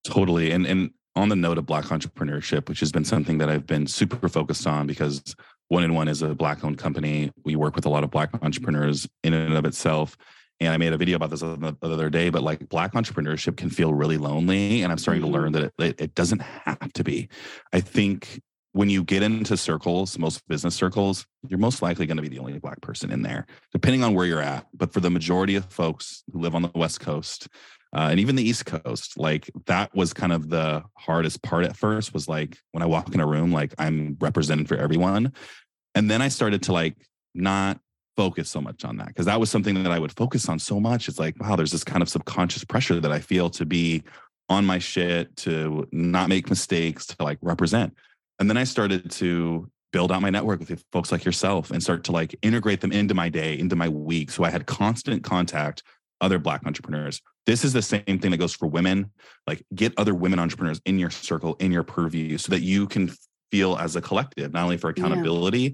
totally 0.04 0.52
and 0.52 0.66
and 0.66 0.92
on 1.16 1.30
the 1.30 1.36
note 1.36 1.58
of 1.58 1.66
black 1.66 1.86
entrepreneurship 1.86 2.68
which 2.70 2.80
has 2.80 2.92
been 2.92 3.06
something 3.06 3.38
that 3.38 3.50
i've 3.50 3.66
been 3.66 3.88
super 3.88 4.28
focused 4.28 4.68
on 4.68 4.88
because 4.88 5.36
one 5.70 5.84
in 5.84 5.94
one 5.94 6.08
is 6.08 6.22
a 6.22 6.36
black 6.36 6.64
owned 6.64 6.78
company 6.78 7.32
we 7.44 7.56
work 7.56 7.76
with 7.76 7.86
a 7.86 7.90
lot 7.90 8.04
of 8.04 8.12
black 8.12 8.30
entrepreneurs 8.42 9.08
in 9.24 9.34
and 9.34 9.54
of 9.54 9.66
itself 9.66 10.18
and 10.60 10.74
I 10.74 10.78
made 10.78 10.94
a 10.94 10.98
video 10.98 11.18
about 11.18 11.32
this 11.32 11.42
the 11.42 11.76
other 11.82 12.10
day, 12.10 12.30
but 12.30 12.42
like 12.42 12.70
black 12.70 12.94
entrepreneurship 12.94 13.58
can 13.58 13.70
feel 13.70 13.94
really 13.94 14.18
lonely. 14.18 14.84
And 14.84 14.92
I'm 14.92 14.98
starting 14.98 15.24
mm-hmm. 15.24 15.34
to 15.34 15.38
learn 15.38 15.52
that 15.52 15.74
it, 15.80 15.96
it 16.00 16.16
doesn't 16.16 16.42
have 16.42 16.94
to 16.94 17.04
be. 17.04 17.28
I 17.74 17.82
think 17.82 18.42
when 18.76 18.90
you 18.90 19.06
get 19.06 19.24
into 19.24 19.56
circles, 19.56 20.20
most 20.20 20.46
business 20.50 20.76
circles, 20.76 21.26
you're 21.48 21.58
most 21.58 21.82
likely 21.82 22.06
going 22.06 22.18
to 22.18 22.22
be 22.22 22.28
the 22.28 22.40
only 22.40 22.60
black 22.60 22.82
person 22.82 23.10
in 23.10 23.22
there, 23.22 23.46
depending 23.72 24.04
on 24.04 24.14
where 24.14 24.26
you're 24.26 24.42
at. 24.42 24.68
But 24.74 24.92
for 24.92 25.00
the 25.00 25.10
majority 25.10 25.56
of 25.56 25.64
folks 25.72 26.26
who 26.34 26.42
live 26.42 26.56
on 26.56 26.62
the 26.62 26.72
West 26.76 27.00
Coast 27.00 27.48
uh, 27.96 28.10
and 28.12 28.20
even 28.20 28.36
the 28.36 28.44
East 28.44 28.66
Coast, 28.66 29.18
like 29.18 29.50
that 29.68 29.96
was 29.96 30.12
kind 30.12 30.34
of 30.34 30.50
the 30.50 30.84
hardest 30.98 31.42
part 31.42 31.64
at 31.64 31.78
first 31.78 32.14
was 32.14 32.28
like 32.28 32.58
when 32.74 32.84
I 32.84 32.86
walk 32.86 33.16
in 33.16 33.22
a 33.22 33.26
room, 33.26 33.54
like 33.54 33.74
I'm 33.78 34.18
represented 34.20 34.68
for 34.68 34.76
everyone. 34.76 35.32
And 35.96 36.12
then 36.12 36.22
I 36.22 36.28
started 36.28 36.62
to 36.64 36.74
like 36.74 36.98
not 37.34 37.80
focus 38.18 38.50
so 38.50 38.60
much 38.60 38.84
on 38.84 38.98
that 38.98 39.08
because 39.08 39.28
that 39.28 39.40
was 39.40 39.50
something 39.50 39.82
that 39.84 39.92
I 39.94 40.00
would 40.00 40.12
focus 40.12 40.50
on 40.50 40.60
so 40.60 40.82
much. 40.82 41.08
It's 41.08 41.18
like, 41.18 41.42
wow, 41.42 41.56
there's 41.56 41.72
this 41.72 41.86
kind 41.86 42.02
of 42.02 42.10
subconscious 42.10 42.66
pressure 42.66 43.00
that 43.00 43.12
I 43.14 43.20
feel 43.20 43.50
to 43.52 43.66
be 43.66 44.04
on 44.50 44.66
my 44.66 44.80
shit, 44.80 45.34
to 45.38 45.88
not 45.94 46.28
make 46.28 46.50
mistakes, 46.50 47.06
to 47.06 47.24
like 47.24 47.38
represent. 47.42 47.96
And 48.40 48.50
then 48.50 48.58
I 48.58 48.64
started 48.64 49.10
to 49.12 49.70
build 49.94 50.12
out 50.12 50.22
my 50.22 50.30
network 50.30 50.60
with 50.60 50.84
folks 50.92 51.12
like 51.12 51.24
yourself 51.24 51.72
and 51.72 51.82
start 51.82 52.04
to 52.04 52.12
like 52.12 52.36
integrate 52.42 52.82
them 52.82 52.92
into 52.92 53.14
my 53.14 53.30
day, 53.30 53.58
into 53.58 53.76
my 53.76 53.88
week. 53.88 54.30
So 54.30 54.44
I 54.44 54.50
had 54.50 54.66
constant 54.66 55.24
contact 55.24 55.84
other 56.22 56.40
black 56.40 56.66
entrepreneurs. 56.66 57.22
This 57.46 57.64
is 57.64 57.74
the 57.74 57.82
same 57.82 58.04
thing 58.04 58.32
that 58.32 58.38
goes 58.38 58.54
for 58.54 58.68
women. 58.68 59.12
Like 59.48 59.64
get 59.74 59.94
other 59.98 60.14
women 60.14 60.40
entrepreneurs 60.40 60.82
in 60.86 61.00
your 61.00 61.10
circle, 61.10 61.56
in 61.60 61.72
your 61.72 61.84
purview 61.84 62.38
so 62.38 62.50
that 62.52 62.62
you 62.62 62.88
can 62.88 63.12
feel 63.52 63.78
as 63.78 63.96
a 63.96 64.02
collective, 64.02 64.52
not 64.52 64.64
only 64.64 64.78
for 64.78 64.90
accountability, 64.90 65.62
yeah. 65.62 65.70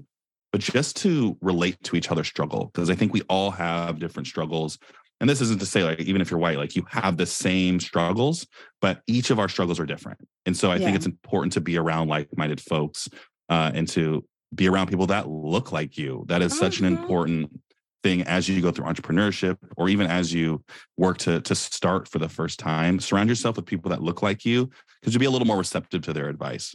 but 0.52 0.60
just 0.60 0.96
to 0.98 1.36
relate 1.40 1.82
to 1.84 1.96
each 1.96 2.10
other's 2.10 2.28
struggle. 2.28 2.66
Because 2.66 2.90
I 2.90 2.94
think 2.94 3.12
we 3.12 3.22
all 3.22 3.50
have 3.50 3.98
different 3.98 4.28
struggles. 4.28 4.78
And 5.22 5.30
this 5.30 5.40
isn't 5.40 5.60
to 5.60 5.66
say 5.66 5.84
like 5.84 6.00
even 6.00 6.20
if 6.20 6.32
you're 6.32 6.40
white, 6.40 6.58
like 6.58 6.74
you 6.74 6.84
have 6.90 7.16
the 7.16 7.26
same 7.26 7.78
struggles, 7.78 8.44
but 8.80 9.02
each 9.06 9.30
of 9.30 9.38
our 9.38 9.48
struggles 9.48 9.78
are 9.78 9.86
different. 9.86 10.18
And 10.46 10.56
so 10.56 10.68
I 10.68 10.74
yeah. 10.74 10.84
think 10.84 10.96
it's 10.96 11.06
important 11.06 11.52
to 11.52 11.60
be 11.60 11.78
around 11.78 12.08
like-minded 12.08 12.60
folks 12.60 13.08
uh, 13.48 13.70
and 13.72 13.88
to 13.90 14.24
be 14.52 14.68
around 14.68 14.88
people 14.88 15.06
that 15.06 15.28
look 15.28 15.70
like 15.70 15.96
you. 15.96 16.24
That 16.26 16.42
is 16.42 16.58
such 16.58 16.80
an 16.80 16.86
mm-hmm. 16.86 17.02
important 17.04 17.60
thing 18.02 18.22
as 18.22 18.48
you 18.48 18.60
go 18.60 18.72
through 18.72 18.86
entrepreneurship 18.86 19.58
or 19.76 19.88
even 19.88 20.08
as 20.08 20.34
you 20.34 20.64
work 20.96 21.18
to 21.18 21.40
to 21.42 21.54
start 21.54 22.08
for 22.08 22.18
the 22.18 22.28
first 22.28 22.58
time. 22.58 22.98
Surround 22.98 23.28
yourself 23.28 23.54
with 23.54 23.64
people 23.64 23.90
that 23.90 24.02
look 24.02 24.22
like 24.22 24.44
you 24.44 24.68
because 25.00 25.14
you'll 25.14 25.20
be 25.20 25.26
a 25.26 25.30
little 25.30 25.46
more 25.46 25.58
receptive 25.58 26.02
to 26.02 26.12
their 26.12 26.28
advice. 26.28 26.74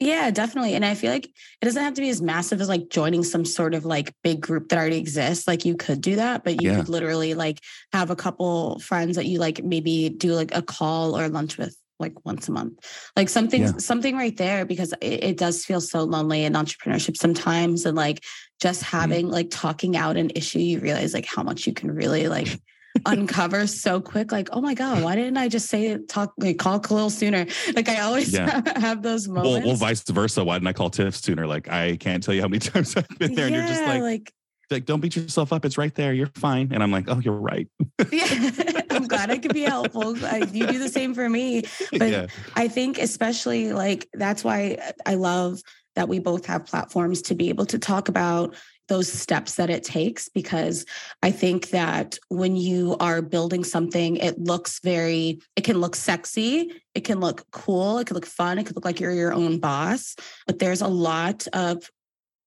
Yeah, 0.00 0.30
definitely. 0.30 0.74
And 0.74 0.84
I 0.84 0.94
feel 0.94 1.12
like 1.12 1.26
it 1.26 1.64
doesn't 1.64 1.82
have 1.82 1.92
to 1.94 2.00
be 2.00 2.08
as 2.08 2.22
massive 2.22 2.62
as 2.62 2.70
like 2.70 2.88
joining 2.88 3.22
some 3.22 3.44
sort 3.44 3.74
of 3.74 3.84
like 3.84 4.14
big 4.24 4.40
group 4.40 4.70
that 4.70 4.78
already 4.78 4.96
exists. 4.96 5.46
Like 5.46 5.66
you 5.66 5.76
could 5.76 6.00
do 6.00 6.16
that, 6.16 6.42
but 6.42 6.62
you 6.62 6.70
yeah. 6.70 6.76
could 6.76 6.88
literally 6.88 7.34
like 7.34 7.60
have 7.92 8.08
a 8.10 8.16
couple 8.16 8.78
friends 8.78 9.16
that 9.16 9.26
you 9.26 9.38
like 9.38 9.62
maybe 9.62 10.08
do 10.08 10.32
like 10.32 10.56
a 10.56 10.62
call 10.62 11.18
or 11.18 11.28
lunch 11.28 11.58
with 11.58 11.76
like 11.98 12.24
once 12.24 12.48
a 12.48 12.52
month 12.52 12.78
like 13.14 13.28
something 13.28 13.60
yeah. 13.60 13.72
something 13.76 14.16
right 14.16 14.38
there 14.38 14.64
because 14.64 14.94
it, 15.02 15.22
it, 15.22 15.36
does 15.36 15.66
feel 15.66 15.82
so 15.82 16.02
lonely 16.02 16.44
in 16.44 16.54
entrepreneurship 16.54 17.14
sometimes 17.14 17.84
and 17.84 17.94
like 17.94 18.24
just 18.58 18.82
mm-hmm. 18.82 18.96
having 18.96 19.24
mm-hmm. 19.26 19.34
like 19.34 19.50
talking 19.50 19.98
out 19.98 20.16
an 20.16 20.30
issue 20.34 20.58
you 20.58 20.80
realize 20.80 21.12
like 21.12 21.26
how 21.26 21.42
much 21.42 21.66
you 21.66 21.74
can 21.74 21.90
really 21.90 22.26
like 22.26 22.58
uncover 23.06 23.66
so 23.66 24.00
quick 24.00 24.32
like 24.32 24.48
oh 24.52 24.60
my 24.60 24.74
god 24.74 25.02
why 25.02 25.14
didn't 25.14 25.36
i 25.36 25.48
just 25.48 25.68
say 25.68 25.96
talk 26.08 26.32
like 26.38 26.58
call 26.58 26.80
Kahlil 26.80 27.10
sooner 27.10 27.46
like 27.74 27.88
i 27.88 28.00
always 28.00 28.32
yeah. 28.32 28.60
have 28.78 29.02
those 29.02 29.28
moments 29.28 29.58
well, 29.58 29.66
well, 29.66 29.76
vice 29.76 30.02
versa 30.02 30.42
why 30.44 30.56
didn't 30.56 30.68
i 30.68 30.72
call 30.72 30.90
tiff 30.90 31.14
sooner 31.14 31.46
like 31.46 31.68
i 31.68 31.96
can't 31.96 32.22
tell 32.22 32.34
you 32.34 32.40
how 32.42 32.48
many 32.48 32.58
times 32.60 32.96
i've 32.96 33.08
been 33.18 33.34
there 33.34 33.48
yeah, 33.48 33.54
and 33.54 33.68
you're 33.68 33.74
just 33.74 33.86
like, 33.86 34.02
like 34.02 34.32
like, 34.70 34.84
don't 34.84 35.00
beat 35.00 35.16
yourself 35.16 35.52
up. 35.52 35.64
It's 35.64 35.76
right 35.76 35.94
there. 35.94 36.12
You're 36.12 36.30
fine. 36.36 36.72
And 36.72 36.82
I'm 36.82 36.92
like, 36.92 37.06
oh, 37.08 37.18
you're 37.18 37.34
right. 37.34 37.68
yeah. 38.12 38.82
I'm 38.90 39.08
glad 39.08 39.30
I 39.30 39.38
could 39.38 39.52
be 39.52 39.62
helpful. 39.62 40.16
You 40.16 40.66
do 40.66 40.78
the 40.78 40.88
same 40.88 41.14
for 41.14 41.28
me. 41.28 41.64
But 41.90 42.10
yeah. 42.10 42.26
I 42.54 42.68
think, 42.68 42.98
especially 42.98 43.72
like, 43.72 44.08
that's 44.12 44.44
why 44.44 44.92
I 45.04 45.14
love 45.14 45.60
that 45.96 46.08
we 46.08 46.20
both 46.20 46.46
have 46.46 46.66
platforms 46.66 47.22
to 47.22 47.34
be 47.34 47.48
able 47.48 47.66
to 47.66 47.78
talk 47.78 48.08
about 48.08 48.54
those 48.90 49.10
steps 49.10 49.54
that 49.54 49.70
it 49.70 49.84
takes 49.84 50.28
because 50.28 50.84
I 51.22 51.30
think 51.30 51.70
that 51.70 52.18
when 52.28 52.56
you 52.56 52.96
are 52.98 53.22
building 53.22 53.62
something, 53.62 54.16
it 54.16 54.36
looks 54.38 54.80
very, 54.80 55.40
it 55.54 55.62
can 55.62 55.78
look 55.78 55.94
sexy, 55.94 56.72
it 56.96 57.04
can 57.04 57.20
look 57.20 57.46
cool, 57.52 57.98
it 57.98 58.08
can 58.08 58.16
look 58.16 58.26
fun, 58.26 58.58
it 58.58 58.66
could 58.66 58.74
look 58.74 58.84
like 58.84 58.98
you're 58.98 59.12
your 59.12 59.32
own 59.32 59.60
boss, 59.60 60.16
but 60.44 60.58
there's 60.58 60.82
a 60.82 60.88
lot 60.88 61.46
of 61.52 61.88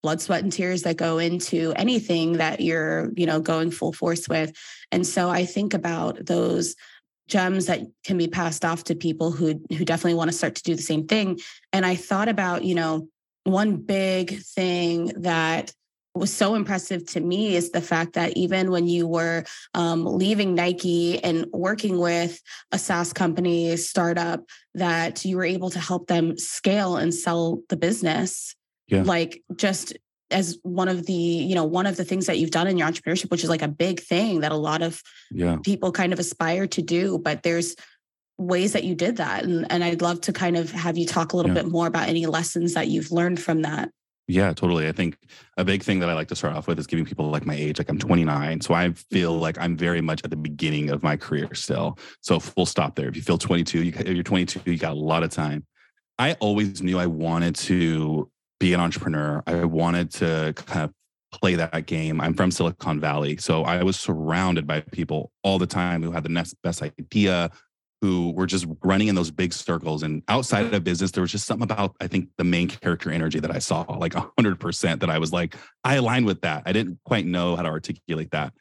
blood 0.03 0.19
sweat 0.19 0.43
and 0.43 0.51
tears 0.51 0.83
that 0.83 0.97
go 0.97 1.17
into 1.17 1.71
anything 1.77 2.33
that 2.33 2.59
you're 2.59 3.09
you 3.15 3.25
know 3.25 3.39
going 3.39 3.71
full 3.71 3.93
force 3.93 4.27
with. 4.27 4.51
And 4.91 5.07
so 5.07 5.29
i 5.29 5.45
think 5.45 5.73
about 5.73 6.25
those 6.25 6.75
gems 7.29 7.67
that 7.67 7.79
can 8.03 8.17
be 8.17 8.27
passed 8.27 8.65
off 8.65 8.83
to 8.83 8.95
people 8.95 9.31
who 9.31 9.63
who 9.75 9.85
definitely 9.85 10.15
want 10.15 10.29
to 10.29 10.37
start 10.37 10.55
to 10.55 10.63
do 10.63 10.75
the 10.75 10.81
same 10.81 11.07
thing. 11.07 11.39
And 11.71 11.85
i 11.85 11.95
thought 11.95 12.27
about 12.27 12.65
you 12.65 12.75
know 12.75 13.07
one 13.45 13.77
big 13.77 14.41
thing 14.41 15.07
that 15.21 15.73
was 16.15 16.31
so 16.31 16.55
impressive 16.55 17.05
to 17.07 17.19
me 17.19 17.55
is 17.55 17.71
the 17.71 17.81
fact 17.81 18.13
that 18.13 18.37
even 18.37 18.69
when 18.69 18.87
you 18.87 19.07
were 19.07 19.43
um, 19.73 20.05
leaving 20.05 20.53
Nike 20.53 21.23
and 21.23 21.47
working 21.51 21.97
with 21.97 22.39
a 22.71 22.77
SaaS 22.77 23.13
company 23.13 23.75
startup, 23.77 24.43
that 24.75 25.25
you 25.25 25.37
were 25.37 25.43
able 25.43 25.69
to 25.71 25.79
help 25.79 26.07
them 26.07 26.37
scale 26.37 26.97
and 26.97 27.13
sell 27.13 27.61
the 27.69 27.77
business 27.77 28.55
yeah. 28.87 29.03
like 29.03 29.41
just 29.55 29.93
as 30.31 30.57
one 30.63 30.87
of 30.87 31.05
the 31.05 31.13
you 31.13 31.55
know 31.55 31.63
one 31.63 31.85
of 31.85 31.95
the 31.95 32.03
things 32.03 32.25
that 32.25 32.39
you've 32.39 32.51
done 32.51 32.67
in 32.67 32.77
your 32.77 32.87
entrepreneurship 32.87 33.29
which 33.29 33.43
is 33.43 33.49
like 33.49 33.61
a 33.61 33.67
big 33.67 33.99
thing 33.99 34.39
that 34.41 34.51
a 34.51 34.57
lot 34.57 34.81
of 34.81 35.01
yeah. 35.31 35.57
people 35.63 35.91
kind 35.91 36.13
of 36.13 36.19
aspire 36.19 36.67
to 36.67 36.81
do 36.81 37.19
but 37.19 37.43
there's 37.43 37.75
ways 38.37 38.73
that 38.73 38.83
you 38.83 38.95
did 38.95 39.17
that 39.17 39.43
and, 39.43 39.71
and 39.71 39.83
i'd 39.83 40.01
love 40.01 40.19
to 40.21 40.33
kind 40.33 40.57
of 40.57 40.71
have 40.71 40.97
you 40.97 41.05
talk 41.05 41.33
a 41.33 41.37
little 41.37 41.51
yeah. 41.51 41.61
bit 41.61 41.71
more 41.71 41.87
about 41.87 42.09
any 42.09 42.25
lessons 42.25 42.73
that 42.73 42.87
you've 42.87 43.11
learned 43.11 43.39
from 43.39 43.61
that 43.61 43.89
yeah 44.27 44.53
totally 44.53 44.87
i 44.87 44.91
think 44.91 45.17
a 45.57 45.65
big 45.65 45.83
thing 45.83 45.99
that 45.99 46.09
i 46.09 46.13
like 46.13 46.27
to 46.27 46.35
start 46.35 46.55
off 46.55 46.67
with 46.67 46.79
is 46.79 46.87
giving 46.87 47.05
people 47.05 47.29
like 47.29 47.45
my 47.45 47.55
age 47.55 47.77
like 47.77 47.89
i'm 47.89 47.99
29 47.99 48.61
so 48.61 48.73
i 48.73 48.91
feel 49.11 49.33
mm-hmm. 49.33 49.41
like 49.41 49.57
i'm 49.59 49.75
very 49.75 50.01
much 50.01 50.21
at 50.23 50.29
the 50.29 50.35
beginning 50.35 50.89
of 50.89 51.03
my 51.03 51.17
career 51.17 51.53
still 51.53 51.97
so 52.21 52.39
full 52.39 52.65
stop 52.65 52.95
there 52.95 53.07
if 53.07 53.15
you 53.15 53.21
feel 53.21 53.37
22 53.37 53.83
you, 53.83 53.93
you're 54.05 54.23
22 54.23 54.61
you 54.71 54.77
got 54.77 54.93
a 54.93 54.95
lot 54.95 55.23
of 55.23 55.29
time 55.29 55.65
i 56.19 56.33
always 56.39 56.81
knew 56.81 56.97
i 56.97 57.05
wanted 57.05 57.55
to 57.55 58.29
be 58.63 58.73
an 58.73 58.79
entrepreneur. 58.79 59.43
I 59.45 59.65
wanted 59.65 60.09
to 60.11 60.53
kind 60.55 60.85
of 60.85 60.93
play 61.37 61.55
that 61.55 61.85
game. 61.85 62.21
I'm 62.21 62.33
from 62.33 62.49
Silicon 62.49 62.97
Valley. 62.97 63.35
So 63.35 63.63
I 63.63 63.83
was 63.83 63.99
surrounded 63.99 64.65
by 64.65 64.79
people 64.79 65.33
all 65.43 65.59
the 65.59 65.67
time 65.67 66.01
who 66.01 66.11
had 66.11 66.23
the 66.23 66.29
next 66.29 66.53
best 66.63 66.81
idea, 66.81 67.51
who 68.03 68.31
were 68.31 68.45
just 68.45 68.65
running 68.83 69.07
in 69.07 69.15
those 69.15 69.31
big 69.31 69.53
circles. 69.53 70.03
And 70.03 70.23
outside 70.27 70.73
of 70.73 70.83
business, 70.83 71.11
there 71.11 71.21
was 71.21 71.31
just 71.31 71.45
something 71.45 71.63
about, 71.63 71.95
I 72.01 72.07
think, 72.07 72.27
the 72.37 72.43
main 72.43 72.67
character 72.67 73.09
energy 73.09 73.39
that 73.39 73.49
I 73.49 73.59
saw, 73.59 73.83
like 73.93 74.11
100% 74.11 74.99
that 74.99 75.09
I 75.09 75.17
was 75.17 75.31
like, 75.31 75.55
I 75.85 75.95
aligned 75.95 76.25
with 76.25 76.41
that. 76.41 76.63
I 76.65 76.73
didn't 76.73 76.99
quite 77.05 77.25
know 77.25 77.55
how 77.55 77.61
to 77.61 77.69
articulate 77.69 78.31
that. 78.31 78.51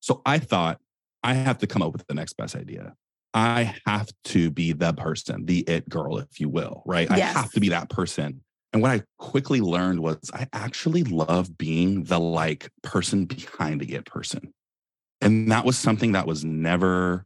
So 0.00 0.20
I 0.26 0.38
thought, 0.38 0.78
I 1.22 1.32
have 1.32 1.56
to 1.58 1.66
come 1.66 1.80
up 1.80 1.94
with 1.94 2.06
the 2.06 2.12
next 2.12 2.34
best 2.34 2.54
idea. 2.54 2.92
I 3.32 3.74
have 3.86 4.10
to 4.24 4.50
be 4.50 4.72
the 4.72 4.92
person, 4.92 5.46
the 5.46 5.60
it 5.60 5.88
girl, 5.88 6.18
if 6.18 6.38
you 6.38 6.50
will, 6.50 6.82
right? 6.84 7.08
Yes. 7.08 7.34
I 7.34 7.40
have 7.40 7.50
to 7.52 7.60
be 7.60 7.70
that 7.70 7.88
person. 7.88 8.42
And 8.74 8.82
what 8.82 8.90
I 8.90 9.04
quickly 9.18 9.62
learned 9.62 10.00
was 10.00 10.18
I 10.34 10.48
actually 10.52 11.04
love 11.04 11.56
being 11.56 12.04
the 12.04 12.20
like 12.20 12.68
person 12.82 13.24
behind 13.24 13.80
the 13.80 13.94
it 13.94 14.04
person. 14.04 14.52
And 15.22 15.50
that 15.50 15.64
was 15.64 15.78
something 15.78 16.12
that 16.12 16.26
was 16.26 16.44
never 16.44 17.24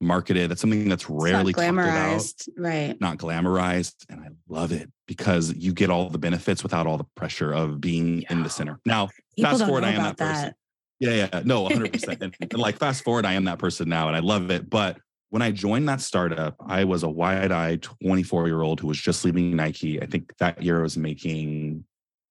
marketed. 0.00 0.50
That's 0.50 0.60
something 0.60 0.88
that's 0.88 1.08
rarely 1.08 1.52
glamorized, 1.52 2.48
right? 2.56 3.00
Not 3.00 3.18
glamorized. 3.18 3.94
And 4.08 4.20
I 4.20 4.28
love 4.48 4.72
it 4.72 4.90
because 5.06 5.54
you 5.54 5.72
get 5.72 5.90
all 5.90 6.10
the 6.10 6.18
benefits 6.18 6.62
without 6.62 6.86
all 6.86 6.98
the 6.98 7.06
pressure 7.16 7.52
of 7.52 7.80
being 7.80 8.22
yeah. 8.22 8.32
in 8.32 8.42
the 8.42 8.50
center. 8.50 8.80
Now, 8.84 9.08
People 9.36 9.50
fast 9.50 9.64
forward, 9.64 9.84
I 9.84 9.90
am 9.90 10.02
that, 10.02 10.16
that 10.16 10.34
person. 10.34 10.54
Yeah, 10.98 11.28
yeah, 11.32 11.42
no, 11.44 11.68
100%. 11.68 12.20
and, 12.20 12.36
and 12.40 12.54
like 12.54 12.78
fast 12.78 13.04
forward, 13.04 13.26
I 13.26 13.34
am 13.34 13.44
that 13.44 13.58
person 13.58 13.88
now 13.88 14.08
and 14.08 14.16
I 14.16 14.20
love 14.20 14.50
it. 14.50 14.68
But 14.68 14.98
when 15.30 15.42
I 15.42 15.50
joined 15.50 15.88
that 15.88 16.00
startup, 16.00 16.56
I 16.60 16.84
was 16.84 17.02
a 17.02 17.08
wide 17.08 17.52
eyed 17.52 17.82
24 17.82 18.46
year 18.46 18.62
old 18.62 18.80
who 18.80 18.86
was 18.86 19.00
just 19.00 19.24
leaving 19.24 19.56
Nike. 19.56 20.00
I 20.00 20.06
think 20.06 20.36
that 20.38 20.62
year 20.62 20.78
I 20.78 20.82
was 20.82 20.96
making 20.96 21.84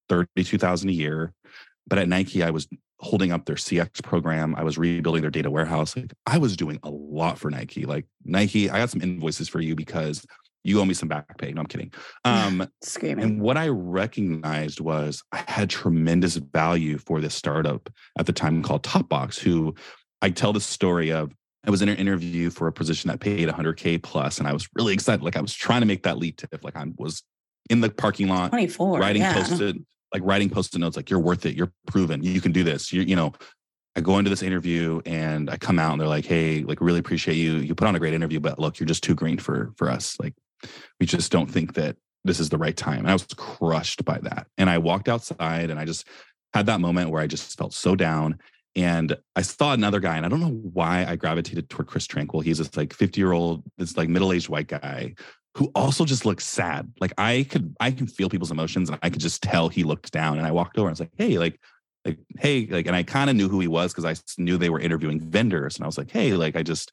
32,000 0.08 0.88
a 0.88 0.92
year. 0.92 1.32
But 1.88 1.98
at 1.98 2.08
Nike, 2.08 2.42
I 2.42 2.50
was 2.50 2.66
holding 2.98 3.32
up 3.32 3.44
their 3.44 3.56
CX 3.56 4.02
program. 4.02 4.54
I 4.56 4.62
was 4.62 4.78
rebuilding 4.78 5.22
their 5.22 5.30
data 5.30 5.50
warehouse. 5.50 5.96
Like 5.96 6.12
I 6.26 6.38
was 6.38 6.56
doing 6.56 6.78
a 6.82 6.90
lot 6.90 7.38
for 7.38 7.50
Nike. 7.50 7.84
Like 7.84 8.06
Nike, 8.24 8.70
I 8.70 8.78
got 8.78 8.90
some 8.90 9.02
invoices 9.02 9.48
for 9.48 9.60
you 9.60 9.74
because 9.74 10.24
you 10.64 10.80
owe 10.80 10.84
me 10.84 10.94
some 10.94 11.08
back 11.08 11.38
pay. 11.38 11.52
No, 11.52 11.60
I'm 11.60 11.66
kidding. 11.66 11.92
Um, 12.24 12.68
Screaming. 12.82 13.24
And 13.24 13.40
what 13.40 13.56
I 13.56 13.68
recognized 13.68 14.80
was 14.80 15.22
I 15.30 15.44
had 15.46 15.70
tremendous 15.70 16.36
value 16.36 16.98
for 16.98 17.20
this 17.20 17.34
startup 17.34 17.88
at 18.18 18.26
the 18.26 18.32
time 18.32 18.62
called 18.62 18.82
Topbox, 18.82 19.38
who 19.38 19.74
I 20.22 20.30
tell 20.30 20.52
the 20.52 20.60
story 20.60 21.12
of 21.12 21.32
I 21.64 21.70
was 21.70 21.82
in 21.82 21.88
an 21.88 21.96
interview 21.96 22.50
for 22.50 22.66
a 22.66 22.72
position 22.72 23.08
that 23.08 23.20
paid 23.20 23.48
100k 23.48 24.02
plus, 24.02 24.38
and 24.38 24.48
I 24.48 24.52
was 24.52 24.68
really 24.74 24.92
excited. 24.92 25.22
Like 25.22 25.36
I 25.36 25.40
was 25.40 25.54
trying 25.54 25.80
to 25.80 25.86
make 25.86 26.02
that 26.04 26.18
leap 26.18 26.38
to 26.38 26.48
like 26.62 26.76
I 26.76 26.84
was 26.96 27.22
in 27.70 27.80
the 27.80 27.90
parking 27.90 28.28
lot, 28.28 28.50
24, 28.50 28.98
writing 28.98 29.22
yeah. 29.22 29.34
posted 29.34 29.84
like 30.12 30.22
writing 30.24 30.50
post-it 30.50 30.78
notes, 30.78 30.96
like 30.96 31.10
you're 31.10 31.20
worth 31.20 31.46
it, 31.46 31.56
you're 31.56 31.72
proven, 31.86 32.22
you 32.22 32.40
can 32.40 32.52
do 32.52 32.64
this. 32.64 32.92
You 32.92 33.02
you 33.02 33.16
know, 33.16 33.32
I 33.96 34.00
go 34.00 34.18
into 34.18 34.30
this 34.30 34.42
interview 34.42 35.00
and 35.06 35.50
I 35.50 35.56
come 35.56 35.78
out 35.78 35.92
and 35.92 36.00
they're 36.00 36.08
like, 36.08 36.26
hey, 36.26 36.62
like 36.62 36.80
really 36.80 36.98
appreciate 36.98 37.36
you. 37.36 37.56
You 37.56 37.74
put 37.74 37.88
on 37.88 37.96
a 37.96 37.98
great 37.98 38.14
interview, 38.14 38.40
but 38.40 38.58
look, 38.58 38.78
you're 38.78 38.86
just 38.86 39.02
too 39.02 39.14
green 39.14 39.38
for 39.38 39.72
for 39.76 39.90
us. 39.90 40.16
Like 40.20 40.34
we 41.00 41.06
just 41.06 41.32
don't 41.32 41.50
think 41.50 41.74
that 41.74 41.96
this 42.24 42.40
is 42.40 42.48
the 42.48 42.58
right 42.58 42.76
time. 42.76 43.00
And 43.00 43.10
I 43.10 43.12
was 43.12 43.26
crushed 43.36 44.04
by 44.04 44.18
that. 44.22 44.48
And 44.58 44.68
I 44.68 44.78
walked 44.78 45.08
outside 45.08 45.70
and 45.70 45.78
I 45.78 45.84
just 45.84 46.06
had 46.52 46.66
that 46.66 46.80
moment 46.80 47.10
where 47.10 47.22
I 47.22 47.26
just 47.26 47.56
felt 47.56 47.72
so 47.72 47.94
down. 47.94 48.38
And 48.74 49.16
I 49.34 49.40
saw 49.40 49.72
another 49.72 50.00
guy, 50.00 50.18
and 50.18 50.26
I 50.26 50.28
don't 50.28 50.40
know 50.40 50.60
why 50.74 51.06
I 51.06 51.16
gravitated 51.16 51.70
toward 51.70 51.86
Chris 51.88 52.06
Tranquil. 52.06 52.42
He's 52.42 52.58
this 52.58 52.76
like 52.76 52.92
50 52.92 53.18
year 53.18 53.32
old, 53.32 53.62
this 53.78 53.96
like 53.96 54.10
middle 54.10 54.34
aged 54.34 54.50
white 54.50 54.68
guy 54.68 55.14
who 55.56 55.70
also 55.74 56.04
just 56.04 56.26
looked 56.26 56.42
sad. 56.42 56.92
Like 57.00 57.14
I 57.16 57.46
could, 57.48 57.74
I 57.80 57.90
can 57.90 58.06
feel 58.06 58.28
people's 58.28 58.50
emotions 58.50 58.90
and 58.90 58.98
I 59.02 59.08
could 59.08 59.22
just 59.22 59.42
tell 59.42 59.70
he 59.70 59.84
looked 59.84 60.12
down. 60.12 60.36
And 60.36 60.46
I 60.46 60.50
walked 60.50 60.76
over 60.76 60.86
and 60.86 60.92
I 60.92 60.96
was 60.96 61.00
like, 61.00 61.12
hey, 61.16 61.38
like, 61.38 61.58
like, 62.04 62.18
hey, 62.38 62.66
like, 62.66 62.86
and 62.86 62.94
I 62.94 63.02
kind 63.02 63.30
of 63.30 63.36
knew 63.36 63.48
who 63.48 63.60
he 63.60 63.66
was 63.66 63.92
because 63.92 64.04
I 64.04 64.14
knew 64.40 64.58
they 64.58 64.68
were 64.68 64.78
interviewing 64.78 65.18
vendors. 65.18 65.76
And 65.76 65.84
I 65.84 65.86
was 65.86 65.96
like, 65.96 66.10
hey, 66.10 66.34
like, 66.34 66.56
I 66.56 66.62
just, 66.62 66.92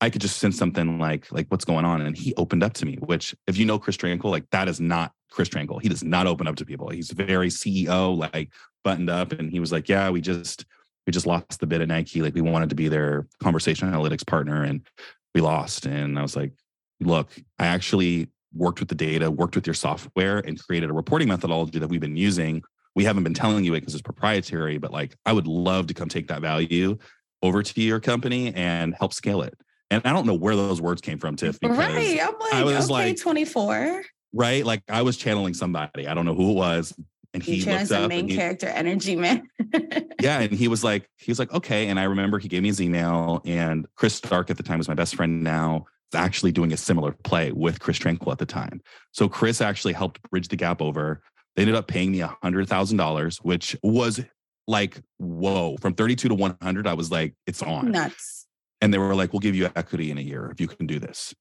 I 0.00 0.10
could 0.10 0.20
just 0.20 0.38
sense 0.38 0.58
something 0.58 0.98
like, 0.98 1.30
like, 1.30 1.46
what's 1.50 1.64
going 1.64 1.84
on? 1.84 2.00
And 2.00 2.16
he 2.16 2.34
opened 2.34 2.64
up 2.64 2.72
to 2.74 2.86
me, 2.86 2.96
which 2.96 3.32
if 3.46 3.56
you 3.56 3.64
know 3.64 3.78
Chris 3.78 3.96
Tranquil, 3.96 4.32
like 4.32 4.50
that 4.50 4.68
is 4.68 4.80
not 4.80 5.12
Chris 5.30 5.48
Tranquil. 5.48 5.78
He 5.78 5.88
does 5.88 6.02
not 6.02 6.26
open 6.26 6.48
up 6.48 6.56
to 6.56 6.66
people. 6.66 6.88
He's 6.88 7.12
very 7.12 7.48
CEO, 7.48 8.16
like 8.32 8.50
buttoned 8.82 9.08
up. 9.08 9.30
And 9.30 9.52
he 9.52 9.60
was 9.60 9.70
like, 9.70 9.88
yeah, 9.88 10.10
we 10.10 10.20
just, 10.20 10.66
we 11.06 11.12
just 11.12 11.26
lost 11.26 11.60
the 11.60 11.66
bid 11.68 11.80
at 11.80 11.86
Nike. 11.86 12.22
Like 12.22 12.34
we 12.34 12.40
wanted 12.40 12.70
to 12.70 12.74
be 12.74 12.88
their 12.88 13.28
conversation 13.40 13.88
analytics 13.88 14.26
partner 14.26 14.64
and 14.64 14.84
we 15.32 15.40
lost. 15.40 15.86
And 15.86 16.18
I 16.18 16.22
was 16.22 16.34
like, 16.34 16.52
look, 17.00 17.30
I 17.58 17.66
actually 17.66 18.28
worked 18.54 18.80
with 18.80 18.88
the 18.88 18.94
data, 18.94 19.30
worked 19.30 19.54
with 19.54 19.66
your 19.66 19.74
software, 19.74 20.38
and 20.38 20.58
created 20.58 20.90
a 20.90 20.92
reporting 20.92 21.28
methodology 21.28 21.78
that 21.78 21.88
we've 21.88 22.00
been 22.00 22.16
using. 22.16 22.62
We 22.94 23.04
haven't 23.04 23.24
been 23.24 23.34
telling 23.34 23.64
you 23.64 23.74
it 23.74 23.80
because 23.80 23.94
it's 23.94 24.02
proprietary, 24.02 24.78
but 24.78 24.92
like 24.92 25.16
I 25.24 25.32
would 25.32 25.46
love 25.46 25.86
to 25.88 25.94
come 25.94 26.08
take 26.08 26.28
that 26.28 26.40
value 26.40 26.98
over 27.42 27.62
to 27.62 27.80
your 27.80 28.00
company 28.00 28.52
and 28.54 28.94
help 28.98 29.14
scale 29.14 29.42
it. 29.42 29.56
And 29.90 30.02
I 30.04 30.12
don't 30.12 30.26
know 30.26 30.34
where 30.34 30.54
those 30.54 30.80
words 30.80 31.00
came 31.00 31.18
from, 31.18 31.36
Tiff. 31.36 31.58
Right. 31.62 32.20
I'm 32.20 32.38
like, 32.38 32.54
I 32.54 32.64
was 32.64 32.84
okay, 32.84 32.92
like 32.92 33.20
24. 33.20 34.02
Right. 34.32 34.64
Like 34.64 34.82
I 34.88 35.02
was 35.02 35.16
channeling 35.16 35.54
somebody. 35.54 36.06
I 36.06 36.14
don't 36.14 36.26
know 36.26 36.34
who 36.34 36.50
it 36.50 36.54
was. 36.54 36.94
And 37.32 37.42
he 37.42 37.64
looked 37.64 37.92
up 37.92 38.08
main 38.08 38.28
he, 38.28 38.36
character 38.36 38.66
energy, 38.66 39.14
man. 39.14 39.48
yeah. 40.20 40.40
And 40.40 40.52
he 40.52 40.68
was 40.68 40.82
like, 40.82 41.08
he 41.16 41.30
was 41.30 41.38
like, 41.38 41.52
okay. 41.52 41.88
And 41.88 41.98
I 41.98 42.04
remember 42.04 42.38
he 42.38 42.48
gave 42.48 42.62
me 42.62 42.68
his 42.68 42.80
email 42.80 43.40
and 43.44 43.86
Chris 43.94 44.14
Stark 44.14 44.50
at 44.50 44.56
the 44.56 44.62
time 44.62 44.78
was 44.78 44.88
my 44.88 44.94
best 44.94 45.14
friend 45.14 45.42
now 45.42 45.86
actually 46.14 46.52
doing 46.52 46.72
a 46.72 46.76
similar 46.76 47.12
play 47.12 47.52
with 47.52 47.80
Chris 47.80 47.98
Tranquil 47.98 48.32
at 48.32 48.38
the 48.38 48.46
time. 48.46 48.80
So 49.12 49.28
Chris 49.28 49.60
actually 49.60 49.92
helped 49.92 50.22
bridge 50.30 50.48
the 50.48 50.56
gap 50.56 50.80
over. 50.80 51.22
They 51.56 51.62
ended 51.62 51.76
up 51.76 51.88
paying 51.88 52.12
me 52.12 52.20
a 52.20 52.36
hundred 52.42 52.68
thousand 52.68 52.96
dollars, 52.96 53.38
which 53.38 53.76
was 53.82 54.20
like, 54.66 55.00
whoa, 55.18 55.76
from 55.78 55.94
32 55.94 56.28
to 56.28 56.34
100, 56.34 56.86
I 56.86 56.94
was 56.94 57.10
like, 57.10 57.34
it's 57.46 57.62
on. 57.62 57.90
Nuts. 57.90 58.46
And 58.80 58.94
they 58.94 58.98
were 58.98 59.14
like, 59.14 59.32
we'll 59.32 59.40
give 59.40 59.54
you 59.54 59.68
equity 59.76 60.10
in 60.10 60.18
a 60.18 60.22
year 60.22 60.50
if 60.50 60.60
you 60.60 60.68
can 60.68 60.86
do 60.86 60.98
this. 60.98 61.34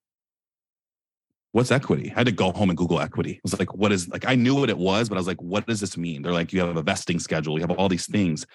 What's 1.52 1.72
equity? 1.72 2.12
I 2.12 2.20
had 2.20 2.26
to 2.28 2.32
go 2.32 2.52
home 2.52 2.70
and 2.70 2.78
Google 2.78 3.00
equity. 3.00 3.36
I 3.36 3.40
was 3.44 3.58
like, 3.58 3.74
what 3.74 3.92
is 3.92 4.08
like, 4.10 4.26
I 4.28 4.36
knew 4.36 4.56
what 4.56 4.70
it 4.70 4.78
was, 4.78 5.10
but 5.10 5.16
I 5.16 5.20
was 5.20 5.28
like, 5.28 5.42
what 5.42 5.66
does 5.66 5.80
this 5.80 5.98
mean? 5.98 6.22
They're 6.22 6.34
like, 6.34 6.54
you 6.54 6.60
have 6.60 6.78
a 6.78 6.84
vesting 6.84 7.20
schedule, 7.20 7.58
you 7.58 7.66
have 7.66 7.72
all 7.72 7.90
these 7.90 8.06
things 8.06 8.46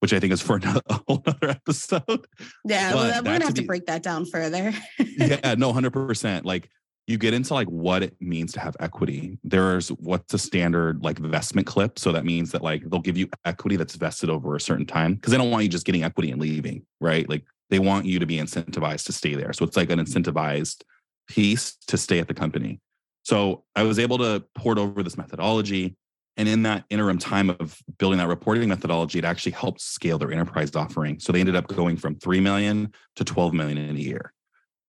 which 0.00 0.12
I 0.12 0.20
think 0.20 0.32
is 0.32 0.42
for 0.42 0.56
another, 0.62 0.82
a 0.88 1.00
whole 1.06 1.22
other 1.26 1.50
episode. 1.50 2.26
Yeah, 2.64 2.94
well, 2.94 3.22
we're 3.22 3.22
gonna 3.22 3.44
have 3.44 3.54
to, 3.54 3.54
be, 3.54 3.60
to 3.62 3.66
break 3.66 3.86
that 3.86 4.02
down 4.02 4.24
further. 4.26 4.72
yeah, 4.98 5.54
no, 5.56 5.72
hundred 5.72 5.92
percent. 5.92 6.44
Like 6.44 6.70
you 7.06 7.18
get 7.18 7.34
into 7.34 7.54
like 7.54 7.68
what 7.68 8.02
it 8.02 8.16
means 8.20 8.52
to 8.54 8.60
have 8.60 8.76
equity. 8.80 9.38
There's 9.44 9.88
what's 9.90 10.34
a 10.34 10.38
standard 10.38 11.04
like 11.04 11.18
investment 11.18 11.66
clip. 11.66 11.98
So 11.98 12.12
that 12.12 12.24
means 12.24 12.50
that 12.50 12.62
like 12.62 12.82
they'll 12.88 13.00
give 13.00 13.16
you 13.16 13.28
equity 13.44 13.76
that's 13.76 13.94
vested 13.94 14.28
over 14.28 14.56
a 14.56 14.60
certain 14.60 14.86
time 14.86 15.14
because 15.14 15.30
they 15.30 15.38
don't 15.38 15.50
want 15.50 15.62
you 15.62 15.68
just 15.68 15.86
getting 15.86 16.02
equity 16.02 16.30
and 16.32 16.40
leaving, 16.40 16.84
right? 17.00 17.28
Like 17.28 17.44
they 17.70 17.78
want 17.78 18.06
you 18.06 18.18
to 18.18 18.26
be 18.26 18.38
incentivized 18.38 19.06
to 19.06 19.12
stay 19.12 19.34
there. 19.34 19.52
So 19.52 19.64
it's 19.64 19.76
like 19.76 19.90
an 19.90 20.00
incentivized 20.00 20.82
piece 21.28 21.76
to 21.86 21.96
stay 21.96 22.18
at 22.18 22.28
the 22.28 22.34
company. 22.34 22.80
So 23.22 23.64
I 23.74 23.82
was 23.82 23.98
able 23.98 24.18
to 24.18 24.44
port 24.54 24.78
over 24.78 25.02
this 25.02 25.16
methodology. 25.16 25.96
And 26.36 26.48
in 26.48 26.62
that 26.64 26.84
interim 26.90 27.18
time 27.18 27.50
of 27.50 27.80
building 27.98 28.18
that 28.18 28.28
reporting 28.28 28.68
methodology, 28.68 29.18
it 29.18 29.24
actually 29.24 29.52
helped 29.52 29.80
scale 29.80 30.18
their 30.18 30.30
enterprise 30.30 30.74
offering. 30.76 31.18
So 31.18 31.32
they 31.32 31.40
ended 31.40 31.56
up 31.56 31.66
going 31.68 31.96
from 31.96 32.16
3 32.16 32.40
million 32.40 32.92
to 33.16 33.24
12 33.24 33.54
million 33.54 33.78
in 33.78 33.96
a 33.96 33.98
year, 33.98 34.32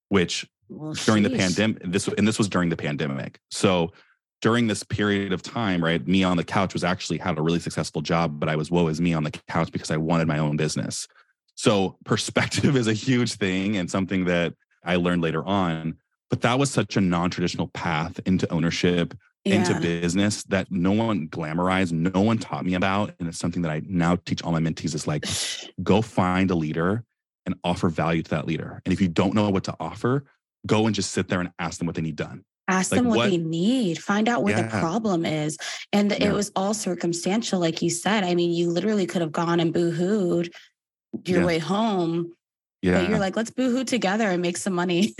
which 0.09 0.45
well, 0.69 0.93
during 0.93 1.23
the 1.23 1.29
pandemic, 1.29 1.81
this 1.83 2.07
and 2.09 2.27
this 2.27 2.37
was 2.37 2.49
during 2.49 2.69
the 2.69 2.75
pandemic. 2.75 3.39
So 3.49 3.93
during 4.41 4.67
this 4.67 4.83
period 4.83 5.31
of 5.31 5.41
time, 5.41 5.83
right, 5.83 6.05
me 6.05 6.23
on 6.23 6.37
the 6.37 6.43
couch 6.43 6.73
was 6.73 6.83
actually 6.83 7.17
had 7.17 7.37
a 7.37 7.41
really 7.41 7.59
successful 7.59 8.01
job, 8.01 8.39
but 8.39 8.49
I 8.49 8.55
was 8.55 8.69
woe 8.69 8.87
is 8.87 9.01
me 9.01 9.13
on 9.13 9.23
the 9.23 9.31
couch 9.31 9.71
because 9.71 9.89
I 9.89 9.97
wanted 9.97 10.27
my 10.27 10.39
own 10.39 10.57
business. 10.57 11.07
So 11.55 11.97
perspective 12.05 12.75
is 12.77 12.87
a 12.87 12.93
huge 12.93 13.33
thing 13.33 13.77
and 13.77 13.89
something 13.89 14.25
that 14.25 14.53
I 14.83 14.97
learned 14.97 15.21
later 15.21 15.45
on. 15.45 15.97
But 16.29 16.41
that 16.41 16.59
was 16.59 16.69
such 16.69 16.97
a 16.97 17.01
non-traditional 17.01 17.69
path 17.69 18.19
into 18.25 18.51
ownership 18.51 19.13
yeah. 19.43 19.55
into 19.55 19.79
business 19.79 20.43
that 20.45 20.71
no 20.71 20.91
one 20.91 21.27
glamorized, 21.29 21.91
no 21.91 22.21
one 22.21 22.37
taught 22.37 22.65
me 22.65 22.75
about. 22.75 23.13
And 23.19 23.27
it's 23.27 23.39
something 23.39 23.61
that 23.61 23.71
I 23.71 23.81
now 23.85 24.17
teach 24.25 24.43
all 24.43 24.51
my 24.51 24.59
mentees 24.59 24.95
is 24.95 25.07
like, 25.07 25.25
go 25.83 26.01
find 26.01 26.51
a 26.51 26.55
leader 26.55 27.03
and 27.45 27.55
offer 27.63 27.89
value 27.89 28.23
to 28.23 28.29
that 28.31 28.45
leader. 28.45 28.81
And 28.85 28.93
if 28.93 29.01
you 29.01 29.07
don't 29.07 29.33
know 29.33 29.49
what 29.49 29.63
to 29.65 29.75
offer, 29.79 30.25
go 30.65 30.85
and 30.85 30.95
just 30.95 31.11
sit 31.11 31.27
there 31.27 31.39
and 31.39 31.51
ask 31.59 31.77
them 31.77 31.87
what 31.87 31.95
they 31.95 32.01
need 32.01 32.15
done. 32.15 32.43
Ask 32.69 32.91
like 32.91 32.99
them 32.99 33.07
what, 33.07 33.17
what, 33.17 33.29
they 33.29 33.37
need, 33.37 33.97
find 33.97 34.27
out 34.27 34.43
where 34.43 34.57
yeah. 34.57 34.63
the 34.63 34.79
problem 34.79 35.25
is. 35.25 35.57
And 35.93 36.11
yeah. 36.11 36.27
it 36.27 36.33
was 36.33 36.51
all 36.53 36.73
circumstantial, 36.73 37.61
like 37.61 37.81
you 37.81 37.89
said. 37.89 38.25
I 38.25 38.35
mean, 38.35 38.51
you 38.51 38.69
literally 38.69 39.05
could 39.05 39.21
have 39.21 39.31
gone 39.31 39.61
and 39.61 39.73
boohooed 39.73 40.51
your 41.25 41.45
way 41.45 41.59
home 41.59 42.33
yeah. 42.81 43.01
But 43.01 43.09
you're 43.09 43.19
like, 43.19 43.35
let's 43.35 43.49
boohoo 43.49 43.83
together 43.83 44.29
and 44.29 44.41
make 44.41 44.57
some 44.57 44.73
money. 44.73 45.15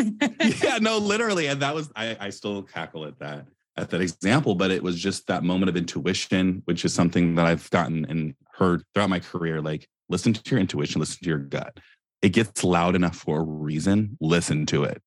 yeah, 0.62 0.78
no, 0.82 1.00
literally. 1.00 1.48
And 1.48 1.62
that 1.62 1.74
was 1.74 1.90
I, 1.96 2.16
I 2.20 2.30
still 2.30 2.64
cackle 2.64 3.06
at 3.06 3.20
that 3.20 3.46
at 3.78 3.90
that 3.92 4.02
example, 4.02 4.56
but 4.56 4.72
it 4.72 4.82
was 4.82 5.00
just 5.00 5.28
that 5.28 5.44
moment 5.44 5.70
of 5.70 5.78
intuition, 5.78 6.62
which 6.66 6.84
is 6.84 6.94
something 6.94 7.36
that 7.36 7.46
I've 7.46 7.70
gotten 7.70 8.06
and 8.06 8.34
heard 8.54 8.84
throughout 8.94 9.10
my 9.10 9.20
career. 9.20 9.62
Like, 9.62 9.88
listen 10.10 10.34
to 10.34 10.52
your 10.52 10.60
intuition, 10.60 11.00
listen 11.00 11.20
to 11.24 11.30
your 11.30 11.40
gut. 11.40 11.80
It 12.22 12.30
gets 12.30 12.64
loud 12.64 12.96
enough 12.96 13.16
for 13.16 13.40
a 13.40 13.44
reason. 13.44 14.18
Listen 14.20 14.66
to 14.68 14.84
it. 14.84 15.02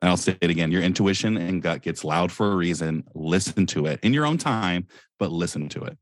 And 0.00 0.10
I'll 0.10 0.16
say 0.16 0.36
it 0.40 0.50
again 0.50 0.70
your 0.70 0.82
intuition 0.82 1.36
and 1.36 1.62
gut 1.62 1.82
gets 1.82 2.04
loud 2.04 2.30
for 2.30 2.52
a 2.52 2.56
reason. 2.56 3.04
Listen 3.14 3.66
to 3.66 3.86
it 3.86 3.98
in 4.02 4.12
your 4.12 4.26
own 4.26 4.38
time, 4.38 4.86
but 5.18 5.32
listen 5.32 5.68
to 5.70 5.82
it. 5.82 5.98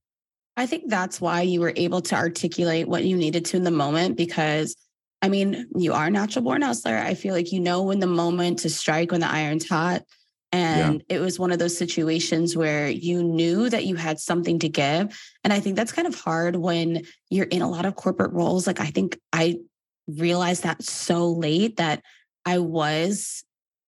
I 0.57 0.67
think 0.67 0.85
that's 0.89 1.21
why 1.21 1.43
you 1.43 1.61
were 1.61 1.73
able 1.75 2.01
to 2.03 2.15
articulate 2.15 2.87
what 2.87 3.05
you 3.05 3.17
needed 3.17 3.45
to 3.47 3.57
in 3.57 3.65
the 3.65 3.71
moment 3.71 4.17
because 4.17 4.77
I 5.23 5.29
mean, 5.31 5.67
you 5.75 5.95
are 5.95 6.07
a 6.07 6.11
natural 6.11 6.45
born 6.45 6.61
hustler. 6.61 6.99
I 6.99 7.15
feel 7.15 7.35
like 7.35 7.51
you 7.51 7.59
know 7.59 7.83
when 7.83 7.99
the 7.99 8.07
moment 8.07 8.59
to 8.59 8.69
strike, 8.69 9.11
when 9.11 9.23
the 9.23 9.31
iron's 9.31 9.67
hot. 9.67 10.03
And 10.55 11.03
yeah. 11.09 11.17
it 11.17 11.21
was 11.21 11.37
one 11.37 11.51
of 11.51 11.59
those 11.59 11.77
situations 11.77 12.57
where 12.57 12.89
you 12.89 13.25
knew 13.25 13.69
that 13.69 13.87
you 13.87 13.97
had 13.97 14.21
something 14.21 14.61
to 14.61 14.69
give. 14.69 15.21
And 15.43 15.53
I 15.53 15.59
think 15.59 15.75
that's 15.75 15.91
kind 15.91 16.07
of 16.07 16.15
hard 16.15 16.55
when 16.55 17.03
you're 17.29 17.47
in 17.47 17.61
a 17.61 17.69
lot 17.69 17.87
of 17.87 17.97
corporate 17.97 18.33
roles. 18.33 18.65
Like, 18.65 18.79
I 18.79 18.87
think 18.87 19.19
I 19.33 19.57
realized 20.07 20.63
that 20.63 20.81
so 20.85 21.33
late 21.33 21.79
that 21.79 22.05
I 22.45 22.61
was 22.61 23.43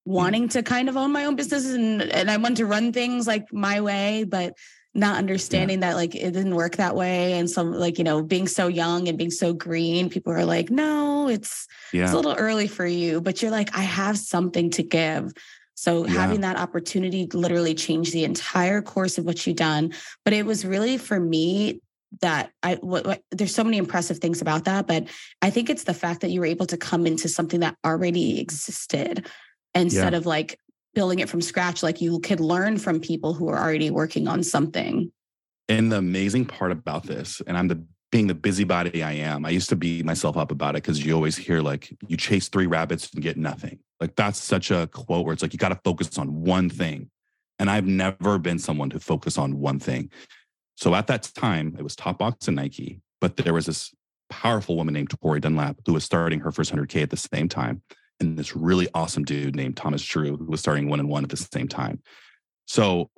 mm. 0.05 0.11
wanting 0.11 0.49
to 0.49 0.61
kind 0.61 0.89
of 0.89 0.97
own 0.97 1.13
my 1.13 1.23
own 1.23 1.37
business 1.37 1.65
and, 1.67 2.01
and 2.01 2.29
I 2.29 2.35
wanted 2.35 2.57
to 2.57 2.65
run 2.65 2.91
things 2.91 3.27
like 3.27 3.45
my 3.53 3.79
way, 3.79 4.25
but 4.27 4.53
not 4.93 5.15
understanding 5.15 5.79
yeah. 5.79 5.91
that 5.91 5.95
like 5.95 6.15
it 6.15 6.31
didn't 6.31 6.55
work 6.55 6.75
that 6.75 6.97
way. 6.97 7.39
And 7.39 7.49
some 7.49 7.71
like, 7.71 7.97
you 7.97 8.03
know, 8.03 8.23
being 8.23 8.47
so 8.47 8.67
young 8.67 9.07
and 9.07 9.17
being 9.17 9.31
so 9.31 9.53
green, 9.53 10.09
people 10.09 10.33
are 10.33 10.43
like, 10.43 10.69
no, 10.69 11.29
it's, 11.29 11.65
yeah. 11.93 12.03
it's 12.03 12.11
a 12.11 12.17
little 12.17 12.35
early 12.35 12.67
for 12.67 12.85
you, 12.85 13.21
but 13.21 13.41
you're 13.41 13.51
like, 13.51 13.77
I 13.77 13.83
have 13.83 14.17
something 14.17 14.69
to 14.71 14.83
give. 14.83 15.31
So 15.77 16.07
yeah. 16.07 16.13
having 16.13 16.41
that 16.41 16.57
opportunity 16.57 17.27
literally 17.27 17.75
changed 17.75 18.11
the 18.11 18.23
entire 18.23 18.81
course 18.81 19.19
of 19.19 19.25
what 19.25 19.45
you've 19.45 19.57
done. 19.57 19.93
But 20.25 20.33
it 20.33 20.43
was 20.43 20.65
really 20.65 20.97
for 20.97 21.19
me 21.19 21.81
that 22.21 22.51
I 22.63 22.75
what, 22.75 23.05
what, 23.05 23.21
there's 23.31 23.53
so 23.53 23.63
many 23.63 23.77
impressive 23.77 24.17
things 24.17 24.41
about 24.41 24.65
that, 24.65 24.87
but 24.87 25.07
I 25.43 25.51
think 25.51 25.69
it's 25.69 25.83
the 25.83 25.93
fact 25.93 26.21
that 26.21 26.31
you 26.31 26.39
were 26.39 26.47
able 26.47 26.65
to 26.65 26.77
come 26.77 27.05
into 27.05 27.29
something 27.29 27.59
that 27.59 27.75
already 27.85 28.39
existed 28.39 29.27
instead 29.75 30.13
yeah. 30.13 30.17
of 30.17 30.25
like 30.25 30.59
building 30.95 31.19
it 31.19 31.29
from 31.29 31.41
scratch. 31.41 31.83
Like 31.83 32.01
you 32.01 32.19
could 32.21 32.39
learn 32.39 32.79
from 32.79 32.99
people 32.99 33.35
who 33.35 33.47
are 33.47 33.59
already 33.59 33.91
working 33.91 34.27
on 34.27 34.41
something. 34.41 35.11
And 35.69 35.91
the 35.91 35.97
amazing 35.97 36.45
part 36.45 36.71
about 36.71 37.03
this, 37.03 37.39
and 37.45 37.55
I'm 37.55 37.67
the 37.67 37.85
being 38.11 38.27
the 38.27 38.35
busybody 38.35 39.03
I 39.03 39.13
am, 39.13 39.45
I 39.45 39.49
used 39.49 39.69
to 39.69 39.75
beat 39.75 40.05
myself 40.05 40.37
up 40.37 40.51
about 40.51 40.75
it 40.75 40.83
because 40.83 41.05
you 41.05 41.13
always 41.13 41.35
hear 41.35 41.61
like 41.61 41.93
you 42.07 42.15
chase 42.15 42.47
three 42.47 42.67
rabbits 42.67 43.11
and 43.13 43.21
get 43.21 43.37
nothing. 43.37 43.79
Like 43.99 44.15
that's 44.15 44.39
such 44.39 44.71
a 44.71 44.87
quote 44.87 45.25
where 45.25 45.33
it's 45.33 45.41
like 45.41 45.53
you 45.53 45.59
got 45.59 45.69
to 45.69 45.79
focus 45.83 46.17
on 46.17 46.43
one 46.43 46.69
thing. 46.69 47.09
And 47.59 47.69
I've 47.69 47.85
never 47.85 48.37
been 48.37 48.59
someone 48.59 48.89
to 48.91 48.99
focus 48.99 49.37
on 49.37 49.59
one 49.59 49.79
thing. 49.79 50.11
So 50.75 50.93
at 50.93 51.07
that 51.07 51.23
time, 51.35 51.75
it 51.77 51.83
was 51.83 51.95
Topbox 51.95 52.47
and 52.47 52.55
Nike, 52.55 53.01
but 53.19 53.35
there 53.35 53.53
was 53.53 53.65
this 53.65 53.93
powerful 54.29 54.75
woman 54.75 54.93
named 54.93 55.09
Tori 55.09 55.39
Dunlap 55.39 55.77
who 55.85 55.93
was 55.93 56.03
starting 56.03 56.39
her 56.41 56.51
first 56.51 56.73
100K 56.73 57.01
at 57.01 57.09
the 57.09 57.17
same 57.17 57.49
time. 57.49 57.81
And 58.19 58.37
this 58.37 58.55
really 58.55 58.87
awesome 58.93 59.23
dude 59.23 59.55
named 59.55 59.75
Thomas 59.75 60.03
Drew 60.03 60.37
who 60.37 60.45
was 60.45 60.59
starting 60.59 60.87
one 60.87 60.99
and 60.99 61.09
one 61.09 61.23
at 61.23 61.29
the 61.29 61.37
same 61.37 61.67
time. 61.67 62.01
So 62.65 63.09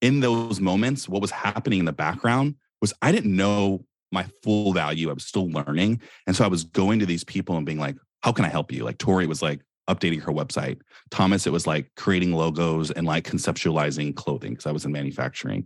in 0.00 0.20
those 0.20 0.60
moments, 0.60 1.08
what 1.08 1.22
was 1.22 1.30
happening 1.30 1.78
in 1.78 1.84
the 1.84 1.92
background 1.92 2.56
was 2.80 2.92
I 3.00 3.12
didn't 3.12 3.34
know 3.34 3.84
my 4.20 4.26
full 4.42 4.72
value. 4.72 5.10
I 5.10 5.12
was 5.12 5.26
still 5.26 5.48
learning. 5.48 6.00
And 6.26 6.34
so 6.34 6.44
I 6.44 6.48
was 6.48 6.64
going 6.64 6.98
to 6.98 7.06
these 7.06 7.24
people 7.24 7.56
and 7.56 7.66
being 7.66 7.78
like, 7.86 7.96
how 8.22 8.32
can 8.32 8.44
I 8.44 8.48
help 8.48 8.72
you? 8.72 8.82
Like 8.84 8.98
Tori 8.98 9.26
was 9.26 9.42
like, 9.42 9.60
updating 9.88 10.20
her 10.20 10.32
website. 10.32 10.80
Thomas, 11.12 11.46
it 11.46 11.52
was 11.52 11.64
like 11.64 11.92
creating 11.94 12.32
logos 12.32 12.90
and 12.90 13.06
like 13.06 13.24
conceptualizing 13.24 14.16
clothing 14.16 14.50
because 14.50 14.66
I 14.66 14.72
was 14.72 14.84
in 14.84 14.90
manufacturing. 14.90 15.64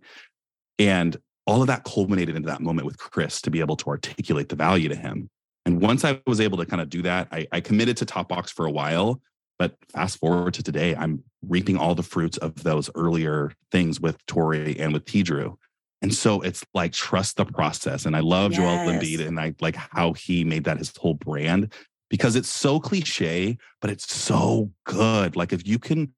And 0.79 1.17
all 1.47 1.63
of 1.63 1.69
that 1.69 1.85
culminated 1.85 2.37
into 2.37 2.51
that 2.51 2.61
moment 2.61 2.85
with 2.85 2.99
Chris 2.99 3.41
to 3.41 3.51
be 3.51 3.61
able 3.61 3.77
to 3.77 3.89
articulate 3.89 4.51
the 4.51 4.57
value 4.57 4.91
to 4.91 4.95
him. 4.95 5.31
And 5.65 5.81
once 5.81 6.05
I 6.05 6.21
was 6.27 6.39
able 6.39 6.59
to 6.59 6.67
kind 6.67 6.83
of 6.83 6.91
do 6.91 7.01
that, 7.01 7.29
I, 7.33 7.47
I 7.51 7.61
committed 7.61 7.97
to 7.97 8.05
Topbox 8.05 8.51
for 8.53 8.67
a 8.67 8.71
while, 8.71 9.23
But 9.61 9.77
fast 9.93 10.19
forward 10.19 10.55
to 10.55 10.63
today, 10.63 10.97
I'm 10.97 11.23
reaping 11.47 11.77
all 11.77 11.95
the 11.95 12.03
fruits 12.03 12.39
of 12.39 12.63
those 12.63 12.89
earlier 12.95 13.53
things 13.71 14.01
with 14.01 14.17
Tori 14.25 14.81
and 14.81 14.91
with 14.95 15.05
T 15.05 15.23
Drew. 15.23 15.59
And 16.03 16.15
so 16.15 16.41
it's 16.41 16.65
like 16.73 16.93
trust 16.93 17.37
the 17.37 17.45
process. 17.45 18.07
And 18.07 18.17
I 18.17 18.21
love 18.21 18.53
yes. 18.53 18.61
Joel 18.61 18.93
Embiid 18.93 19.27
and 19.27 19.39
I 19.39 19.55
like 19.61 19.77
how 19.77 20.15
he 20.15 20.45
made 20.45 20.65
that 20.65 20.79
his 20.79 20.97
whole 20.97 21.15
brand 21.15 21.73
because 22.09 22.37
it's 22.37 22.49
so 22.49 22.81
cliche, 22.81 23.59
but 23.81 23.91
it's 23.91 24.13
so 24.13 24.71
good. 24.85 25.37
Like 25.37 25.53
if 25.53 25.67
you 25.67 25.79
can 25.79 26.13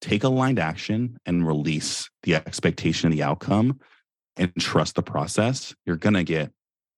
take 0.00 0.24
aligned 0.24 0.58
action 0.58 1.18
and 1.24 1.46
release 1.46 2.10
the 2.24 2.34
expectation 2.34 3.06
and 3.06 3.18
the 3.18 3.22
outcome 3.22 3.80
and 4.36 4.54
trust 4.58 4.96
the 4.96 5.02
process, 5.02 5.74
you're 5.86 5.96
going 5.96 6.14
to 6.14 6.24
get 6.24 6.50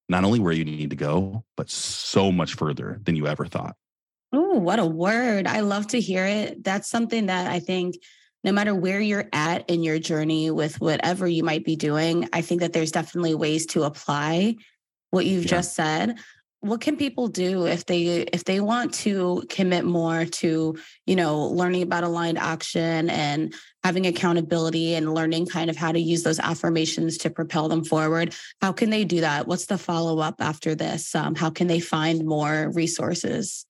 not 0.08 0.24
only 0.24 0.38
where 0.38 0.52
you 0.52 0.64
need 0.64 0.90
to 0.90 0.96
go, 0.96 1.44
but 1.56 1.70
so 1.70 2.32
much 2.32 2.54
further 2.54 3.00
than 3.04 3.16
you 3.16 3.26
ever 3.26 3.44
thought. 3.46 3.76
Oh, 4.32 4.58
what 4.58 4.78
a 4.78 4.86
word. 4.86 5.46
I 5.46 5.60
love 5.60 5.86
to 5.88 6.00
hear 6.00 6.24
it. 6.24 6.64
That's 6.64 6.88
something 6.90 7.26
that 7.26 7.50
I 7.50 7.60
think 7.60 7.96
no 8.46 8.52
matter 8.52 8.74
where 8.74 9.00
you're 9.00 9.28
at 9.32 9.68
in 9.68 9.82
your 9.82 9.98
journey 9.98 10.52
with 10.52 10.80
whatever 10.80 11.26
you 11.26 11.42
might 11.42 11.64
be 11.64 11.74
doing, 11.74 12.28
I 12.32 12.42
think 12.42 12.60
that 12.60 12.72
there's 12.72 12.92
definitely 12.92 13.34
ways 13.34 13.66
to 13.66 13.82
apply 13.82 14.54
what 15.10 15.26
you've 15.26 15.44
yeah. 15.44 15.50
just 15.50 15.74
said. 15.74 16.18
What 16.60 16.80
can 16.80 16.96
people 16.96 17.26
do 17.26 17.66
if 17.66 17.86
they 17.86 18.04
if 18.32 18.44
they 18.44 18.60
want 18.60 18.94
to 18.94 19.44
commit 19.48 19.84
more 19.84 20.24
to, 20.24 20.78
you 21.06 21.16
know, 21.16 21.42
learning 21.46 21.82
about 21.82 22.04
aligned 22.04 22.38
action 22.38 23.10
and 23.10 23.52
having 23.82 24.06
accountability 24.06 24.94
and 24.94 25.12
learning 25.12 25.46
kind 25.46 25.68
of 25.68 25.76
how 25.76 25.90
to 25.90 26.00
use 26.00 26.22
those 26.22 26.38
affirmations 26.38 27.18
to 27.18 27.30
propel 27.30 27.68
them 27.68 27.84
forward? 27.84 28.32
How 28.62 28.72
can 28.72 28.90
they 28.90 29.04
do 29.04 29.20
that? 29.22 29.48
What's 29.48 29.66
the 29.66 29.78
follow 29.78 30.20
up 30.20 30.36
after 30.38 30.76
this? 30.76 31.14
Um, 31.16 31.34
how 31.34 31.50
can 31.50 31.66
they 31.66 31.80
find 31.80 32.24
more 32.24 32.70
resources? 32.72 33.66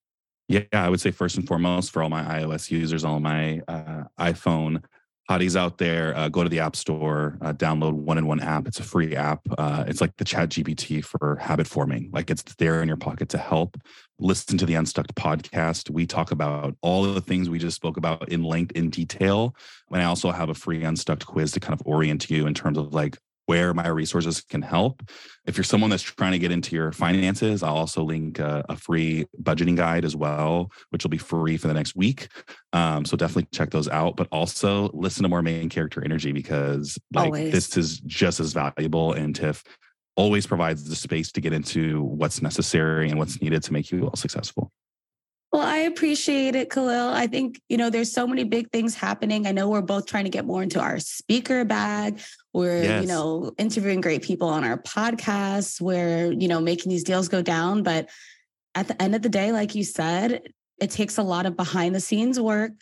Yeah, 0.49 0.63
I 0.73 0.89
would 0.89 1.01
say 1.01 1.11
first 1.11 1.37
and 1.37 1.47
foremost 1.47 1.91
for 1.91 2.03
all 2.03 2.09
my 2.09 2.23
iOS 2.23 2.71
users, 2.71 3.05
all 3.05 3.19
my 3.19 3.61
uh, 3.67 4.05
iPhone 4.19 4.83
hotties 5.29 5.57
out 5.57 5.79
there, 5.79 6.17
uh, 6.17 6.29
go 6.29 6.45
to 6.45 6.49
the 6.49 6.61
App 6.61 6.77
Store, 6.77 7.37
uh, 7.43 7.53
download 7.53 7.95
One 7.95 8.17
in 8.17 8.27
One 8.27 8.39
app. 8.41 8.69
It's 8.69 8.79
a 8.79 8.85
free 8.85 9.17
app. 9.17 9.41
Uh, 9.59 9.85
it's 9.89 10.01
like 10.01 10.17
the 10.17 10.25
Chat 10.25 10.51
GPT 10.51 11.05
for 11.05 11.37
habit 11.41 11.67
forming. 11.67 12.11
Like 12.13 12.31
it's 12.31 12.43
there 12.59 12.81
in 12.81 12.87
your 12.87 12.97
pocket 12.97 13.29
to 13.31 13.39
help. 13.39 13.77
Listen 14.21 14.57
to 14.59 14.67
the 14.67 14.75
Unstuck 14.75 15.09
podcast. 15.15 15.91
We 15.91 16.07
talk 16.07 16.31
about 16.31 16.77
all 16.81 17.05
of 17.05 17.15
the 17.15 17.21
things 17.21 17.51
we 17.51 17.59
just 17.59 17.77
spoke 17.77 17.97
about 17.97 18.29
in 18.29 18.45
length, 18.45 18.73
in 18.73 18.89
detail. 18.89 19.57
And 19.91 20.01
I 20.01 20.05
also 20.05 20.31
have 20.31 20.49
a 20.49 20.55
free 20.55 20.85
Unstuck 20.85 21.25
quiz 21.25 21.51
to 21.53 21.61
kind 21.61 21.75
of 21.75 21.83
orient 21.85 22.31
you 22.31 22.47
in 22.47 22.55
terms 22.55 22.79
of 22.79 22.95
like 22.95 23.19
where 23.47 23.73
my 23.73 23.89
resources 23.89 24.41
can 24.43 24.63
help. 24.63 25.03
If 25.47 25.57
you're 25.57 25.65
someone 25.65 25.91
that's 25.91 26.03
trying 26.03 26.33
to 26.33 26.39
get 26.39 26.51
into 26.51 26.75
your 26.77 26.93
finances, 26.93 27.63
I'll 27.63 27.77
also 27.77 28.03
link 28.03 28.39
a, 28.39 28.65
a 28.69 28.77
free 28.77 29.27
budgeting 29.43 29.77
guide 29.77 30.05
as 30.05 30.15
well, 30.15 30.71
which 30.91 31.05
will 31.05 31.11
be 31.11 31.19
free 31.19 31.57
for 31.57 31.69
the 31.69 31.75
next 31.75 31.97
week. 31.97 32.29
Um, 32.73 33.05
so 33.05 33.17
definitely 33.17 33.49
check 33.53 33.71
those 33.71 33.89
out. 33.89 34.17
But 34.17 34.29
also 34.31 34.91
listen 34.93 35.23
to 35.23 35.29
more 35.29 35.43
main 35.43 35.69
character 35.69 36.05
energy 36.05 36.33
because 36.33 36.99
like 37.15 37.27
always. 37.27 37.53
this 37.53 37.77
is 37.77 38.01
just 38.01 38.41
as 38.41 38.53
valuable. 38.53 39.13
And 39.13 39.35
Tiff 39.35 39.63
always 40.17 40.47
provides 40.47 40.89
the 40.89 40.97
space 40.97 41.31
to 41.33 41.41
get 41.41 41.53
into 41.53 42.03
what's 42.03 42.43
necessary 42.43 43.09
and 43.09 43.19
what's 43.19 43.41
needed 43.41 43.63
to 43.63 43.73
make 43.73 43.91
you 43.91 44.07
all 44.07 44.17
successful. 44.17 44.73
Well, 45.53 45.65
I 45.65 45.79
appreciate 45.79 46.55
it, 46.55 46.71
Kahlil. 46.71 47.13
I 47.13 47.29
think, 47.29 47.61
you 47.69 47.77
know, 47.77 47.89
there's 47.89 48.13
so 48.13 48.27
many 48.27 48.45
big 48.45 48.71
things 48.73 48.95
happening. 48.95 49.47
I 49.47 49.53
know 49.53 49.69
we're 49.69 49.81
both 49.81 50.07
trying 50.07 50.25
to 50.25 50.31
get 50.31 50.45
more 50.45 50.63
into 50.63 50.81
our 50.81 50.99
speaker 50.99 51.65
bag. 51.65 52.21
We're, 52.57 52.83
yes. 52.83 53.03
you 53.03 53.09
know, 53.09 53.53
interviewing 53.59 54.01
great 54.01 54.23
people 54.23 54.49
on 54.49 54.65
our 54.65 54.79
podcasts. 54.79 55.79
We're, 55.79 56.33
you 56.33 56.49
know, 56.49 56.59
making 56.59 56.89
these 56.89 57.05
deals 57.05 57.29
go 57.29 57.43
down. 57.43 57.83
But 57.83 58.09
at 58.75 58.89
the 58.89 59.01
end 59.01 59.15
of 59.15 59.21
the 59.21 59.29
day, 59.29 59.53
like 59.53 59.75
you 59.75 59.85
said, 59.85 60.43
it 60.81 60.91
takes 60.91 61.19
a 61.19 61.23
lot 61.23 61.45
of 61.45 61.55
behind 61.55 61.95
the 61.95 62.01
scenes 62.01 62.41
work 62.41 62.73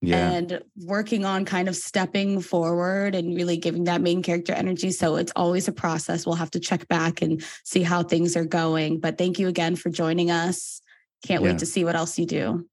yeah. 0.00 0.30
and 0.30 0.62
working 0.76 1.26
on 1.26 1.44
kind 1.44 1.68
of 1.68 1.76
stepping 1.76 2.40
forward 2.40 3.14
and 3.14 3.36
really 3.36 3.58
giving 3.58 3.84
that 3.84 4.00
main 4.00 4.22
character 4.22 4.54
energy. 4.54 4.90
So 4.92 5.16
it's 5.16 5.32
always 5.36 5.68
a 5.68 5.72
process. 5.72 6.24
We'll 6.24 6.36
have 6.36 6.52
to 6.52 6.60
check 6.60 6.88
back 6.88 7.20
and 7.20 7.44
see 7.64 7.82
how 7.82 8.02
things 8.04 8.34
are 8.34 8.46
going. 8.46 8.98
But 8.98 9.18
thank 9.18 9.38
you 9.38 9.48
again 9.48 9.76
for 9.76 9.90
joining 9.90 10.30
us. 10.30 10.80
Can't 11.26 11.42
yeah. 11.42 11.50
wait 11.50 11.58
to 11.58 11.66
see 11.66 11.84
what 11.84 11.96
else 11.96 12.18
you 12.18 12.24
do. 12.24 12.66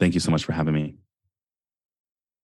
Thank 0.00 0.14
you 0.14 0.20
so 0.20 0.32
much 0.32 0.44
for 0.44 0.52
having 0.52 0.74
me. 0.74 0.96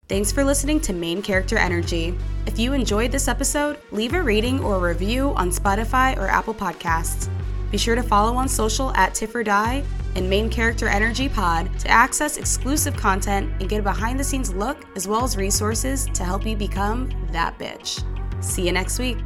Thanks 0.08 0.32
for 0.32 0.42
listening 0.42 0.80
to 0.80 0.94
Main 0.94 1.20
Character 1.20 1.58
Energy. 1.58 2.16
If 2.46 2.58
you 2.58 2.72
enjoyed 2.72 3.12
this 3.12 3.28
episode, 3.28 3.78
leave 3.90 4.14
a 4.14 4.22
rating 4.22 4.58
or 4.64 4.76
a 4.76 4.88
review 4.94 5.34
on 5.34 5.50
Spotify 5.50 6.16
or 6.16 6.28
Apple 6.28 6.54
Podcasts. 6.54 7.28
Be 7.70 7.76
sure 7.76 7.94
to 7.94 8.02
follow 8.02 8.34
on 8.36 8.48
social 8.48 8.90
at 8.94 9.14
Tiff 9.14 9.34
or 9.34 9.44
Die 9.44 9.84
and 10.14 10.30
Main 10.30 10.48
Character 10.48 10.88
Energy 10.88 11.28
Pod 11.28 11.78
to 11.80 11.88
access 11.88 12.38
exclusive 12.38 12.96
content 12.96 13.52
and 13.60 13.68
get 13.68 13.80
a 13.80 13.82
behind 13.82 14.18
the 14.18 14.24
scenes 14.24 14.54
look 14.54 14.86
as 14.96 15.06
well 15.06 15.24
as 15.24 15.36
resources 15.36 16.06
to 16.14 16.24
help 16.24 16.46
you 16.46 16.56
become 16.56 17.12
that 17.30 17.58
bitch. 17.58 18.02
See 18.42 18.64
you 18.64 18.72
next 18.72 18.98
week. 18.98 19.18